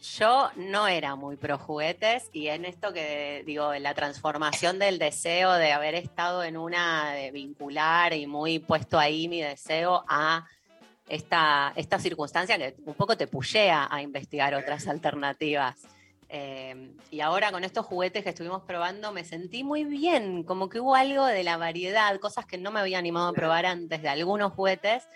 [0.00, 4.98] Yo no era muy pro juguetes y en esto que digo, en la transformación del
[4.98, 10.46] deseo de haber estado en una de vincular y muy puesto ahí mi deseo a
[11.08, 15.88] esta, esta circunstancia que un poco te pullea a investigar otras alternativas.
[16.28, 20.78] Eh, y ahora con estos juguetes que estuvimos probando me sentí muy bien, como que
[20.78, 24.08] hubo algo de la variedad, cosas que no me había animado a probar antes de
[24.10, 25.08] algunos juguetes,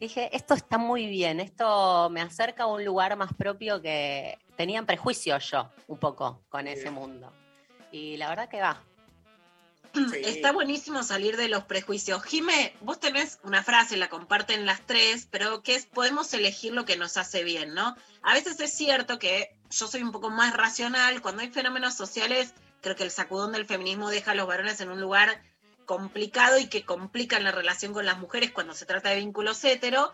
[0.00, 4.78] dije, esto está muy bien, esto me acerca a un lugar más propio que tenía
[4.78, 7.32] en prejuicio yo un poco con ese mundo.
[7.92, 8.82] Y la verdad que va.
[10.24, 12.22] Está buenísimo salir de los prejuicios.
[12.22, 16.84] Jime, vos tenés una frase, la comparten las tres, pero que es podemos elegir lo
[16.84, 17.96] que nos hace bien, ¿no?
[18.22, 22.54] A veces es cierto que yo soy un poco más racional, cuando hay fenómenos sociales,
[22.80, 25.42] creo que el sacudón del feminismo deja a los varones en un lugar
[25.90, 30.12] complicado y que complican la relación con las mujeres cuando se trata de vínculos hetero,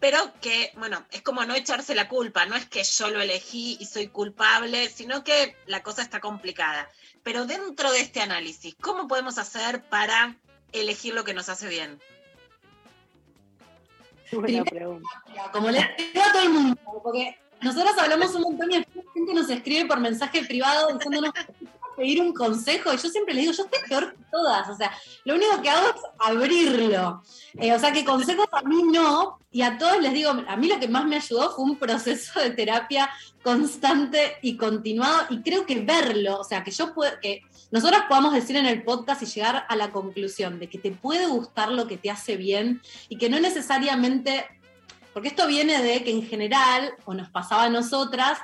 [0.00, 3.76] pero que, bueno, es como no echarse la culpa, no es que yo lo elegí
[3.78, 6.88] y soy culpable, sino que la cosa está complicada.
[7.22, 10.36] Pero dentro de este análisis, ¿cómo podemos hacer para
[10.72, 12.00] elegir lo que nos hace bien?
[14.32, 15.06] Buena pregunta.
[15.52, 19.12] Como le digo a todo el mundo, porque nosotros hablamos un montón y después la
[19.12, 21.34] gente nos escribe por mensaje privado diciéndonos
[22.00, 24.90] pedir un consejo y yo siempre les digo, yo estoy peor que todas, o sea,
[25.24, 27.22] lo único que hago es abrirlo.
[27.58, 30.66] Eh, o sea, que consejos a mí no, y a todos les digo, a mí
[30.66, 33.10] lo que más me ayudó fue un proceso de terapia
[33.42, 38.32] constante y continuado, y creo que verlo, o sea, que yo puedo, que nosotros podamos
[38.32, 41.86] decir en el podcast y llegar a la conclusión de que te puede gustar lo
[41.86, 44.46] que te hace bien y que no necesariamente
[45.12, 48.38] porque esto viene de que en general, o nos pasaba a nosotras,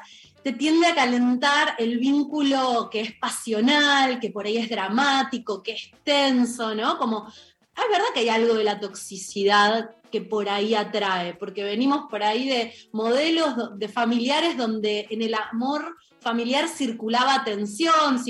[0.47, 5.73] te tiende a calentar el vínculo que es pasional, que por ahí es dramático, que
[5.73, 6.99] es tenso, ¿no?
[6.99, 11.65] Como, ah, es verdad que hay algo de la toxicidad que por ahí atrae, porque
[11.65, 18.23] venimos por ahí de modelos de familiares donde en el amor familiar circulaba tensión,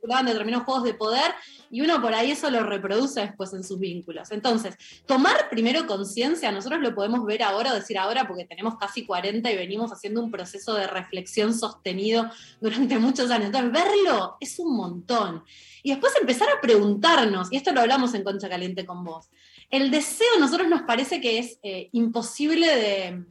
[0.00, 1.32] circulaban determinados juegos de poder,
[1.70, 4.30] y uno por ahí eso lo reproduce después en sus vínculos.
[4.30, 9.04] Entonces, tomar primero conciencia, nosotros lo podemos ver ahora o decir ahora porque tenemos casi
[9.04, 13.46] 40 y venimos haciendo un proceso de reflexión sostenido durante muchos años.
[13.46, 15.44] Entonces, verlo es un montón.
[15.82, 19.28] Y después empezar a preguntarnos, y esto lo hablamos en Concha Caliente con vos,
[19.70, 23.24] el deseo a nosotros nos parece que es eh, imposible de,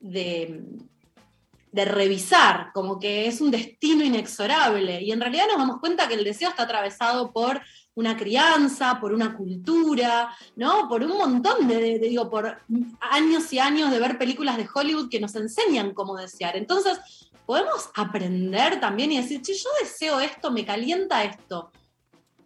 [0.00, 0.62] de,
[1.72, 5.02] de revisar, como que es un destino inexorable.
[5.02, 7.60] Y en realidad nos damos cuenta que el deseo está atravesado por
[7.94, 10.88] una crianza, por una cultura, ¿no?
[10.88, 12.58] Por un montón de, digo, por
[13.00, 16.56] años y años de ver películas de Hollywood que nos enseñan cómo desear.
[16.56, 16.98] Entonces,
[17.46, 21.72] podemos aprender también y decir, che, yo deseo esto, me calienta esto.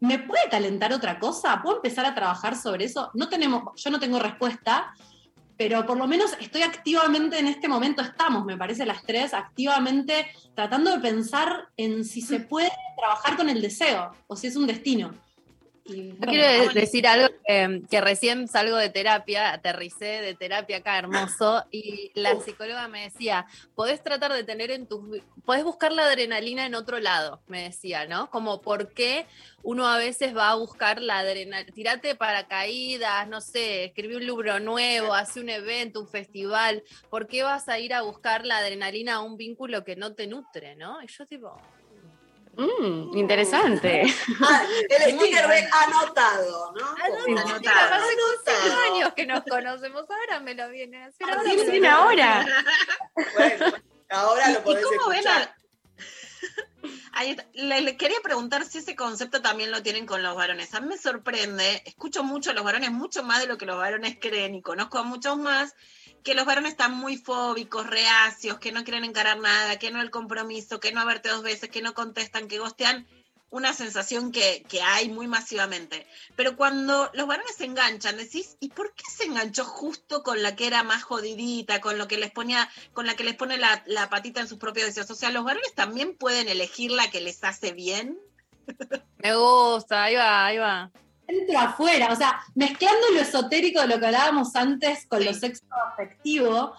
[0.01, 1.61] ¿Me puede calentar otra cosa?
[1.63, 3.11] ¿Puedo empezar a trabajar sobre eso?
[3.15, 4.93] No tenemos, yo no tengo respuesta,
[5.57, 10.27] pero por lo menos estoy activamente en este momento, estamos, me parece, las tres, activamente
[10.55, 14.67] tratando de pensar en si se puede trabajar con el deseo o si es un
[14.67, 15.15] destino.
[15.85, 20.99] Y, Yo quiero decir algo que, que recién salgo de terapia, aterricé de terapia acá,
[20.99, 25.21] hermoso, y la psicóloga me decía, podés tratar de tener en tus...
[25.45, 28.31] Podés buscar la adrenalina en otro lado, me decía, ¿no?
[28.31, 29.27] Como por qué
[29.63, 34.61] uno a veces va a buscar la adrenalina, tirate paracaídas, no sé, escribí un libro
[34.61, 39.17] nuevo, hace un evento, un festival, ¿por qué vas a ir a buscar la adrenalina
[39.17, 41.03] a un vínculo que no te nutre, ¿no?
[41.03, 41.61] Y yo tipo...
[42.57, 44.03] Mm, interesante.
[44.41, 46.87] Ah, el sticker de anotado, ¿no?
[46.89, 47.59] Anotado.
[47.61, 51.29] Mira, hace años que nos conocemos, ahora me lo viene a hacer.
[51.29, 52.47] ahora Sí, sí, viene ahora.
[53.35, 53.67] Bueno,
[54.11, 55.55] ahora lo ¿Y cómo ven escuchar.
[57.13, 60.75] Ahí le quería preguntar si ese concepto también lo tienen con los varones.
[60.75, 63.79] A mí me sorprende, escucho mucho a los varones, mucho más de lo que los
[63.79, 65.75] varones creen y conozco a muchos más,
[66.25, 70.11] que los varones están muy fóbicos, reacios, que no quieren encarar nada, que no el
[70.11, 73.07] compromiso, que no a verte dos veces, que no contestan, que gostean.
[73.51, 76.09] Una sensación que, que hay muy masivamente.
[76.35, 80.57] Pero cuando los varones se enganchan, decís, ¿y por qué se enganchó justo con la
[80.57, 83.85] que era más jodidita, con lo que les ponía, con la que les pone la,
[83.87, 85.09] la patita en sus propios deseos?
[85.11, 88.19] O sea, los varones también pueden elegir la que les hace bien.
[89.19, 90.91] Me gusta, ahí va, ahí va.
[91.27, 95.65] Dentro afuera, o sea, mezclando lo esotérico de lo que hablábamos antes con lo sexo
[95.93, 96.75] afectivo,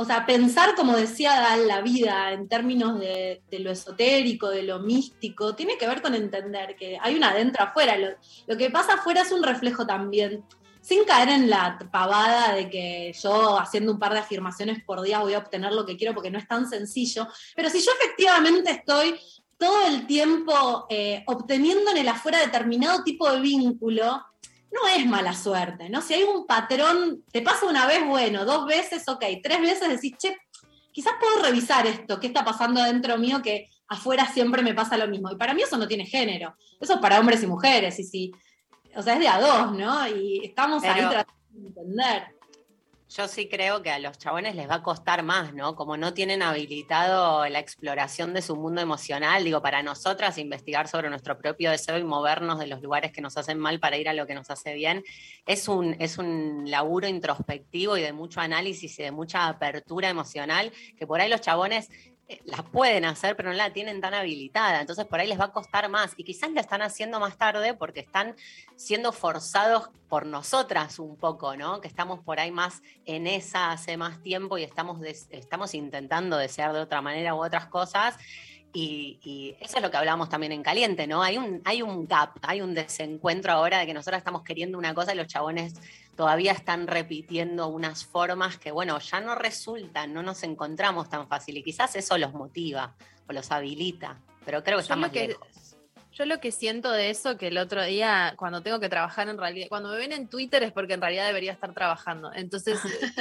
[0.00, 4.78] o sea, pensar, como decía la vida, en términos de, de, lo esotérico, de lo
[4.78, 7.96] místico, tiene que ver con entender que hay una adentro afuera.
[7.96, 8.10] Lo,
[8.46, 10.44] lo, que pasa afuera es un reflejo también,
[10.80, 15.18] sin caer en la pavada de que yo haciendo un par de afirmaciones por día
[15.18, 17.26] voy a obtener lo que quiero, porque no es tan sencillo.
[17.56, 19.18] Pero si yo efectivamente estoy
[19.58, 24.24] todo el tiempo eh, obteniendo en el afuera determinado tipo de vínculo,
[24.70, 26.00] no es mala suerte, ¿no?
[26.00, 30.14] Si hay un patrón, te pasa una vez, bueno, dos veces, ok, tres veces decís,
[30.18, 30.36] che,
[30.92, 35.08] quizás puedo revisar esto, qué está pasando dentro mío que afuera siempre me pasa lo
[35.08, 35.32] mismo.
[35.32, 38.32] Y para mí eso no tiene género, eso es para hombres y mujeres, y si,
[38.94, 40.06] o sea, es de a dos, ¿no?
[40.06, 40.94] Y estamos Pero...
[40.94, 42.37] ahí tratando de entender
[43.08, 45.74] yo sí creo que a los chabones les va a costar más, ¿no?
[45.74, 51.08] Como no tienen habilitado la exploración de su mundo emocional, digo, para nosotras investigar sobre
[51.08, 54.14] nuestro propio deseo y movernos de los lugares que nos hacen mal para ir a
[54.14, 55.04] lo que nos hace bien,
[55.46, 60.70] es un, es un laburo introspectivo y de mucho análisis y de mucha apertura emocional,
[60.98, 61.88] que por ahí los chabones
[62.28, 64.80] eh, la pueden hacer, pero no la tienen tan habilitada.
[64.80, 66.12] Entonces por ahí les va a costar más.
[66.18, 68.36] Y quizás la están haciendo más tarde porque están
[68.76, 71.80] siendo forzados por nosotras un poco, ¿no?
[71.80, 75.00] Que estamos por ahí más en esa hace más tiempo y estamos,
[75.30, 78.16] estamos intentando desear de otra manera u otras cosas.
[78.72, 81.22] Y, y, eso es lo que hablamos también en Caliente, ¿no?
[81.22, 84.94] Hay un, hay un gap, hay un desencuentro ahora de que nosotros estamos queriendo una
[84.94, 85.74] cosa y los chabones
[86.16, 91.56] todavía están repitiendo unas formas que, bueno, ya no resultan, no nos encontramos tan fácil
[91.56, 92.94] y quizás eso los motiva
[93.26, 95.48] o los habilita, pero creo que están más que, lejos.
[96.12, 99.38] Yo lo que siento de eso, que el otro día, cuando tengo que trabajar en
[99.38, 102.32] realidad, cuando me ven en Twitter es porque en realidad debería estar trabajando.
[102.32, 102.80] Entonces,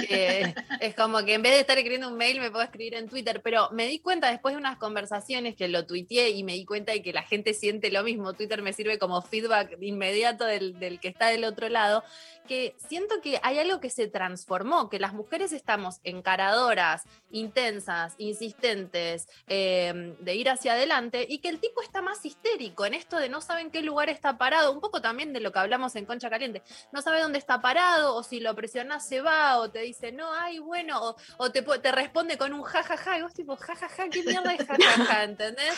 [0.09, 3.07] eh, es como que en vez de estar escribiendo un mail, me puedo escribir en
[3.07, 3.41] Twitter.
[3.43, 6.91] Pero me di cuenta después de unas conversaciones que lo tuiteé y me di cuenta
[6.91, 8.33] de que la gente siente lo mismo.
[8.33, 12.03] Twitter me sirve como feedback inmediato del, del que está del otro lado.
[12.47, 19.27] Que siento que hay algo que se transformó, que las mujeres estamos encaradoras, intensas, insistentes,
[19.47, 23.29] eh, de ir hacia adelante, y que el tipo está más histérico en esto de
[23.29, 26.29] no saben qué lugar está parado, un poco también de lo que hablamos en Concha
[26.29, 30.11] Caliente, no sabe dónde está parado, o si lo presionas se va, o te dice,
[30.11, 33.33] no, ay, bueno, o, o te, te, responde con un jajaja, ja, ja, y vos
[33.33, 35.73] tipo, jajaja, ja, qué mierda es jajaja, ja, ¿entendés?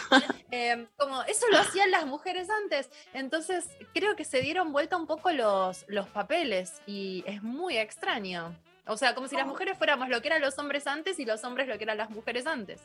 [0.51, 5.07] Eh, como eso lo hacían las mujeres antes, entonces creo que se dieron vuelta un
[5.07, 8.55] poco los, los papeles, y es muy extraño.
[8.89, 11.43] O sea, como si las mujeres fuéramos lo que eran los hombres antes y los
[11.43, 12.81] hombres lo que eran las mujeres antes.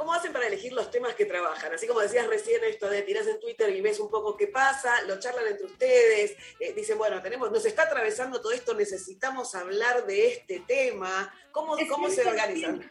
[0.00, 1.74] ¿Cómo hacen para elegir los temas que trabajan?
[1.74, 5.02] Así como decías recién esto de tirás en Twitter y ves un poco qué pasa,
[5.06, 10.06] lo charlan entre ustedes, eh, dicen, bueno, tenemos, nos está atravesando todo esto, necesitamos hablar
[10.06, 11.30] de este tema.
[11.52, 12.90] ¿Cómo, cómo se organizan?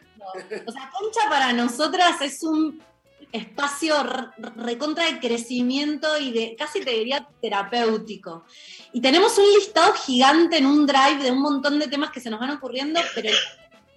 [0.64, 2.80] O sea, Concha para nosotras es un
[3.32, 3.96] espacio
[4.54, 8.44] recontra de crecimiento y de casi te diría terapéutico.
[8.92, 12.30] Y tenemos un listado gigante en un drive de un montón de temas que se
[12.30, 13.30] nos van ocurriendo, pero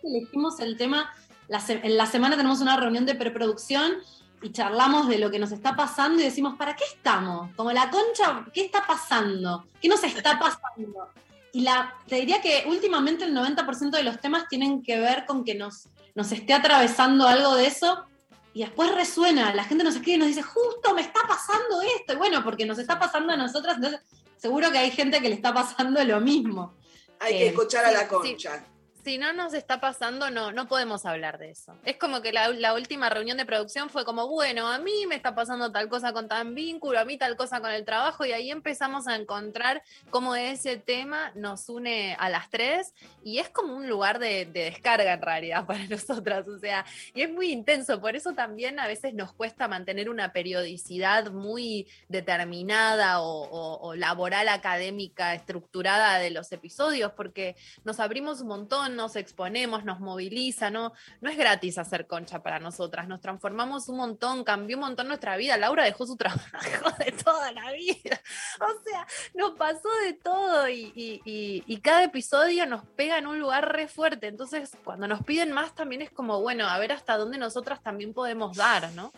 [0.03, 1.13] elegimos el tema,
[1.47, 3.93] la en la semana tenemos una reunión de preproducción
[4.41, 7.49] y charlamos de lo que nos está pasando y decimos, ¿para qué estamos?
[7.55, 9.65] Como la concha, ¿qué está pasando?
[9.81, 11.09] ¿Qué nos está pasando?
[11.53, 15.45] Y la, te diría que últimamente el 90% de los temas tienen que ver con
[15.45, 18.05] que nos, nos esté atravesando algo de eso
[18.53, 22.13] y después resuena, la gente nos escribe y nos dice, justo me está pasando esto,
[22.13, 24.01] y bueno, porque nos está pasando a nosotras, entonces
[24.37, 26.75] seguro que hay gente que le está pasando lo mismo.
[27.19, 28.57] Hay eh, que escuchar a la concha.
[28.57, 28.72] Sí
[29.03, 31.75] si no nos está pasando, no, no podemos hablar de eso.
[31.83, 35.35] Es como que la, última reunión de producción fue como, bueno, a mí me está
[35.35, 38.49] pasando tal cosa con tan vínculo, a mí tal cosa con el trabajo, y ahí
[38.49, 42.93] empezamos a encontrar cómo ese tema nos une a las tres,
[43.23, 47.21] y es como un lugar de, de descarga en realidad para nosotras, o sea, y
[47.21, 53.21] es muy intenso, por eso también a veces nos cuesta mantener una periodicidad muy determinada
[53.21, 59.99] o laboral, académica, estructurada de los episodios, porque nos abrimos un montón nos exponemos, nos
[59.99, 60.93] moviliza, ¿no?
[61.21, 65.37] No es gratis hacer concha para nosotras, nos transformamos un montón, cambió un montón nuestra
[65.37, 65.57] vida.
[65.57, 68.21] Laura dejó su trabajo de toda la vida.
[68.59, 73.27] O sea, nos pasó de todo y, y, y, y cada episodio nos pega en
[73.27, 74.27] un lugar re fuerte.
[74.27, 78.13] Entonces, cuando nos piden más, también es como, bueno, a ver hasta dónde nosotras también
[78.13, 79.11] podemos dar, ¿no?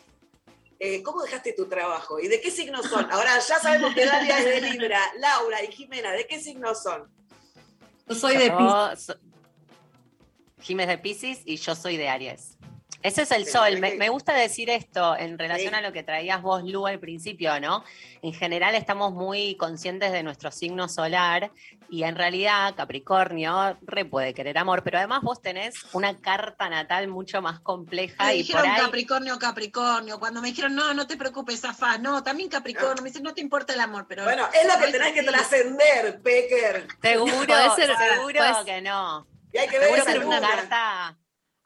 [0.79, 2.19] Eh, ¿Cómo dejaste tu trabajo?
[2.19, 3.09] ¿Y de qué signos son?
[3.11, 7.09] Ahora ya sabemos que Dalia es de Libra, Laura y Jimena, ¿de qué signos son?
[8.07, 9.17] Yo soy de Pisces.
[10.65, 12.57] Jiménez de Pisces y yo soy de Aries.
[13.03, 13.79] Ese es el sol.
[13.79, 15.75] Me, me, gusta decir esto en relación sí.
[15.75, 17.83] a lo que traías vos, Lu, al principio, ¿no?
[18.23, 21.51] En general estamos muy conscientes de nuestro signo solar
[21.87, 27.09] y en realidad Capricornio re puede querer amor, pero además vos tenés una carta natal
[27.09, 28.25] mucho más compleja.
[28.25, 28.81] Me y dijeron por ahí...
[28.81, 30.19] Capricornio, Capricornio.
[30.19, 31.99] Cuando me dijeron, no, no te preocupes, Zafá.
[31.99, 33.03] No, también Capricornio.
[33.03, 34.23] Me dicen, no te importa el amor, pero.
[34.23, 36.87] Bueno, es lo que tenés que trascender, Pecker.
[37.03, 39.34] Seguro, puede ser, seguro que no.
[39.55, 41.17] Y hay que ver esa una carta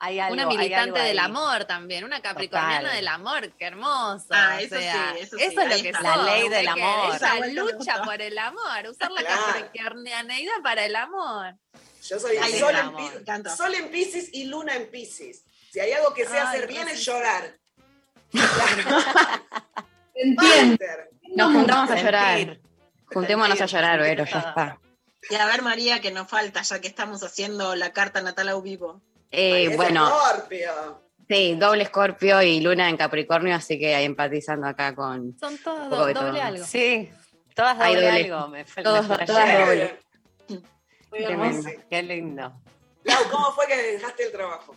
[0.02, 0.34] hay algo.
[0.34, 2.96] una hay militante algo del amor también, una capricorniana Total.
[2.96, 4.28] del amor, qué hermoso.
[4.30, 6.18] Ah, o eso sea, sí, eso sí, es lo que está.
[6.18, 7.16] La ley del que amor.
[7.16, 9.42] Esa lucha por el amor, usar la Claro.
[9.48, 11.56] capricornianidad para el amor.
[12.08, 12.76] Yo soy sol,
[13.26, 15.44] en sol Pisces y luna en Pisces.
[15.72, 17.58] Si hay algo que sé Ay, hacer bien es llorar.
[20.16, 20.86] Entiendo.
[21.36, 22.60] Nos juntamos a llorar.
[23.08, 24.80] Juntémonos a llorar, Vero, ya está.
[25.30, 28.60] Y a ver, María, que nos falta, ya que estamos haciendo la carta natal a
[28.62, 29.02] vivo.
[29.32, 31.02] Eh, bueno, Escorpio.
[31.28, 35.38] sí, doble escorpio y luna en Capricornio, así que ahí empatizando acá con.
[35.40, 36.42] Son todos doble todo.
[36.42, 36.66] algo.
[36.66, 37.12] Sí,
[37.56, 38.10] todas doble, doble.
[38.34, 38.48] algo.
[38.48, 40.00] Me, Todos- me todas doble.
[41.12, 41.70] Muy hermoso.
[41.90, 42.54] Qué lindo.
[43.04, 44.76] Lau, ¿cómo fue que dejaste el trabajo?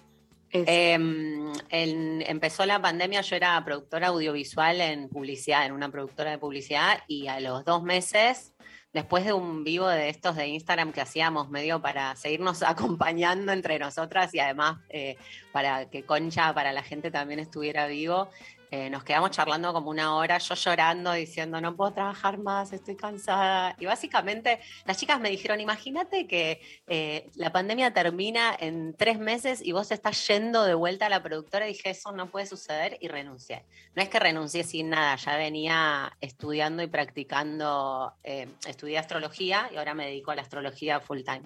[0.55, 6.39] Em, en- empezó la pandemia, yo era productora audiovisual en publicidad, en una productora de
[6.39, 8.52] publicidad, y a los dos meses,
[8.93, 13.79] después de un vivo de estos de Instagram que hacíamos medio para seguirnos acompañando entre
[13.79, 15.17] nosotras y además eh,
[15.53, 18.29] para que Concha, para la gente también estuviera vivo,
[18.73, 22.97] eh, nos quedamos charlando como una hora, yo llorando, diciendo, no puedo trabajar más, estoy
[22.97, 23.77] cansada.
[23.79, 29.61] Y básicamente las chicas me dijeron, imagínate que eh, la pandemia termina en tres meses
[29.63, 31.67] y vos estás yendo de vuelta a la productora.
[31.69, 33.67] Y dije, eso no puede suceder y renuncié.
[33.95, 39.77] No es que renuncié sin nada, ya venía estudiando y practicando, eh, estudié astrología y
[39.77, 41.43] ahora me dedico a la astrología full time.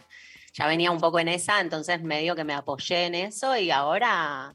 [0.52, 4.54] Ya venía un poco en esa, entonces medio que me apoyé en eso y ahora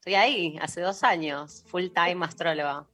[0.00, 2.86] estoy ahí, hace dos años, full time astróloga.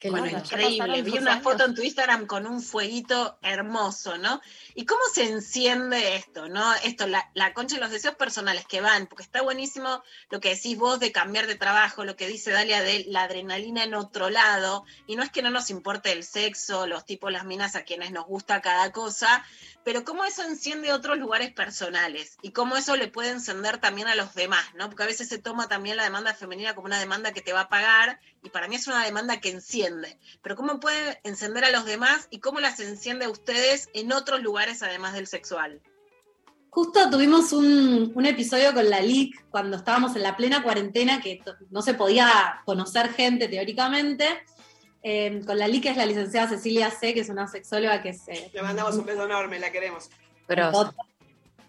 [0.00, 1.02] Qué Bueno, increíble.
[1.02, 1.44] Vi una años.
[1.44, 4.40] foto en tu Instagram con un fueguito hermoso, ¿no?
[4.74, 6.74] ¿Y cómo se enciende esto, no?
[6.82, 10.54] Esto, la, la concha de los deseos personales que van, porque está buenísimo lo que
[10.54, 14.30] decís vos de cambiar de trabajo, lo que dice Dalia de la adrenalina en otro
[14.30, 17.82] lado, y no es que no nos importe el sexo, los tipos, las minas a
[17.82, 19.44] quienes nos gusta cada cosa,
[19.84, 24.14] pero cómo eso enciende otros lugares personales y cómo eso le puede encender también a
[24.14, 24.88] los demás, ¿no?
[24.88, 27.62] Porque a veces se toma también la demanda femenina como una demanda que te va
[27.62, 29.89] a pagar y para mí es una demanda que enciende,
[30.42, 34.42] pero cómo puede encender a los demás y cómo las enciende a ustedes en otros
[34.42, 35.80] lugares además del sexual.
[36.70, 41.42] Justo tuvimos un, un episodio con la LIC cuando estábamos en la plena cuarentena, que
[41.70, 44.26] no se podía conocer gente teóricamente.
[45.02, 48.50] Eh, con la LIC es la licenciada Cecilia C., que es una sexóloga que se...
[48.52, 50.10] Le mandamos un beso enorme, la queremos.
[50.46, 50.94] Grosso.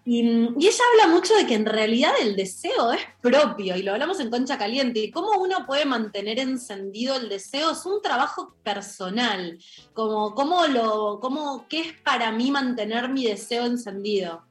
[0.04, 4.20] Y, ella habla mucho de que en realidad el deseo es propio, y lo hablamos
[4.20, 9.60] en Concha Caliente, y cómo uno puede mantener encendido el deseo es un trabajo personal,
[9.94, 14.44] como cómo lo, cómo, qué es para mí mantener mi deseo encendido.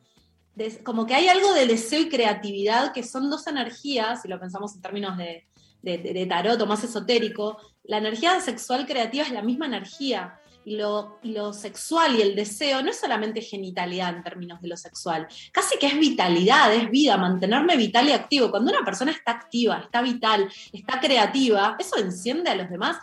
[0.84, 4.74] Como que hay algo de deseo y creatividad que son dos energías, si lo pensamos
[4.74, 5.46] en términos de,
[5.82, 10.38] de- de tarot o más esotérico, la energía sexual creativa es la misma energía.
[10.66, 15.26] Lo, lo sexual y el deseo no es solamente genitalidad en términos de lo sexual,
[15.52, 18.50] casi que es vitalidad, es vida, mantenerme vital y activo.
[18.50, 22.98] Cuando una persona está activa, está vital, está creativa, eso enciende a los demás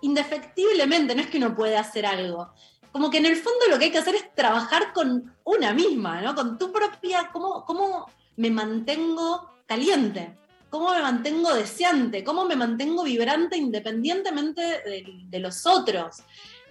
[0.00, 2.52] indefectiblemente, no es que uno puede hacer algo.
[2.92, 6.22] Como que en el fondo lo que hay que hacer es trabajar con una misma,
[6.22, 6.34] ¿no?
[6.34, 10.36] Con tu propia, cómo, cómo me mantengo caliente,
[10.70, 16.22] cómo me mantengo deseante, cómo me mantengo vibrante independientemente de, de los otros.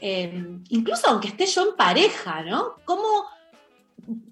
[0.07, 2.75] Eh, incluso aunque esté yo en pareja, ¿no?
[2.85, 3.25] ¿Cómo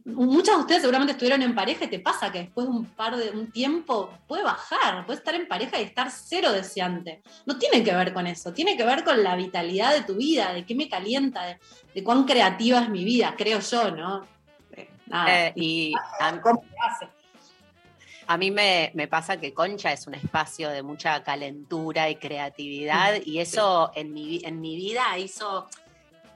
[0.05, 3.17] muchas de ustedes seguramente estuvieron en pareja y te pasa que después de un par
[3.17, 7.23] de un tiempo puede bajar, puede estar en pareja y estar cero deseante.
[7.47, 10.53] No tiene que ver con eso, tiene que ver con la vitalidad de tu vida,
[10.53, 11.59] de qué me calienta, de,
[11.95, 14.27] de cuán creativa es mi vida, creo yo, ¿no?
[14.73, 15.47] Eh, nada.
[15.47, 17.11] Eh, y a, ¿Cómo se hace?
[18.27, 23.15] A mí me, me pasa que Concha es un espacio de mucha calentura y creatividad
[23.23, 25.67] y eso en mi, en mi vida hizo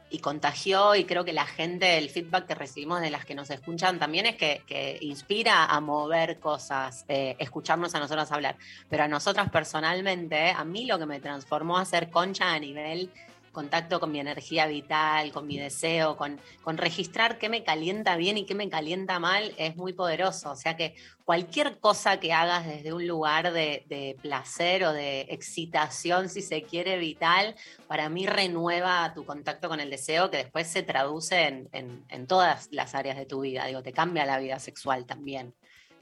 [0.09, 3.49] y contagió y creo que la gente, el feedback que recibimos de las que nos
[3.49, 8.55] escuchan también es que, que inspira a mover cosas, eh, escucharnos a nosotros hablar.
[8.89, 13.11] Pero a nosotras personalmente, a mí lo que me transformó a ser concha a nivel
[13.57, 18.37] contacto con mi energía vital, con mi deseo, con, con registrar qué me calienta bien
[18.37, 20.51] y qué me calienta mal, es muy poderoso.
[20.51, 20.93] O sea que
[21.25, 26.99] cualquier cosa que hagas desde un lugar de, placer o de excitación, si se quiere,
[26.99, 27.55] vital,
[27.87, 32.27] para mí renueva tu contacto con el deseo que después se traduce en, en- en
[32.27, 33.65] todas las áreas de tu vida.
[33.65, 35.55] Digo, te cambia la vida sexual también.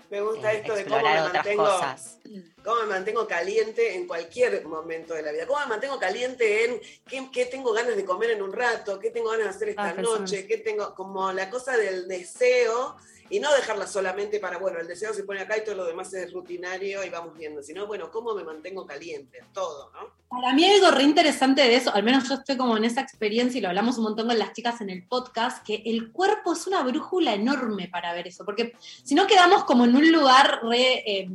[0.10, 2.18] Me gusta eh, esto de cómo me mantengo, cosas.
[2.64, 5.48] cómo me mantengo caliente en cualquier momento de la vida.
[5.48, 9.10] Cómo me mantengo caliente en qué, qué tengo ganas de comer en un rato, qué
[9.12, 10.22] tengo ganas de hacer esta Ah, personas.
[10.22, 12.96] noche, qué tengo, como la cosa del deseo
[13.30, 16.14] y no dejarla solamente para, bueno, el deseo se pone acá y todo lo demás
[16.14, 20.14] es rutinario y vamos viendo, sino, bueno, cómo me mantengo caliente en todo, ¿no?
[20.30, 23.58] Para mí algo re interesante de eso, al menos yo estoy como en esa experiencia
[23.58, 26.68] y lo hablamos un montón con las chicas en el podcast, que el cuerpo es
[26.68, 28.74] una brújula enorme para ver eso, porque
[29.04, 31.30] si no quedamos como en un lugar re eh,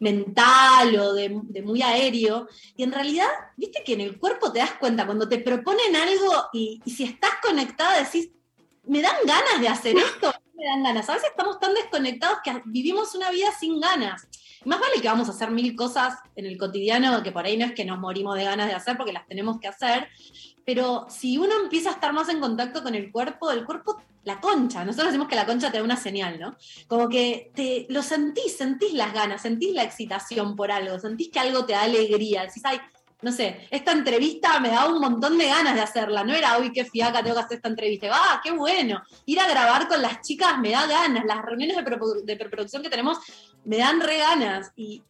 [0.00, 1.30] mental o de,
[1.62, 5.38] muy aéreo, y en realidad, viste que en el cuerpo te das cuenta, cuando te
[5.38, 8.30] proponen algo y si estás conectada decís,
[8.84, 10.32] me dan ganas de hacer esto,
[10.64, 11.08] dan ganas.
[11.08, 14.28] A veces estamos tan desconectados que vivimos una vida sin ganas.
[14.64, 17.64] Más vale que vamos a hacer mil cosas en el cotidiano que por ahí no
[17.64, 20.08] es que nos morimos de ganas de hacer porque las tenemos que hacer,
[20.64, 24.40] pero si uno empieza a estar más en contacto con el cuerpo, el cuerpo, la
[24.40, 26.56] concha, nosotros decimos que la concha te da una señal, ¿no?
[26.86, 31.40] Como que te lo sentís, sentís las ganas, sentís la excitación por algo, sentís que
[31.40, 32.78] algo te da alegría, decís, ay,
[33.22, 36.72] no sé, esta entrevista me da un montón de ganas de hacerla, no era, uy,
[36.72, 40.20] qué fiaca, tengo que hacer esta entrevista, ah, qué bueno, ir a grabar con las
[40.22, 43.18] chicas me da ganas, las reuniones de, preprodu- de preproducción que tenemos
[43.64, 45.02] me dan re ganas, y,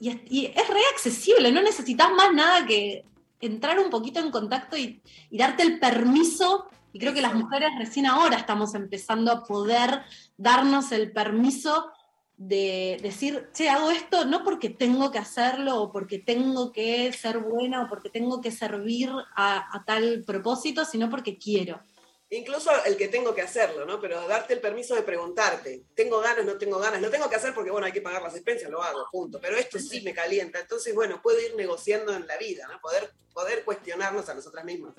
[0.00, 3.04] y es, y es re accesible, no necesitas más nada que
[3.40, 7.70] entrar un poquito en contacto y, y darte el permiso, y creo que las mujeres
[7.78, 10.02] recién ahora estamos empezando a poder
[10.36, 11.92] darnos el permiso
[12.40, 17.36] de decir, che, hago esto no porque tengo que hacerlo o porque tengo que ser
[17.36, 21.82] buena o porque tengo que servir a, tal propósito, sino porque quiero.
[22.30, 24.00] Incluso el que tengo que hacerlo, ¿no?
[24.00, 27.02] Pero darte el permiso de preguntarte, ¿tengo ganas, no tengo ganas?
[27.02, 29.38] Lo tengo que hacer porque, bueno, hay que pagar las expensas, lo hago, punto.
[29.38, 30.60] Pero esto sí me calienta.
[30.60, 32.80] Entonces, bueno, puedo ir negociando en la vida, ¿no?
[32.80, 34.94] Poder, poder cuestionarnos a nosotras mismas.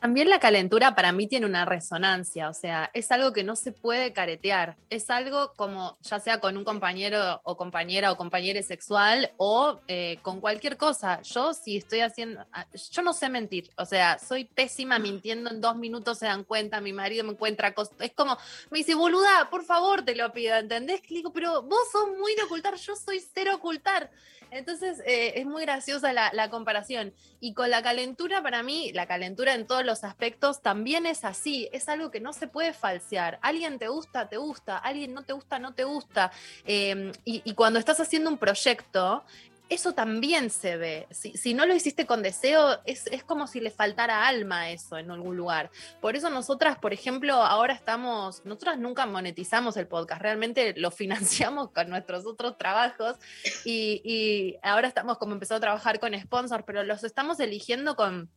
[0.00, 3.72] También la calentura para mí tiene una resonancia, o sea, es algo que no se
[3.72, 9.32] puede caretear, es algo como ya sea con un compañero o compañera o compañero sexual
[9.36, 11.22] o eh, con cualquier cosa.
[11.22, 15.60] Yo si estoy haciendo, ah, yo no sé mentir, o sea, soy pésima mintiendo, en
[15.60, 18.36] dos minutos se dan cuenta, mi marido me encuentra es como,
[18.70, 21.02] me dice, boluda, por favor te lo pido, ¿entendés?
[21.10, 24.10] Le digo, pero vos sos muy de ocultar, yo soy cero ocultar.
[24.50, 27.12] Entonces eh, es muy graciosa la, la comparación.
[27.40, 31.68] Y con la calentura, para mí, la calentura en todos los aspectos también es así.
[31.72, 33.38] Es algo que no se puede falsear.
[33.42, 34.78] Alguien te gusta, te gusta.
[34.78, 36.32] Alguien no te gusta, no te gusta.
[36.64, 39.24] Eh, y, cuando estás haciendo un proyecto,
[39.68, 41.08] eso también se ve.
[41.10, 44.96] Si, si no lo hiciste con deseo, es, es como si le faltara alma eso
[44.96, 45.70] en algún lugar.
[46.00, 51.70] Por eso nosotras, por ejemplo, ahora estamos, nosotras nunca monetizamos el podcast, realmente lo financiamos
[51.70, 53.16] con nuestros otros trabajos
[53.64, 58.30] y, y ahora estamos como empezando a trabajar con sponsors, pero los estamos eligiendo con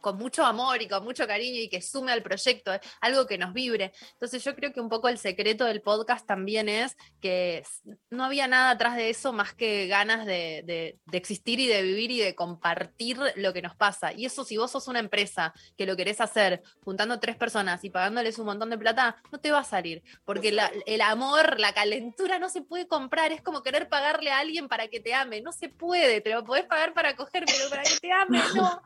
[0.00, 3.38] con mucho amor y con mucho cariño y que sume al proyecto, eh, algo que
[3.38, 3.92] nos vibre.
[4.12, 7.62] Entonces yo creo que un poco el secreto del podcast también es que
[8.10, 11.82] no había nada atrás de eso más que ganas de, de- de existir y de
[11.82, 14.12] vivir y de compartir lo que nos pasa.
[14.12, 17.90] Y eso si vos sos una empresa que lo querés hacer juntando tres personas y
[17.90, 21.72] pagándoles un montón de plata, no te va a salir, porque la- el amor, la
[21.72, 25.40] calentura no se puede comprar, es como querer pagarle a alguien para que te ame,
[25.40, 28.82] no se puede, te lo podés pagar para coger, pero para que te ame, no.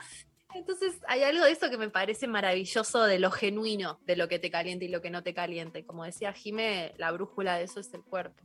[0.55, 4.39] Entonces hay algo de eso que me parece maravilloso de lo genuino, de lo que
[4.39, 5.83] te calienta y lo que no te calienta.
[5.85, 8.41] Como decía Jime, la brújula de eso es el cuerpo.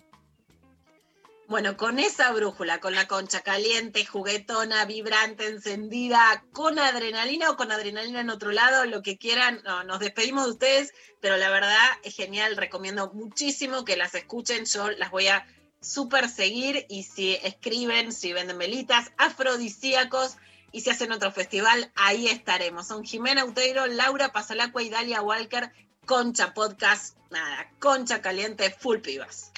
[1.47, 7.71] Bueno, con esa brújula, con la concha caliente, juguetona, vibrante, encendida, con adrenalina o con
[7.71, 11.87] adrenalina en otro lado, lo que quieran, no, nos despedimos de ustedes, pero la verdad
[12.03, 15.47] es genial, recomiendo muchísimo que las escuchen, yo las voy a
[15.79, 20.35] súper seguir y si escriben, si venden velitas, afrodisíacos
[20.71, 22.87] y si hacen otro festival, ahí estaremos.
[22.87, 25.71] Son Jimena Uteiro, Laura Pasalacua y Dalia Walker,
[26.05, 29.51] Concha Podcast, nada, Concha Caliente, full pibas.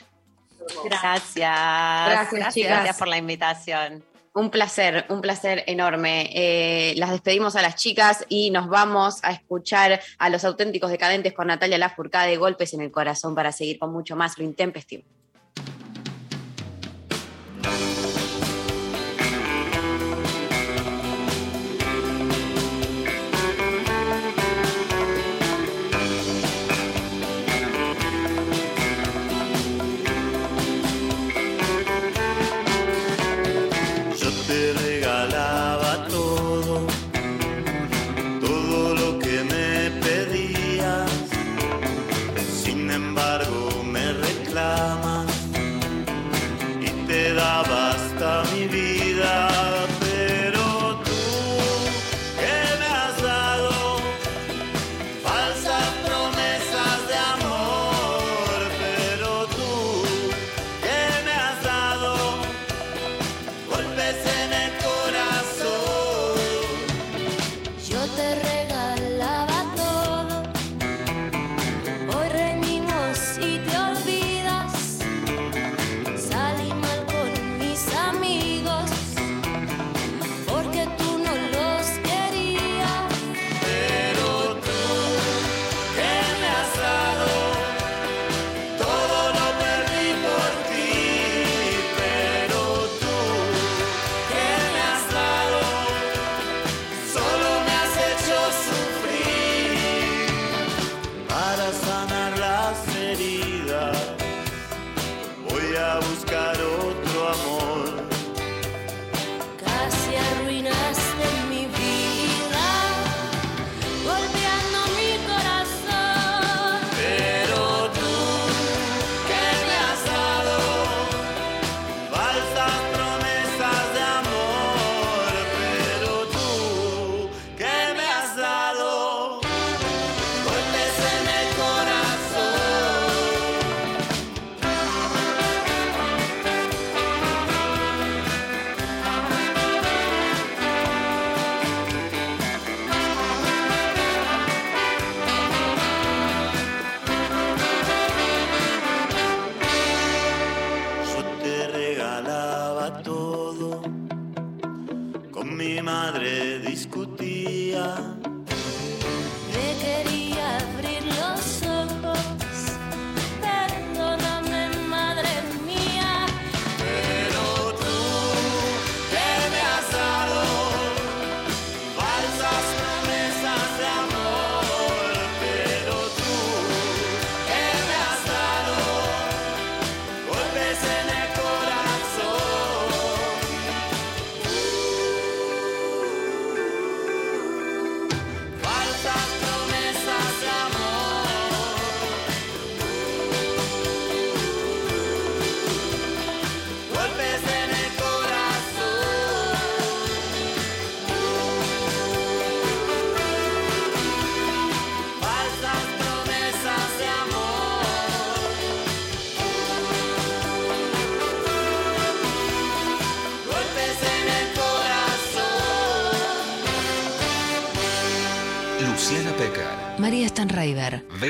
[0.83, 1.35] Gracias.
[1.35, 2.71] Gracias, chicas.
[2.71, 4.03] Gracias por la invitación.
[4.33, 6.29] Un placer, un placer enorme.
[6.33, 11.33] Eh, las despedimos a las chicas y nos vamos a escuchar a los auténticos decadentes
[11.33, 15.03] con Natalia Lafourcade, golpes en el corazón para seguir con mucho más lo intempestivo.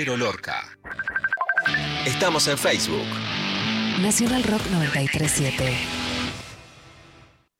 [0.06, 0.64] Lorca.
[2.06, 3.06] Estamos en Facebook.
[4.02, 5.78] Nacional Rock 937.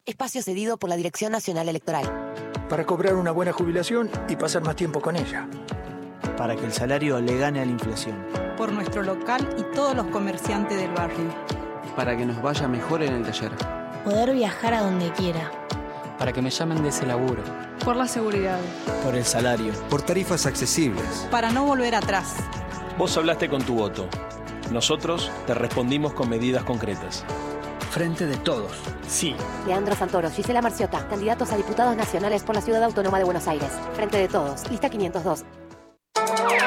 [0.06, 2.06] Espacio cedido por la Dirección Nacional Electoral.
[2.70, 5.50] Para cobrar una buena jubilación y pasar más tiempo con ella.
[6.38, 8.26] Para que el salario le gane a la inflación.
[8.56, 11.36] Por nuestro local y todos los comerciantes del barrio.
[11.96, 13.52] Para que nos vaya mejor en el taller.
[14.06, 15.52] Poder viajar a donde quiera.
[16.18, 17.44] Para que me llamen de ese laburo.
[17.90, 18.60] Por la seguridad.
[19.04, 19.74] Por el salario.
[19.90, 21.28] Por tarifas accesibles.
[21.32, 22.36] Para no volver atrás.
[23.00, 24.08] Vos hablaste con tu voto.
[24.72, 27.26] Nosotros te respondimos con medidas concretas.
[27.90, 28.74] Frente de todos.
[29.08, 29.36] Sí.
[29.66, 33.72] Leandro Santoro, Gisela Marciota, candidatos a diputados nacionales por la Ciudad Autónoma de Buenos Aires.
[33.96, 35.44] Frente de todos, lista 502.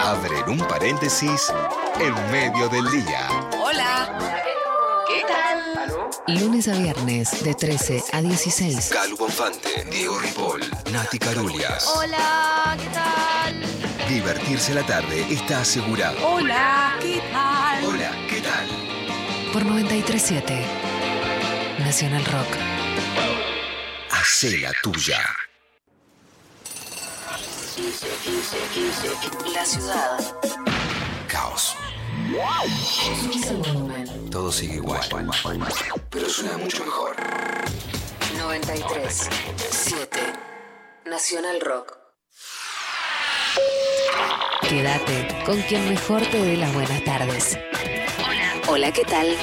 [0.00, 1.52] Abren un paréntesis
[2.00, 3.28] en medio del día.
[3.64, 4.41] Hola.
[6.28, 8.90] Lunes a viernes de 13 a 16.
[8.92, 10.60] Calu Bonfante, Diego Ripoll,
[10.92, 11.84] Nati Carulias.
[11.96, 14.08] Hola, ¿qué tal?
[14.08, 16.16] Divertirse la tarde está asegurado.
[16.24, 17.84] Hola, ¿qué tal?
[17.84, 18.68] Hola, ¿qué tal?
[19.52, 20.64] Por 937.
[21.80, 22.56] Nacional Rock.
[24.12, 25.18] Hacé la tuya.
[29.52, 30.18] La ciudad.
[31.26, 31.76] Caos.
[34.30, 35.00] Todo sigue igual.
[36.10, 37.16] Pero suena mucho mejor.
[38.38, 39.28] 93
[39.70, 40.20] 7
[41.06, 41.96] Nacional Rock.
[44.68, 47.58] Quédate con quien mejor te dé las buenas tardes.
[48.26, 48.54] Hola.
[48.68, 49.36] Hola, ¿qué tal?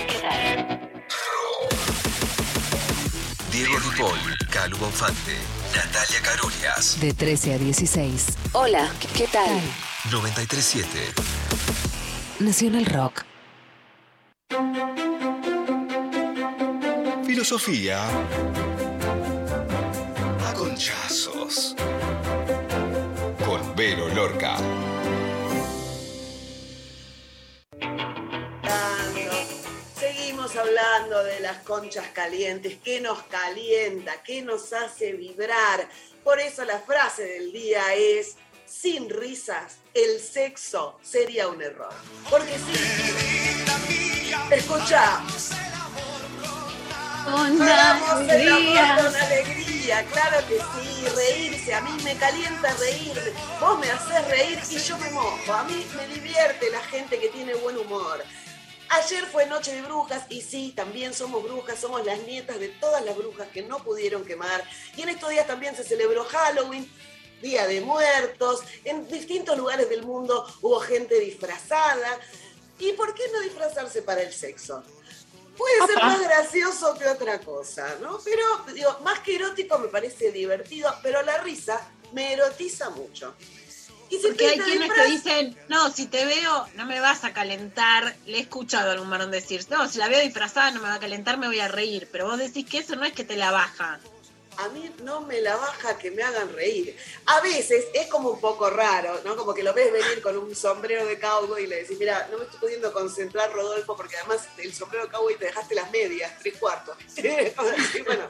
[3.51, 5.37] Diego Ripoll, Calu Bonfante,
[5.75, 6.99] Natalia Carulias.
[6.99, 8.25] De 13 a 16.
[8.53, 9.61] Hola, ¿qué tal?
[10.09, 11.13] 937.
[12.39, 13.25] Nacional Rock.
[17.25, 17.99] Filosofía.
[20.47, 21.75] A conchazos.
[23.45, 24.55] Con Vero Lorca.
[29.95, 35.89] Seguimos hablando de las conchas calientes, qué nos calienta, qué nos hace vibrar.
[36.23, 41.93] Por eso la frase del día es, sin risas, el sexo sería un error.
[42.29, 43.13] Porque sí,
[44.51, 45.21] escucha,
[47.25, 48.95] Con alegría.
[48.97, 54.59] con alegría, claro que sí, reírse, a mí me calienta reír, vos me haces reír
[54.69, 58.23] y yo me mojo, a mí me divierte la gente que tiene buen humor.
[58.91, 63.05] Ayer fue Noche de Brujas y sí, también somos brujas, somos las nietas de todas
[63.05, 64.63] las brujas que no pudieron quemar.
[64.97, 66.91] Y en estos días también se celebró Halloween,
[67.41, 72.19] Día de Muertos, en distintos lugares del mundo hubo gente disfrazada.
[72.79, 74.83] ¿Y por qué no disfrazarse para el sexo?
[75.57, 78.19] Puede ser más gracioso que otra cosa, ¿no?
[78.23, 81.81] Pero, digo, más que erótico me parece divertido, pero la risa
[82.13, 83.35] me erotiza mucho.
[84.09, 87.33] Y si Porque hay quienes te dicen, no, si te veo, no me vas a
[87.33, 88.15] calentar.
[88.25, 90.95] Le he escuchado a algún varón decir, no, si la veo disfrazada no me va
[90.95, 92.07] a calentar, me voy a reír.
[92.11, 93.99] Pero vos decís que eso no es que te la baja.
[94.59, 96.95] A mí no me la baja que me hagan reír.
[97.25, 99.37] A veces es como un poco raro, ¿no?
[99.37, 102.37] Como que lo ves venir con un sombrero de cowboy y le decís, mira, no
[102.37, 106.31] me estoy pudiendo concentrar, Rodolfo, porque además el sombrero de cowboy te dejaste las medias,
[106.39, 106.97] tres cuartos.
[108.05, 108.29] Bueno,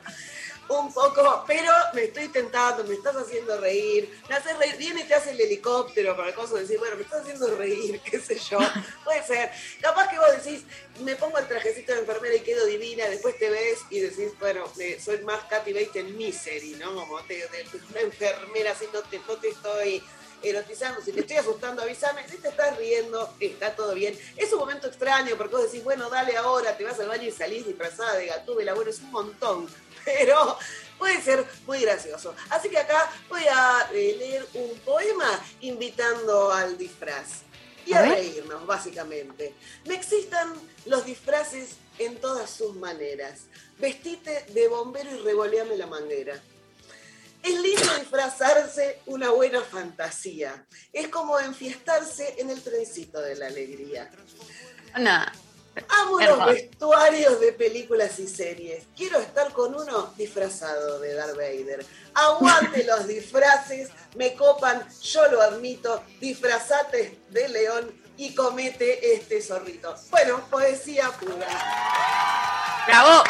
[0.70, 5.04] un poco, pero me estoy tentando, me estás haciendo reír, me haces reír, viene y
[5.06, 8.60] te hace el helicóptero coso de decir, bueno, me estás haciendo reír, qué sé yo,
[9.04, 9.52] puede ser.
[9.82, 10.64] Capaz que vos decís,
[11.02, 14.66] me pongo el trajecito de enfermera y quedo divina, después te ves y decís, bueno,
[15.04, 16.94] soy más Katy Bates en Misery, ¿no?
[16.94, 17.48] Como te,
[17.90, 20.04] una enfermera así, no te, no te estoy
[20.42, 24.18] erotizando, si te estoy asustando, avísame, si te estás riendo, está todo bien.
[24.38, 27.32] Es un momento extraño porque vos decís, bueno, dale ahora, te vas al baño y
[27.32, 29.68] salís disfrazada de gatúbela, bueno, es un montón,
[30.06, 30.58] pero
[30.98, 32.36] puede ser muy gracioso.
[32.50, 37.44] Así que acá voy a eh, leer un poema invitando al disfraz
[37.86, 39.54] y a, reírnos, básicamente.
[39.86, 40.54] Me excitan
[40.86, 43.46] los disfraces en todas sus maneras.
[43.80, 46.40] Vestite de bombero y revoleame la manguera.
[47.42, 50.66] Es lindo disfrazarse una buena fantasía.
[50.92, 54.12] Es como enfiestarse en el trencito de la alegría.
[54.98, 55.49] No.
[55.88, 56.50] Amo los Hermoso.
[56.52, 58.86] vestuarios de películas y series.
[58.96, 61.86] Quiero estar con uno disfrazado de Darth Vader.
[62.14, 66.04] Aguante los disfraces, me copan, yo lo admito.
[66.20, 69.96] Disfrazate de león y comete este zorrito.
[70.10, 71.48] Bueno, poesía pura.
[72.88, 73.24] ¡Bravo!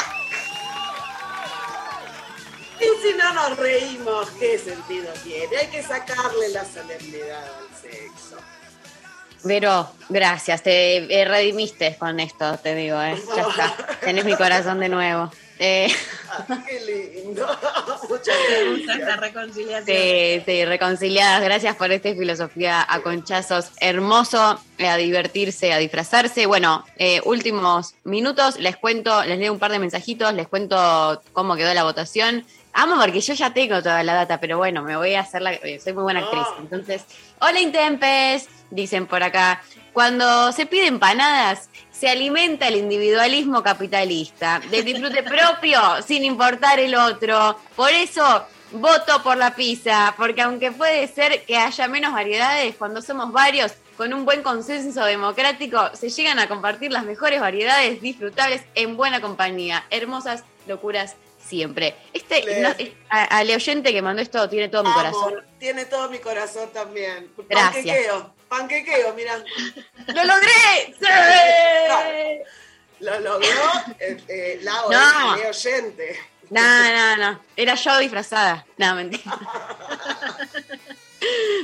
[2.80, 5.58] Y si no nos reímos, ¿qué sentido tiene?
[5.58, 8.38] Hay que sacarle la solemnidad al sexo.
[9.44, 13.16] Vero, gracias, te eh, redimiste con esto, te digo, ¿eh?
[13.36, 15.32] ya está, tenés mi corazón de nuevo.
[15.62, 15.94] Eh,
[16.66, 17.46] Qué lindo.
[18.10, 18.98] Muchas gracias.
[18.98, 19.86] esta reconciliación.
[19.86, 21.44] Sí, sí, reconciliadas.
[21.44, 23.72] Gracias por esta filosofía a conchazos.
[23.82, 26.46] Hermoso eh, a divertirse, a disfrazarse.
[26.46, 28.58] Bueno, eh, últimos minutos.
[28.58, 32.46] Les cuento, les leo un par de mensajitos, les cuento cómo quedó la votación.
[32.74, 35.54] Amo porque yo ya tengo toda la data, pero bueno, me voy a hacer la.
[35.54, 36.46] eh, Soy muy buena actriz.
[36.60, 37.04] Entonces,
[37.40, 39.62] hola Intempes, dicen por acá.
[39.92, 46.96] Cuando se pide empanadas, se alimenta el individualismo capitalista, del disfrute propio, sin importar el
[46.96, 47.58] otro.
[47.76, 53.02] Por eso voto por la pizza, porque aunque puede ser que haya menos variedades, cuando
[53.02, 58.62] somos varios, con un buen consenso democrático, se llegan a compartir las mejores variedades disfrutables
[58.76, 59.84] en buena compañía.
[59.90, 61.16] Hermosas locuras
[61.50, 61.96] siempre.
[62.14, 62.70] Este, no,
[63.10, 65.34] al oyente que mandó esto tiene todo mi corazón.
[65.58, 67.32] Tiene todo mi corazón también.
[67.50, 67.86] Gracias.
[67.86, 69.38] Panquequeo, panquequeo, mira.
[70.08, 70.96] ¡Lo logré!
[71.00, 72.52] ¡Sí!
[73.00, 73.48] Lo logró
[74.00, 75.50] eh, eh, la No.
[75.50, 76.20] oyente.
[76.50, 77.40] No, no, no.
[77.56, 78.66] Era yo disfrazada.
[78.78, 79.24] No, mentira.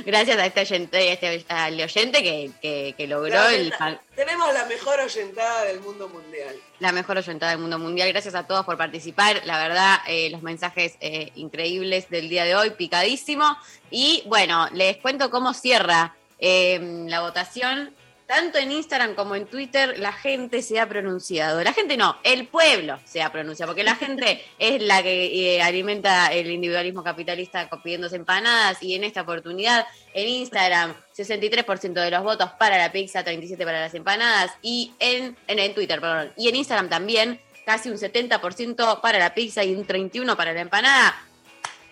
[0.04, 3.72] Gracias a este oyente, este, al oyente que, que- que logró el,
[4.14, 6.54] Tenemos la mejor oyentada del mundo mundial.
[6.78, 8.08] la mejor oyentada del mundo mundial.
[8.12, 9.42] Gracias a todos por participar.
[9.44, 13.56] La verdad, eh, los mensajes eh, increíbles del día de hoy, picadísimo.
[13.90, 16.78] Y bueno, les cuento cómo cierra eh,
[17.08, 17.94] la votación.
[18.26, 21.62] Tanto en Instagram como en Twitter la gente se ha pronunciado.
[21.62, 25.62] La gente no, el pueblo se ha pronunciado, porque la gente es la que eh,
[25.62, 32.22] alimenta el individualismo capitalista pidiéndose empanadas y en esta oportunidad en Instagram 63% de los
[32.24, 36.48] votos para la pizza, 37% para las empanadas y en, en, en Twitter, perdón, y
[36.48, 41.26] en Instagram también casi un 70% para la pizza y un 31% para la empanada.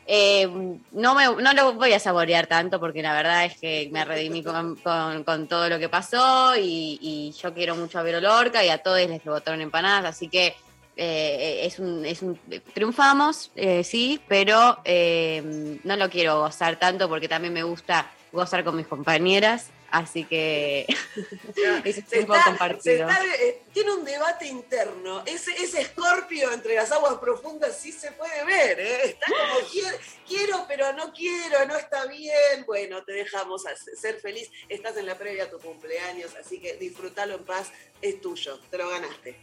[0.06, 0.46] Eh,
[0.92, 4.42] no, me, no lo voy a saborear tanto porque la verdad es que me redimí
[4.42, 8.78] con, con- todo lo que pasó y, yo quiero mucho a Vero Lorca y a
[8.78, 10.54] todos les votaron empanadas, así que
[10.96, 12.38] eh, es un, es un
[12.74, 18.62] triunfamos, eh, sí, pero eh, no lo quiero gozar tanto porque también me gusta gozar
[18.62, 20.86] con mis compañeras, así que
[21.84, 23.08] es un Se está- compartido.
[23.08, 25.22] está- eh, tiene un debate interno.
[25.26, 28.80] Ese, ese escorpio entre las aguas profundas sí se puede ver.
[28.80, 29.00] ¿eh?
[29.04, 29.96] Está como quiero,
[30.26, 32.64] quiero, pero no quiero, no está bien.
[32.66, 33.62] Bueno, te dejamos
[34.00, 34.50] ser feliz.
[34.68, 37.70] Estás en la previa a tu cumpleaños, así que disfrútalo en paz.
[38.02, 39.36] Es tuyo, te lo ganaste.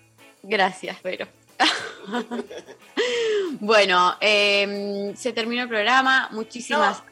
[0.43, 1.27] Gracias, Vero.
[3.59, 6.29] bueno, eh, se terminó el programa.
[6.31, 7.03] Muchísimas.
[7.03, 7.10] No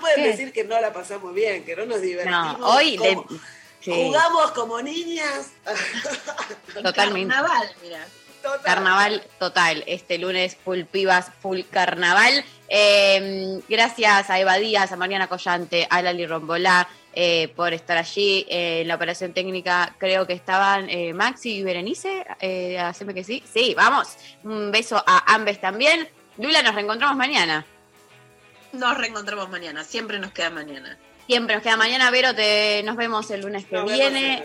[0.00, 0.28] pueden ¿Qué?
[0.30, 2.58] decir que no la pasamos bien, que no nos divertimos.
[2.58, 3.18] No, hoy le-
[3.80, 5.50] sí, jugamos como niñas.
[6.82, 7.34] totalmente.
[7.34, 8.06] Carnaval, mira.
[8.64, 9.84] Carnaval total.
[9.86, 12.44] Este lunes, full pibas, full carnaval.
[12.68, 18.44] Eh, gracias a Eva Díaz, a Mariana Collante, a Lali Rombolá eh, por estar allí.
[18.48, 22.26] Eh, en la operación técnica creo que estaban eh, Maxi y Berenice.
[22.40, 23.44] Eh, haceme que sí.
[23.52, 24.08] Sí, vamos.
[24.42, 26.08] Un beso a ambes también.
[26.38, 27.64] Lula, nos reencontramos mañana.
[28.72, 30.98] Nos reencontramos mañana, siempre nos queda mañana.
[31.26, 32.34] Siempre nos queda mañana, Vero.
[32.34, 34.44] Te, nos vemos el lunes que Nos viene.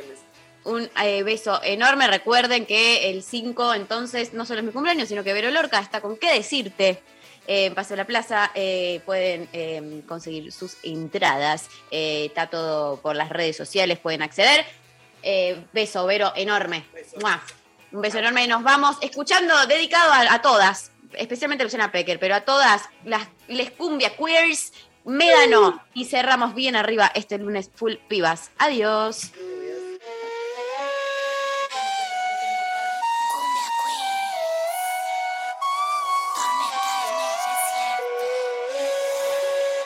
[0.64, 2.08] Un eh, beso enorme.
[2.08, 6.02] Recuerden que el 5, entonces, no solo es mi cumpleaños, sino que Vero Lorca está
[6.02, 7.02] con qué decirte.
[7.48, 11.70] Eh, en Paseo de la Plaza eh, pueden eh, conseguir sus entradas.
[11.90, 14.66] Eh, está todo por las redes sociales, pueden acceder.
[15.24, 16.86] Eh, beso, Vero, enorme.
[17.92, 18.48] Un beso enorme.
[18.48, 23.28] Nos vamos escuchando, dedicado a, a todas, especialmente a Luciana Pecker, pero a todas las
[23.48, 24.72] les cumbia queers,
[25.08, 25.82] Médano.
[25.94, 28.52] Y cerramos bien arriba este lunes full pibas.
[28.58, 29.32] Adiós.